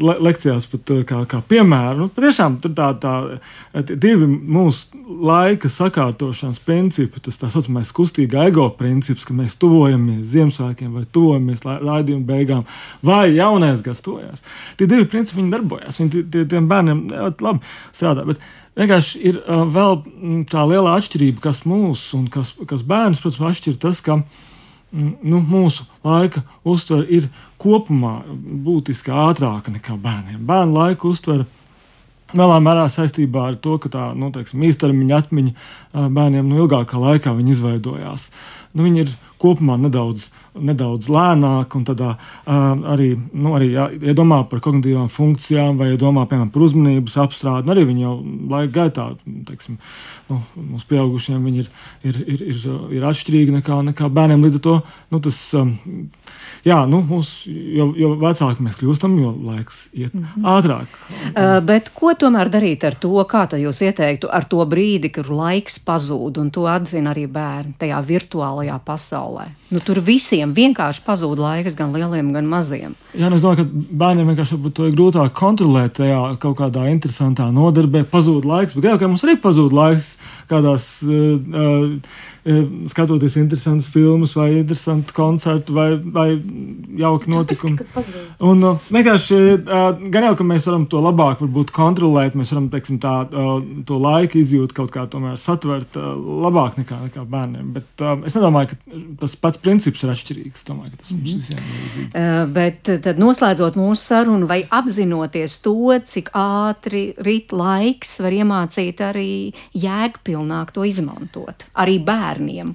le 0.00 0.14
lekcijās 0.24 0.64
pat 0.70 0.90
kā, 1.08 1.18
kā 1.28 1.40
piemēru. 1.44 2.06
Nu, 2.06 2.08
patiešām 2.12 2.56
tur 2.64 2.72
tā, 2.76 2.88
tā 3.00 3.12
divi 3.92 4.26
mūsu 4.26 4.96
laika 5.28 5.68
sakārtošanas 5.72 6.62
principi, 6.64 7.20
tas 7.20 7.36
tā 7.40 7.50
saucamais 7.52 7.92
kustīgā 7.94 8.46
ego 8.48 8.70
princips, 8.78 9.26
ka 9.28 9.36
mēs 9.36 9.45
tuvojamies 9.54 10.24
Ziemassvētkiem 10.32 10.96
vai 10.98 11.04
tuvojamies 11.14 11.62
raidījuma 11.62 12.26
beigām, 12.26 12.64
vai 13.06 13.30
jaunais 13.36 13.84
gads 13.86 14.02
tojās. 14.02 14.42
Tie 14.76 14.88
divi 14.90 15.06
principi 15.06 15.38
viņi 15.42 15.54
darbojas, 15.54 16.00
viņi 16.02 16.24
tie, 16.34 16.42
tiem 16.50 16.66
bērniem 16.72 17.06
labi 17.14 17.62
strādā. 17.92 18.26
Bet, 18.26 18.42
Vienkārši 18.76 19.20
ir 19.24 19.38
uh, 19.40 19.62
vēl 19.72 19.94
tā 20.50 20.66
liela 20.68 20.98
atšķirība, 20.98 21.40
kas 21.46 21.62
mūs 21.64 22.10
un 22.12 22.26
kas, 22.28 22.50
kas 22.68 22.82
bērns, 22.84 23.22
protams, 23.22 23.54
atšķir 23.54 23.78
tas, 23.80 24.02
ka 24.04 24.18
uh, 24.18 24.42
nu, 24.92 25.40
mūsu 25.42 25.86
laika 26.04 26.42
uztvere 26.66 27.06
ir 27.12 27.28
kopumā 27.60 28.20
būtiski 28.66 29.12
ātrāka 29.12 29.74
nekā 29.74 29.96
bērniem. 30.02 30.42
Bērnu 30.46 30.76
laika 30.76 31.08
uztvere 31.08 31.46
lielā 32.36 32.58
mērā 32.62 32.86
saistībā 32.90 33.48
ar 33.50 33.58
to, 33.62 33.76
ka 33.82 33.90
tā 33.92 34.06
nu, 34.18 34.30
teiksim, 34.34 34.64
īstermiņa 34.66 35.20
atmiņa 35.22 36.08
bērniem 36.16 36.48
nu, 36.48 36.62
ilgākā 36.64 37.00
laikā 37.00 37.34
izveidojās. 37.54 38.30
Nu, 38.76 38.84
viņi 38.84 39.02
ir 39.02 39.12
kopumā 39.40 39.78
nedaudz, 39.80 40.26
nedaudz 40.56 41.08
lēnāk, 41.12 41.74
un 41.78 41.84
tādā 41.88 42.10
uh, 42.16 42.54
arī, 42.92 43.08
nu, 43.32 43.54
arī 43.56 43.70
jā, 43.72 43.86
iedomā 44.12 44.42
par 44.50 44.60
kognitīvām 44.64 45.08
funkcijām, 45.12 45.80
vai 45.80 45.90
iedomā, 45.94 46.26
piemēram, 46.28 46.52
par 46.52 46.66
uzmanības 46.66 47.16
apstrādi. 47.24 47.66
Nu, 47.68 47.74
arī 47.74 47.86
viņi 47.88 48.04
jau 48.04 48.14
laika 48.52 48.72
gaitā, 48.78 49.08
teiksim, 49.48 49.80
nu, 50.30 50.40
mums 50.60 50.86
pieaugušiem 50.90 51.48
ir, 51.52 51.72
ir, 52.04 52.22
ir, 52.26 52.46
ir, 52.52 52.62
ir 52.98 53.08
atšķirīgi 53.12 53.58
nekā, 53.58 53.80
nekā 53.92 54.12
bērniem. 54.12 54.44
Līdz 54.46 54.60
ar 54.60 54.66
to 54.68 54.78
nu, 55.14 55.22
tas. 55.28 55.42
Um, 55.56 55.76
jā, 56.66 56.78
nu, 56.90 57.00
mums, 57.06 57.30
jo, 57.46 57.88
jo 57.96 58.12
vecāki 58.20 58.64
mēs 58.66 58.78
kļūstam, 58.80 59.16
jo 59.20 59.32
laiks 59.46 59.86
iet 59.92 60.14
mm 60.14 60.24
-hmm. 60.24 60.48
ātrāk. 60.56 60.98
Uh, 61.30 61.58
bet 61.64 61.90
ko 61.94 62.12
tomēr 62.14 62.50
darīt 62.52 62.84
ar 62.84 62.94
to, 62.94 63.14
kā 63.24 63.46
jūs 63.56 63.82
ieteiktu, 63.82 64.28
ar 64.32 64.44
to 64.44 64.64
brīdi, 64.66 65.10
kad 65.12 65.28
laiks 65.28 65.78
pazūd, 65.78 66.40
un 66.40 66.50
to 66.50 66.66
atzina 66.66 67.14
arī 67.14 67.26
bērni 67.26 67.74
tajā 67.78 68.02
virtuālajā 68.06 68.78
pasaulē? 68.84 69.46
Nu, 69.70 69.80
tur 69.80 70.00
visiem 70.00 70.52
vienkārši 70.54 71.02
pazūd 71.06 71.38
laiks, 71.38 71.74
gan 71.74 71.92
lieliem, 71.92 72.32
gan 72.32 72.46
maziem. 72.46 72.94
Jā, 73.14 73.28
nu, 73.28 73.36
es 73.36 73.42
domāju, 73.42 73.64
ka 73.64 73.96
bērniem 74.04 74.26
vienkārši 74.32 74.72
to 74.74 74.86
ir 74.86 74.94
grūtāk 74.94 75.32
kontrolēt 75.32 75.98
tajā 75.98 76.36
kaut 76.38 76.58
kādā 76.58 76.86
interesantā 76.90 77.50
nodarbē. 77.50 78.04
Pazūd 78.04 78.44
laiks, 78.44 78.74
bet 78.74 78.84
jau 78.84 78.98
kā 78.98 79.08
mums 79.08 79.24
arī 79.24 79.36
pazūd 79.40 79.72
laiks 79.72 80.16
kādās. 80.48 81.02
Uh, 81.02 81.40
uh, 81.50 82.34
skatoties 82.86 83.36
interesantus 83.40 83.88
filmus, 83.90 84.34
vai 84.36 84.52
interesantu 84.60 85.14
koncertu, 85.16 85.74
vai, 85.74 85.96
vai 85.98 86.28
jauki 86.96 87.30
notikumi. 87.30 87.86
Un 88.46 88.62
uh, 88.62 88.84
vienkārši 88.92 89.38
uh, 89.56 89.86
gan 90.12 90.28
jau, 90.28 90.34
ka 90.38 90.46
mēs 90.46 90.68
varam 90.68 90.86
to 90.90 91.00
labāk 91.02 91.42
kontrolēt, 91.74 92.36
mēs 92.38 92.52
varam 92.54 92.68
teiksim, 92.72 93.00
tā, 93.02 93.14
to 93.86 93.98
laika 94.00 94.38
izjūtu 94.38 94.76
kaut 94.76 94.94
kā 94.94 95.06
satvert 95.40 95.98
uh, 95.98 96.12
labāk 96.46 96.78
nekā, 96.80 97.00
nekā 97.08 97.26
bērniem. 97.26 97.72
Bet 97.74 98.06
es 98.28 98.36
nedomāju, 98.38 98.72
ka 98.72 99.02
tas 99.24 99.36
pats 99.40 99.60
princips 99.62 100.04
ir 100.04 100.14
atšķirīgs. 100.14 100.64
Domāju, 100.70 100.94
ka 100.94 101.02
tas 101.02 101.12
mums 101.14 101.34
mm 101.34 101.42
visiem 101.42 101.58
ir 101.58 101.82
līdzīgi. 101.82 102.06
Uh, 102.14 102.38
bet 102.54 102.92
tad 103.04 103.20
noslēdzot 103.20 103.76
mūsu 103.78 104.00
sarunu 104.02 104.48
vai 104.48 104.62
apzinoties 104.70 105.58
to, 105.64 105.76
cik 106.06 106.30
ātri 106.36 107.08
rit 107.26 107.52
laiks, 107.52 108.16
var 108.22 108.38
iemācīt 108.38 109.02
arī 109.04 109.30
jēgpilnāk 109.76 110.72
to 110.76 110.86
izmantot. 110.88 111.66
Arī 111.82 111.98
bērni 112.06 112.35
bērniem. 112.36 112.74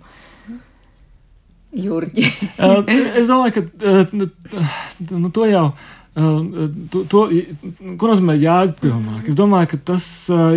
Jurģi. 1.71 2.25
es 3.19 3.29
domāju, 3.29 3.61
ka 3.61 4.05
nu, 4.11 5.29
to 5.31 5.45
jau 5.47 5.67
to, 6.91 7.05
to, 7.07 7.21
ko 7.95 8.09
nozīmē 8.09 8.35
jēgpilnāk. 8.41 9.29
Es 9.31 9.37
domāju, 9.39 9.71
ka 9.71 9.79
tas 9.93 10.07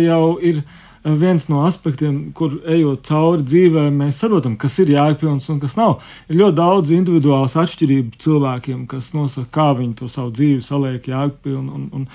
jau 0.03 0.35
ir 0.43 0.65
viens 1.05 1.45
no 1.47 1.61
aspektiem, 1.63 2.33
kur 2.35 2.57
ejot 2.67 3.05
cauri 3.07 3.45
dzīvē, 3.45 3.85
mēs 3.93 4.19
saprotam, 4.19 4.57
kas 4.59 4.75
ir 4.81 4.91
jēgpilns 4.95 5.47
un 5.53 5.61
kas 5.61 5.77
nav. 5.77 5.99
Ir 6.27 6.41
ļoti 6.41 6.57
daudz 6.57 6.91
individuālas 6.97 7.55
atšķirību 7.61 8.19
cilvēkiem, 8.25 8.83
kas 8.91 9.13
nosaka, 9.15 9.47
kā 9.53 9.69
viņi 9.77 9.99
to 10.01 10.09
savu 10.11 10.33
dzīvi 10.35 10.65
saliek 10.65 11.07
jēgpilnu. 11.13 11.77
Un, 11.77 11.87
un, 11.95 12.09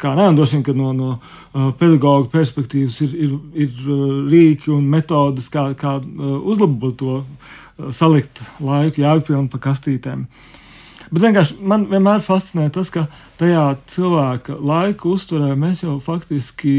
kā 0.00 0.12
nē, 0.16 0.30
droši 0.36 0.58
vien, 0.58 0.64
ka 0.64 0.74
no, 0.76 0.92
no 0.96 1.72
pedagoģa 1.80 2.30
perspektīvas 2.32 3.00
ir, 3.04 3.16
ir, 3.26 3.34
ir 3.66 3.90
rīki 4.30 4.72
un 4.72 4.86
metodas, 4.88 5.50
kā, 5.52 5.70
kā 5.78 5.98
uzlabot 6.00 6.96
to, 7.00 7.18
salikt 7.96 8.42
laiku 8.60 9.04
jēgpilnu 9.04 9.50
pa 9.52 9.60
kastītēm. 9.70 10.24
Bet 11.10 11.24
vienkārši 11.24 11.56
man 11.66 11.88
vienmēr 11.90 12.22
fascinē 12.22 12.68
tas, 12.70 12.90
ka 12.94 13.08
tajā 13.40 13.64
cilvēka 13.90 14.54
laika 14.62 15.08
uztverē 15.10 15.56
mēs 15.58 15.82
jau 15.82 15.96
faktiski 16.04 16.74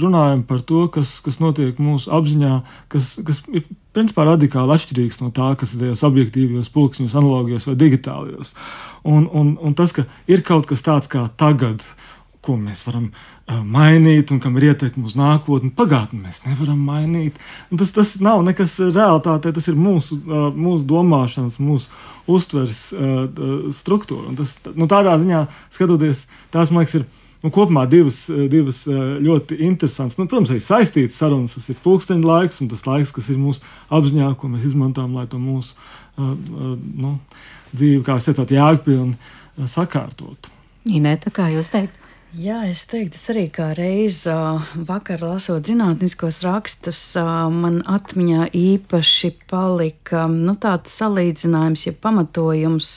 runājam 0.00 0.42
par 0.48 0.64
to, 0.66 0.88
kas, 0.90 1.20
kas 1.22 1.38
notiek 1.38 1.78
mūsu 1.78 2.10
apziņā, 2.18 2.56
kas, 2.90 3.14
kas 3.26 3.44
ir 3.52 3.68
principā 3.98 4.28
radikāli 4.28 4.76
atšķirīgs 4.76 5.20
no 5.20 5.32
tā, 5.34 5.50
kas 5.58 5.74
ir 5.74 5.82
tajos 5.82 6.04
objektīvos, 6.06 6.70
pulksteņos, 6.74 7.16
analogijos 7.18 7.66
vai 7.68 7.74
digitālajos. 7.80 8.54
Un, 9.08 9.26
un, 9.26 9.56
un 9.60 9.74
tas, 9.78 9.94
ka 9.96 10.06
ir 10.30 10.44
kaut 10.46 10.68
kas 10.70 10.86
tāds 10.86 11.10
kā 11.10 11.26
tagad, 11.40 11.82
ko 12.44 12.54
mēs 12.56 12.84
varam 12.86 13.08
uh, 13.10 13.60
mainīt 13.66 14.30
un 14.32 14.40
kam 14.42 14.56
ir 14.58 14.70
ietekme 14.70 15.08
uz 15.08 15.16
nākotni. 15.18 15.72
Pagātni 15.74 16.22
mēs 16.22 16.40
nevaram 16.46 16.78
mainīt. 16.86 17.38
Un 17.72 17.80
tas, 17.80 17.92
tas 17.96 18.14
nav 18.24 18.44
nekas 18.46 18.78
realitāte, 18.80 19.52
tas 19.54 19.68
ir 19.68 19.78
mūsu, 19.78 20.20
uh, 20.22 20.48
mūsu 20.54 20.86
domāšanas, 20.88 21.58
mūsu 21.60 21.90
uztveres 22.30 22.86
uh, 22.94 23.26
struktūra. 23.74 24.30
Un 24.30 24.38
tas, 24.38 24.54
nu, 24.70 24.88
tādā 24.90 25.18
ziņā 25.20 25.46
skatoties, 25.74 26.28
tās 26.54 26.72
man 26.72 26.86
liekas, 26.86 27.00
ir. 27.02 27.08
Nu, 27.38 27.52
kopumā 27.54 27.84
divas, 27.86 28.24
divas 28.50 28.80
ļoti 28.88 29.60
interesantas, 29.62 30.16
nu, 30.18 30.26
protams, 30.26 30.50
arī 30.50 30.62
saistītas 30.64 31.20
sarunas. 31.20 31.54
Tas 31.54 31.68
ir 31.70 31.78
pulksteņa 31.84 32.26
laiks 32.26 32.58
un 32.64 32.70
tas 32.72 32.82
laiks, 32.88 33.12
kas 33.14 33.28
ir 33.30 33.38
mūsu 33.38 33.62
apziņā, 33.94 34.32
ko 34.40 34.50
mēs 34.50 34.66
izmantojam, 34.66 35.14
lai 35.14 35.28
to 35.30 35.38
mūsu 35.38 35.76
uh, 35.76 36.32
uh, 36.34 36.74
nu, 36.74 37.14
dzīvi, 37.70 38.02
kā 38.06 38.18
jūs 38.18 38.26
teicāt, 38.30 38.56
jēgpilni 38.56 39.14
uh, 39.14 39.70
sakārtotu. 39.70 40.50
Inēta, 40.98 41.30
kā 41.34 41.46
jūs 41.52 41.70
teikt? 41.70 42.07
Jā, 42.36 42.58
es 42.68 42.82
teiktu, 42.84 43.14
tas 43.16 43.30
arī 43.32 43.42
kā 43.48 43.70
reiz 43.72 44.18
vakar 44.84 45.22
lasot 45.24 45.64
zinātniskos 45.64 46.42
rakstus, 46.44 46.98
man 47.16 47.78
atmiņā 47.88 48.50
īpaši 48.52 49.30
palika 49.48 50.26
nu, 50.28 50.52
tāds 50.60 50.92
salīdzinājums, 51.00 51.86
ja 51.86 51.94
pamatojums, 52.02 52.90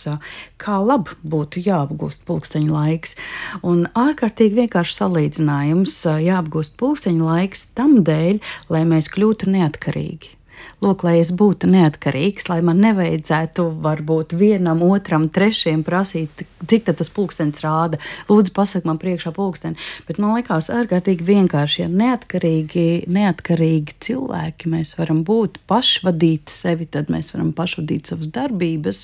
kā 0.60 0.82
labi 0.84 1.16
būtu 1.24 1.64
jāapgūst 1.64 2.28
pulksteņa 2.28 2.76
laiks. 2.76 3.16
Un 3.64 3.88
ārkārtīgi 3.96 4.66
vienkārši 4.66 5.00
salīdzinājums 5.00 5.96
jāapgūst 6.28 6.76
pulksteņa 6.84 7.32
laiks 7.32 7.70
tam 7.80 8.02
dēļ, 8.04 8.44
lai 8.68 8.84
mēs 8.92 9.08
kļūtu 9.16 9.56
neatkarīgi 9.56 10.41
lūk, 10.82 11.04
lai 11.06 11.20
es 11.22 11.32
būtu 11.38 11.70
neatkarīgs, 11.70 12.48
lai 12.50 12.60
man 12.66 12.82
nevajadzētu 12.82 13.68
varbūt 13.84 14.34
vienam, 14.38 14.82
otram, 14.86 15.28
trešajam 15.30 15.84
prasīt, 15.86 16.44
cik 16.68 16.90
tas 16.90 17.12
pulkstenis 17.14 17.62
rāda. 17.64 18.00
Lūdzu, 18.30 18.54
pasak 18.56 18.88
man 18.90 18.98
priekšā 19.02 19.34
pulksteni. 19.36 19.78
Bet 20.08 20.20
man 20.22 20.36
liekas 20.38 20.72
ārkārtīgi 20.74 21.26
vienkārši, 21.28 21.84
ja 21.84 21.90
neatkarīgi, 21.92 22.86
neatkarīgi 23.12 23.98
cilvēki 24.08 24.72
mēs 24.74 24.96
varam 24.98 25.22
būt, 25.28 25.62
pašvadīt 25.70 26.52
sevi, 26.52 26.90
tad 26.90 27.14
mēs 27.14 27.32
varam 27.36 27.54
pašvadīt 27.58 28.12
savas 28.12 28.32
darbības. 28.34 29.04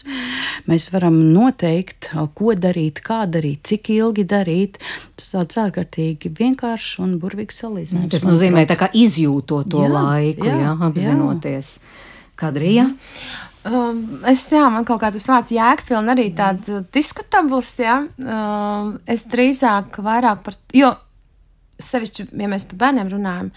Mēs 0.70 0.90
varam 0.94 1.20
noteikt, 1.36 2.12
ko 2.38 2.58
darīt, 2.58 3.04
kā 3.06 3.24
darīt, 3.30 3.64
cik 3.70 3.94
ilgi 3.94 4.26
darīt. 4.28 4.82
Tas 5.18 5.32
tāds 5.34 5.62
ārkārtīgi 5.62 6.34
vienkāršs 6.38 6.98
un 7.04 7.16
burvīgs 7.22 7.62
salīdzinājums. 7.62 8.14
Tas 8.14 8.26
nozīmē, 8.26 8.66
ka 8.78 8.90
izjūtot 8.98 9.70
to 9.74 9.86
jā, 9.86 9.94
laiku, 9.94 10.46
jā, 10.46 10.58
jā, 10.62 10.74
apzinoties 10.88 11.67
klausies. 11.68 11.96
Kadrija? 12.38 12.92
Um, 13.68 14.22
es, 14.30 14.46
jā, 14.54 14.68
man 14.72 14.86
kaut 14.88 15.02
kā 15.02 15.10
tas 15.12 15.26
vārds 15.28 15.52
jēgpilni 15.52 16.14
arī 16.14 16.28
tāds 16.38 16.70
diskutabls, 16.94 17.74
jā. 17.82 17.98
Um, 18.22 18.94
es 19.10 19.26
drīzāk 19.28 19.98
vairāk 20.06 20.46
par, 20.46 20.56
jo 20.78 20.94
sevišķi, 21.82 22.30
ja 22.38 22.48
mēs 22.50 22.68
par 22.70 22.80
bērniem 22.86 23.12
runājam, 23.12 23.52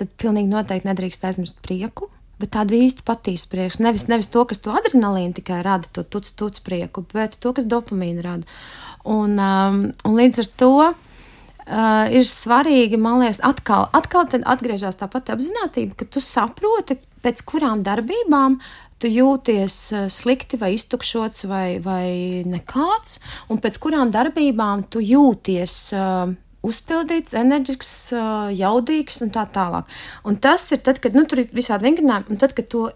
tad 0.00 0.10
pilnīgi 0.20 0.50
noteikti 0.50 0.88
nedrīkst 0.88 1.28
aizmirst 1.28 1.60
prieku, 1.64 2.08
bet 2.40 2.54
tādu 2.56 2.74
īstu 2.80 3.04
patīsu 3.06 3.46
prieku. 3.52 3.84
Nevis, 3.84 4.08
nevis 4.10 4.32
to, 4.32 4.42
kas 4.48 4.64
to 4.64 4.74
adrenalīnu 4.74 5.36
tikai 5.36 5.60
rada, 5.62 5.92
to 5.92 6.02
tuc, 6.02 6.32
tuc 6.34 6.58
prieku, 6.66 7.04
bet 7.14 7.38
to, 7.38 7.54
kas 7.54 7.68
dopamīnu 7.70 8.24
rada. 8.24 8.58
Un, 9.04 9.38
um, 9.38 9.80
un 10.02 10.18
līdz 10.18 10.42
ar 10.42 10.52
to 10.64 10.74
uh, 10.88 12.04
ir 12.10 12.26
svarīgi, 12.26 12.98
man 12.98 13.20
liekas, 13.22 13.44
atkal, 13.44 13.86
atkal 13.94 14.26
atgriežas 14.42 14.98
tā 14.98 15.12
pati 15.12 15.36
apziņotība, 15.36 16.00
ka 16.00 16.08
tu 16.10 16.24
saproti, 16.24 16.98
pēc 17.24 17.42
kurām 17.48 17.82
darbībām 17.86 18.60
tu 19.02 19.10
jūties 19.10 19.76
uh, 19.96 20.06
slikti 20.12 20.60
vai 20.60 20.74
iztukšots 20.76 21.48
vai, 21.50 21.66
vai 21.84 22.06
nekāds, 22.48 23.20
un 23.50 23.60
pēc 23.60 23.80
kurām 23.82 24.12
darbībām 24.14 24.86
tu 24.92 25.02
jūties 25.02 25.78
uh, 25.98 26.32
uzpildīts, 26.64 27.36
enerģisks, 27.36 27.94
uh, 28.16 28.50
jaudīgs 28.54 29.20
un 29.24 29.32
tā 29.34 29.44
tālāk. 29.52 29.88
Un 30.24 30.38
tas 30.40 30.68
ir 30.72 30.84
tad, 30.84 31.02
kad 31.04 31.16
nu, 31.16 31.26
tur 31.28 31.44
ir 31.44 31.56
visādi 31.56 31.90
vingrinājumi, 31.90 32.30
un 32.32 32.40
tad, 32.40 32.56
kad 32.56 32.70
to 32.72 32.88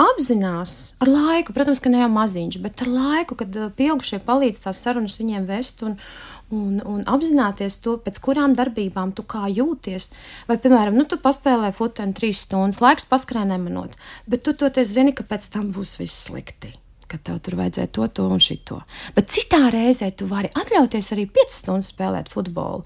apzinās 0.00 0.96
ar 1.02 1.10
laiku, 1.10 1.54
protams, 1.54 1.80
ka 1.82 1.92
ne 1.92 2.02
jau 2.02 2.10
maziņš, 2.10 2.58
bet 2.64 2.82
ar 2.82 2.90
laiku, 2.90 3.36
kad 3.38 3.54
pieaugušie 3.78 4.18
palīdz 4.26 4.64
tās 4.66 4.82
sarunas 4.82 5.20
viņiem 5.20 5.46
vest 5.46 5.84
un, 5.86 5.94
un, 6.54 6.78
un 6.88 7.02
apzināties 7.10 7.80
to, 7.84 7.96
pēc 8.04 8.20
kurām 8.24 8.54
darbībām 8.58 9.14
tu 9.16 9.26
kā 9.26 9.48
jūties. 9.50 10.12
Vai, 10.50 10.58
piemēram, 10.62 10.96
nu, 10.98 11.08
tu 11.10 11.18
paspēlē 11.22 11.74
futbolu 11.74 12.16
trīs 12.16 12.46
stundas, 12.46 12.80
laiks 12.84 13.10
paskrēja 13.10 13.50
nemanot, 13.54 13.98
bet 14.30 14.46
tu 14.46 14.56
toties 14.58 14.94
zini, 14.94 15.16
ka 15.16 15.26
pēc 15.28 15.50
tam 15.56 15.70
būs 15.74 15.98
viss 16.00 16.26
slikti 16.28 16.74
ka 17.14 17.22
tev 17.30 17.40
tur 17.44 17.58
vajadzēja 17.60 17.92
to, 17.94 18.08
to 18.18 18.26
un 18.30 18.42
šito. 18.42 18.80
Bet 19.14 19.30
citā 19.34 19.68
reizē 19.72 20.10
tu 20.18 20.26
vari 20.30 20.50
atļauties 20.50 21.12
arī 21.14 21.28
5 21.30 21.58
stundas 21.60 21.92
spēlēt 21.94 22.32
futbolu. 22.32 22.82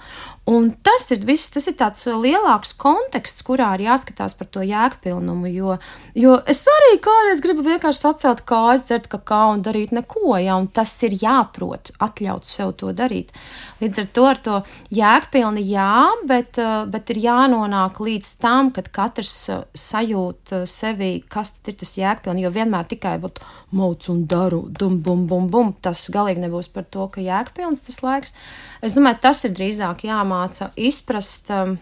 Un 0.48 0.70
tas 0.80 1.02
ir 1.12 1.26
viss, 1.28 1.50
tas 1.52 1.66
ir 1.68 1.74
tāds 1.76 2.06
lielāks 2.08 2.70
konteksts, 2.80 3.44
kurā 3.44 3.74
ir 3.76 3.84
jāskatās 3.84 4.32
par 4.38 4.48
to 4.48 4.62
jēgpilnumu. 4.64 5.50
Jo, 5.52 5.74
jo 6.16 6.38
es 6.48 6.62
arī 6.72 6.94
kādreiz 7.04 7.42
gribu 7.44 7.66
vienkārši 7.66 8.00
sacelt 8.00 8.40
kājas, 8.48 8.86
dzert 8.88 9.10
kakao 9.12 9.52
un 9.56 9.64
darīt 9.66 9.92
neko, 9.92 10.38
ja, 10.40 10.56
un 10.56 10.70
tas 10.72 10.94
ir 11.04 11.18
jāprot 11.20 11.92
atļaut 12.00 12.48
sev 12.48 12.72
to 12.80 12.94
darīt. 12.96 13.34
Līdz 13.82 14.02
ar 14.02 14.08
to 14.16 14.24
ar 14.30 14.40
to 14.46 14.56
jēgpilni 14.96 15.66
jā, 15.68 15.92
bet, 16.30 16.56
bet 16.88 17.12
ir 17.12 17.20
jānonāk 17.26 18.00
līdz 18.00 18.32
tam, 18.40 18.72
kad 18.72 18.88
katrs 18.88 19.36
sajūt 19.76 20.56
sevi, 20.64 21.12
kas 21.28 21.58
ir 21.68 21.76
tas 21.76 21.92
jēgpilni, 22.00 22.46
jo 22.46 22.54
vienmēr 22.56 22.88
tikai 22.88 23.18
vat, 23.20 23.42
mauc 23.76 24.08
un 24.08 24.17
daru, 24.26 24.64
dum, 24.80 24.98
bum, 25.04 25.26
bum, 25.30 25.46
bum, 25.52 25.72
tas 25.84 26.06
galīgi 26.14 26.42
nebūs 26.42 26.70
par 26.72 26.88
to, 26.90 27.06
ka 27.12 27.22
jēgpilns 27.22 27.84
tas 27.86 28.00
laiks. 28.02 28.34
Es 28.82 28.96
domāju, 28.96 29.20
tas 29.28 29.44
ir 29.46 29.54
drīzāk 29.56 30.06
jāmāca 30.08 30.70
izprast, 30.74 31.52
um, 31.54 31.78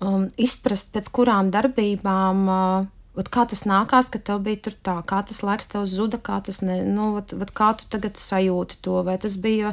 um, 0.00 0.28
izprast 0.36 0.92
pēc 0.96 1.12
kurām 1.14 1.52
darbībām. 1.54 2.44
Uh, 2.48 2.95
Ot, 3.16 3.30
kā 3.32 3.46
tas 3.48 3.62
nākās, 3.64 4.10
ka 4.12 4.18
tev 4.20 4.42
bija 4.44 4.58
tur 4.66 4.74
tā, 4.84 4.94
kā 5.08 5.22
tas 5.24 5.38
laiks 5.40 5.70
tev 5.72 5.86
zuda, 5.88 6.18
kā 6.20 6.36
tas 6.44 6.58
ne, 6.60 6.82
nu, 6.84 7.14
ot, 7.16 7.32
ot, 7.32 7.52
kā 7.56 7.70
tu 7.80 7.88
tagad 7.92 8.20
sajūti 8.20 8.76
to, 8.84 8.98
vai 9.06 9.14
tas 9.22 9.38
bija 9.40 9.72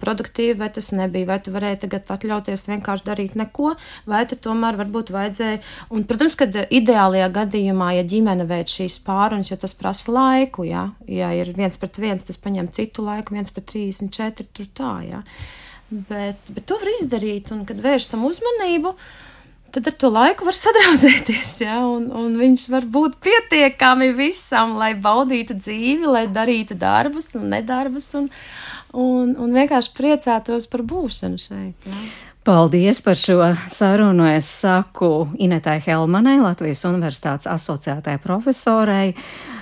produktīvi, 0.00 0.56
vai 0.62 0.70
tas 0.72 0.88
nebija, 0.96 1.28
vai 1.28 1.38
tu 1.44 1.52
varēji 1.52 1.82
tagad 1.84 2.14
atļauties 2.16 2.64
vienkārši 2.70 3.06
darīt 3.10 3.36
neko, 3.36 3.74
vai 4.08 4.22
tu 4.30 4.40
tomēr 4.48 4.80
varbūt 4.80 5.12
vajadzēja. 5.12 5.60
Un, 5.92 6.08
protams, 6.08 6.38
ka 6.40 6.48
ideālajā 6.48 7.28
gadījumā, 7.36 7.92
ja 7.98 8.08
ģimene 8.14 8.48
veic 8.48 8.72
šīs 8.72 8.96
pārunas, 9.04 9.52
jo 9.52 9.60
tas 9.60 9.76
prasa 9.76 10.16
laiku, 10.16 10.64
ja, 10.64 10.88
ja 11.04 11.34
ir 11.36 11.52
viens 11.56 11.76
pret 11.80 12.00
viens, 12.00 12.24
tas 12.24 12.40
paņem 12.40 12.72
citu 12.72 13.04
laiku, 13.04 13.36
viens 13.36 13.52
pret 13.52 13.68
34, 13.76 14.48
tur 14.56 14.72
tā, 14.72 14.94
ja. 15.04 15.24
Bet, 15.90 16.48
bet 16.48 16.64
to 16.70 16.80
var 16.80 16.96
izdarīt, 16.96 17.52
un 17.52 17.66
kad 17.68 17.82
vērš 17.84 18.12
tam 18.14 18.24
uzmanību, 18.24 18.94
uh, 18.94 19.29
tad 19.74 19.90
ar 19.90 19.96
to 20.00 20.10
laiku 20.12 20.46
var 20.48 20.56
sadraudzēties. 20.56 21.54
Ja? 21.64 21.80
Un, 21.86 22.08
un 22.14 22.34
viņš 22.40 22.66
var 22.72 22.86
būt 22.90 23.20
pietiekami 23.24 24.10
visam, 24.16 24.76
lai 24.80 24.92
baudītu 24.98 25.58
dzīvi, 25.60 26.08
lai 26.08 26.26
darītu 26.32 26.78
darbus 26.78 27.32
un 27.38 27.50
nedarbus, 27.54 28.10
un, 28.18 28.26
un, 28.92 29.36
un 29.38 29.54
vienkārši 29.56 29.94
priecātos 29.96 30.68
par 30.70 30.84
būšanu 30.86 31.40
šeit. 31.40 31.88
Ja? 31.88 32.02
Paldies 32.40 33.02
par 33.04 33.18
šo 33.20 33.50
sarunu. 33.68 34.24
Es 34.32 34.48
saku 34.62 35.28
Inetai 35.44 35.76
Helmanai, 35.84 36.38
Latvijas 36.40 36.86
Universitātes 36.88 37.50
asociētai 37.50 38.16
profesorei, 38.22 39.12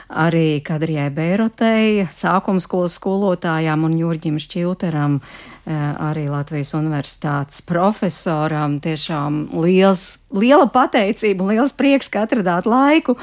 arī 0.09 0.61
Kadrijai 0.65 1.11
Bērotei, 1.13 2.07
sākuma 2.13 2.63
skolas 2.65 2.97
skolotājām 2.97 3.85
un 3.85 3.97
Jurģim 4.01 4.39
Šķilteram, 4.41 5.21
arī 5.69 6.31
Latvijas 6.33 6.73
universitātes 6.79 7.61
profesoram. 7.69 8.79
Tiešām 8.81 9.51
liels, 9.61 10.19
liela 10.33 10.65
pateicība 10.73 11.45
un 11.45 11.53
liels 11.53 11.75
prieks, 11.77 12.09
ka 12.09 12.25
atradāt 12.25 12.65
laiku 12.65 13.19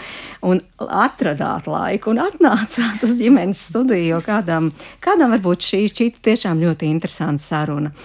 un 0.46 0.62
atradāt 0.78 1.66
laiku 1.66 2.14
un 2.14 2.22
atnācāt 2.22 3.02
uz 3.08 3.18
ģimenes 3.18 3.66
studiju, 3.72 4.12
jo 4.14 4.22
kādam, 4.26 4.70
kādam 5.02 5.34
varbūt 5.34 5.66
šī 5.72 5.86
šķita 5.90 6.22
tiešām 6.30 6.62
ļoti 6.62 6.92
interesanta 6.94 7.42
saruna. 7.42 7.96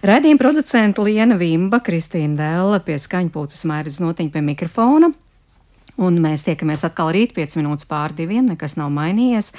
Radījuma 0.00 0.40
producenta 0.40 1.04
Liena 1.04 1.36
Vimba, 1.36 1.84
Kristīna 1.84 2.40
Dēla 2.40 2.80
pie 2.86 2.96
skaņpūces 2.96 3.68
mairas 3.68 4.00
notiņa 4.00 4.32
pie 4.32 4.48
mikrofona. 4.54 5.12
Un 6.00 6.16
mēs 6.22 6.46
tiekamies 6.46 6.84
atkal 6.88 7.12
rīt, 7.12 7.34
5 7.36 7.58
minūtes 7.60 7.88
pār 7.90 8.14
diviem, 8.16 8.46
nekas 8.48 8.78
nav 8.80 8.92
mainījies. 8.94 9.52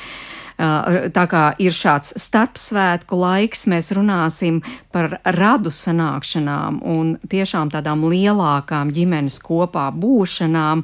Tā 0.58 1.24
kā 1.30 1.42
ir 1.62 1.74
šāds 1.74 2.14
starpsvētku 2.22 3.18
laiks, 3.18 3.66
mēs 3.72 3.92
runāsim 3.98 4.60
par 4.94 5.20
radu 5.38 5.72
sanākšanām 5.74 6.82
un 6.86 7.16
tiešām 7.30 7.72
tādām 7.74 8.06
lielākām 8.10 8.92
ģimenes 8.94 9.40
kopā 9.42 9.88
būšanām 9.96 10.84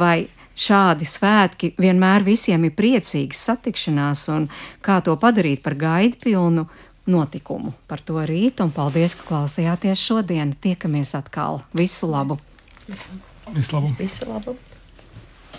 vai 0.00 0.16
šādi 0.58 1.08
svētki 1.08 1.72
vienmēr 1.80 2.26
visiem 2.26 2.68
ir 2.68 2.76
priecīgas 2.76 3.40
satikšanās 3.48 4.26
un 4.34 4.48
kā 4.84 5.00
to 5.04 5.16
padarīt 5.16 5.64
par 5.64 5.78
gaidpilnu 5.80 6.66
notikumu. 7.12 7.72
Par 7.88 8.04
to 8.04 8.22
rīt 8.28 8.62
un 8.62 8.70
paldies, 8.74 9.16
ka 9.18 9.26
klausījāties 9.32 10.06
šodien. 10.06 10.54
Tiekamies 10.54 11.16
atkal. 11.18 11.62
Visu 11.74 12.12
labu! 12.12 12.38
Visu 12.86 13.08
labu! 13.10 13.31
Visu 13.98 14.24
labu. 14.28 14.56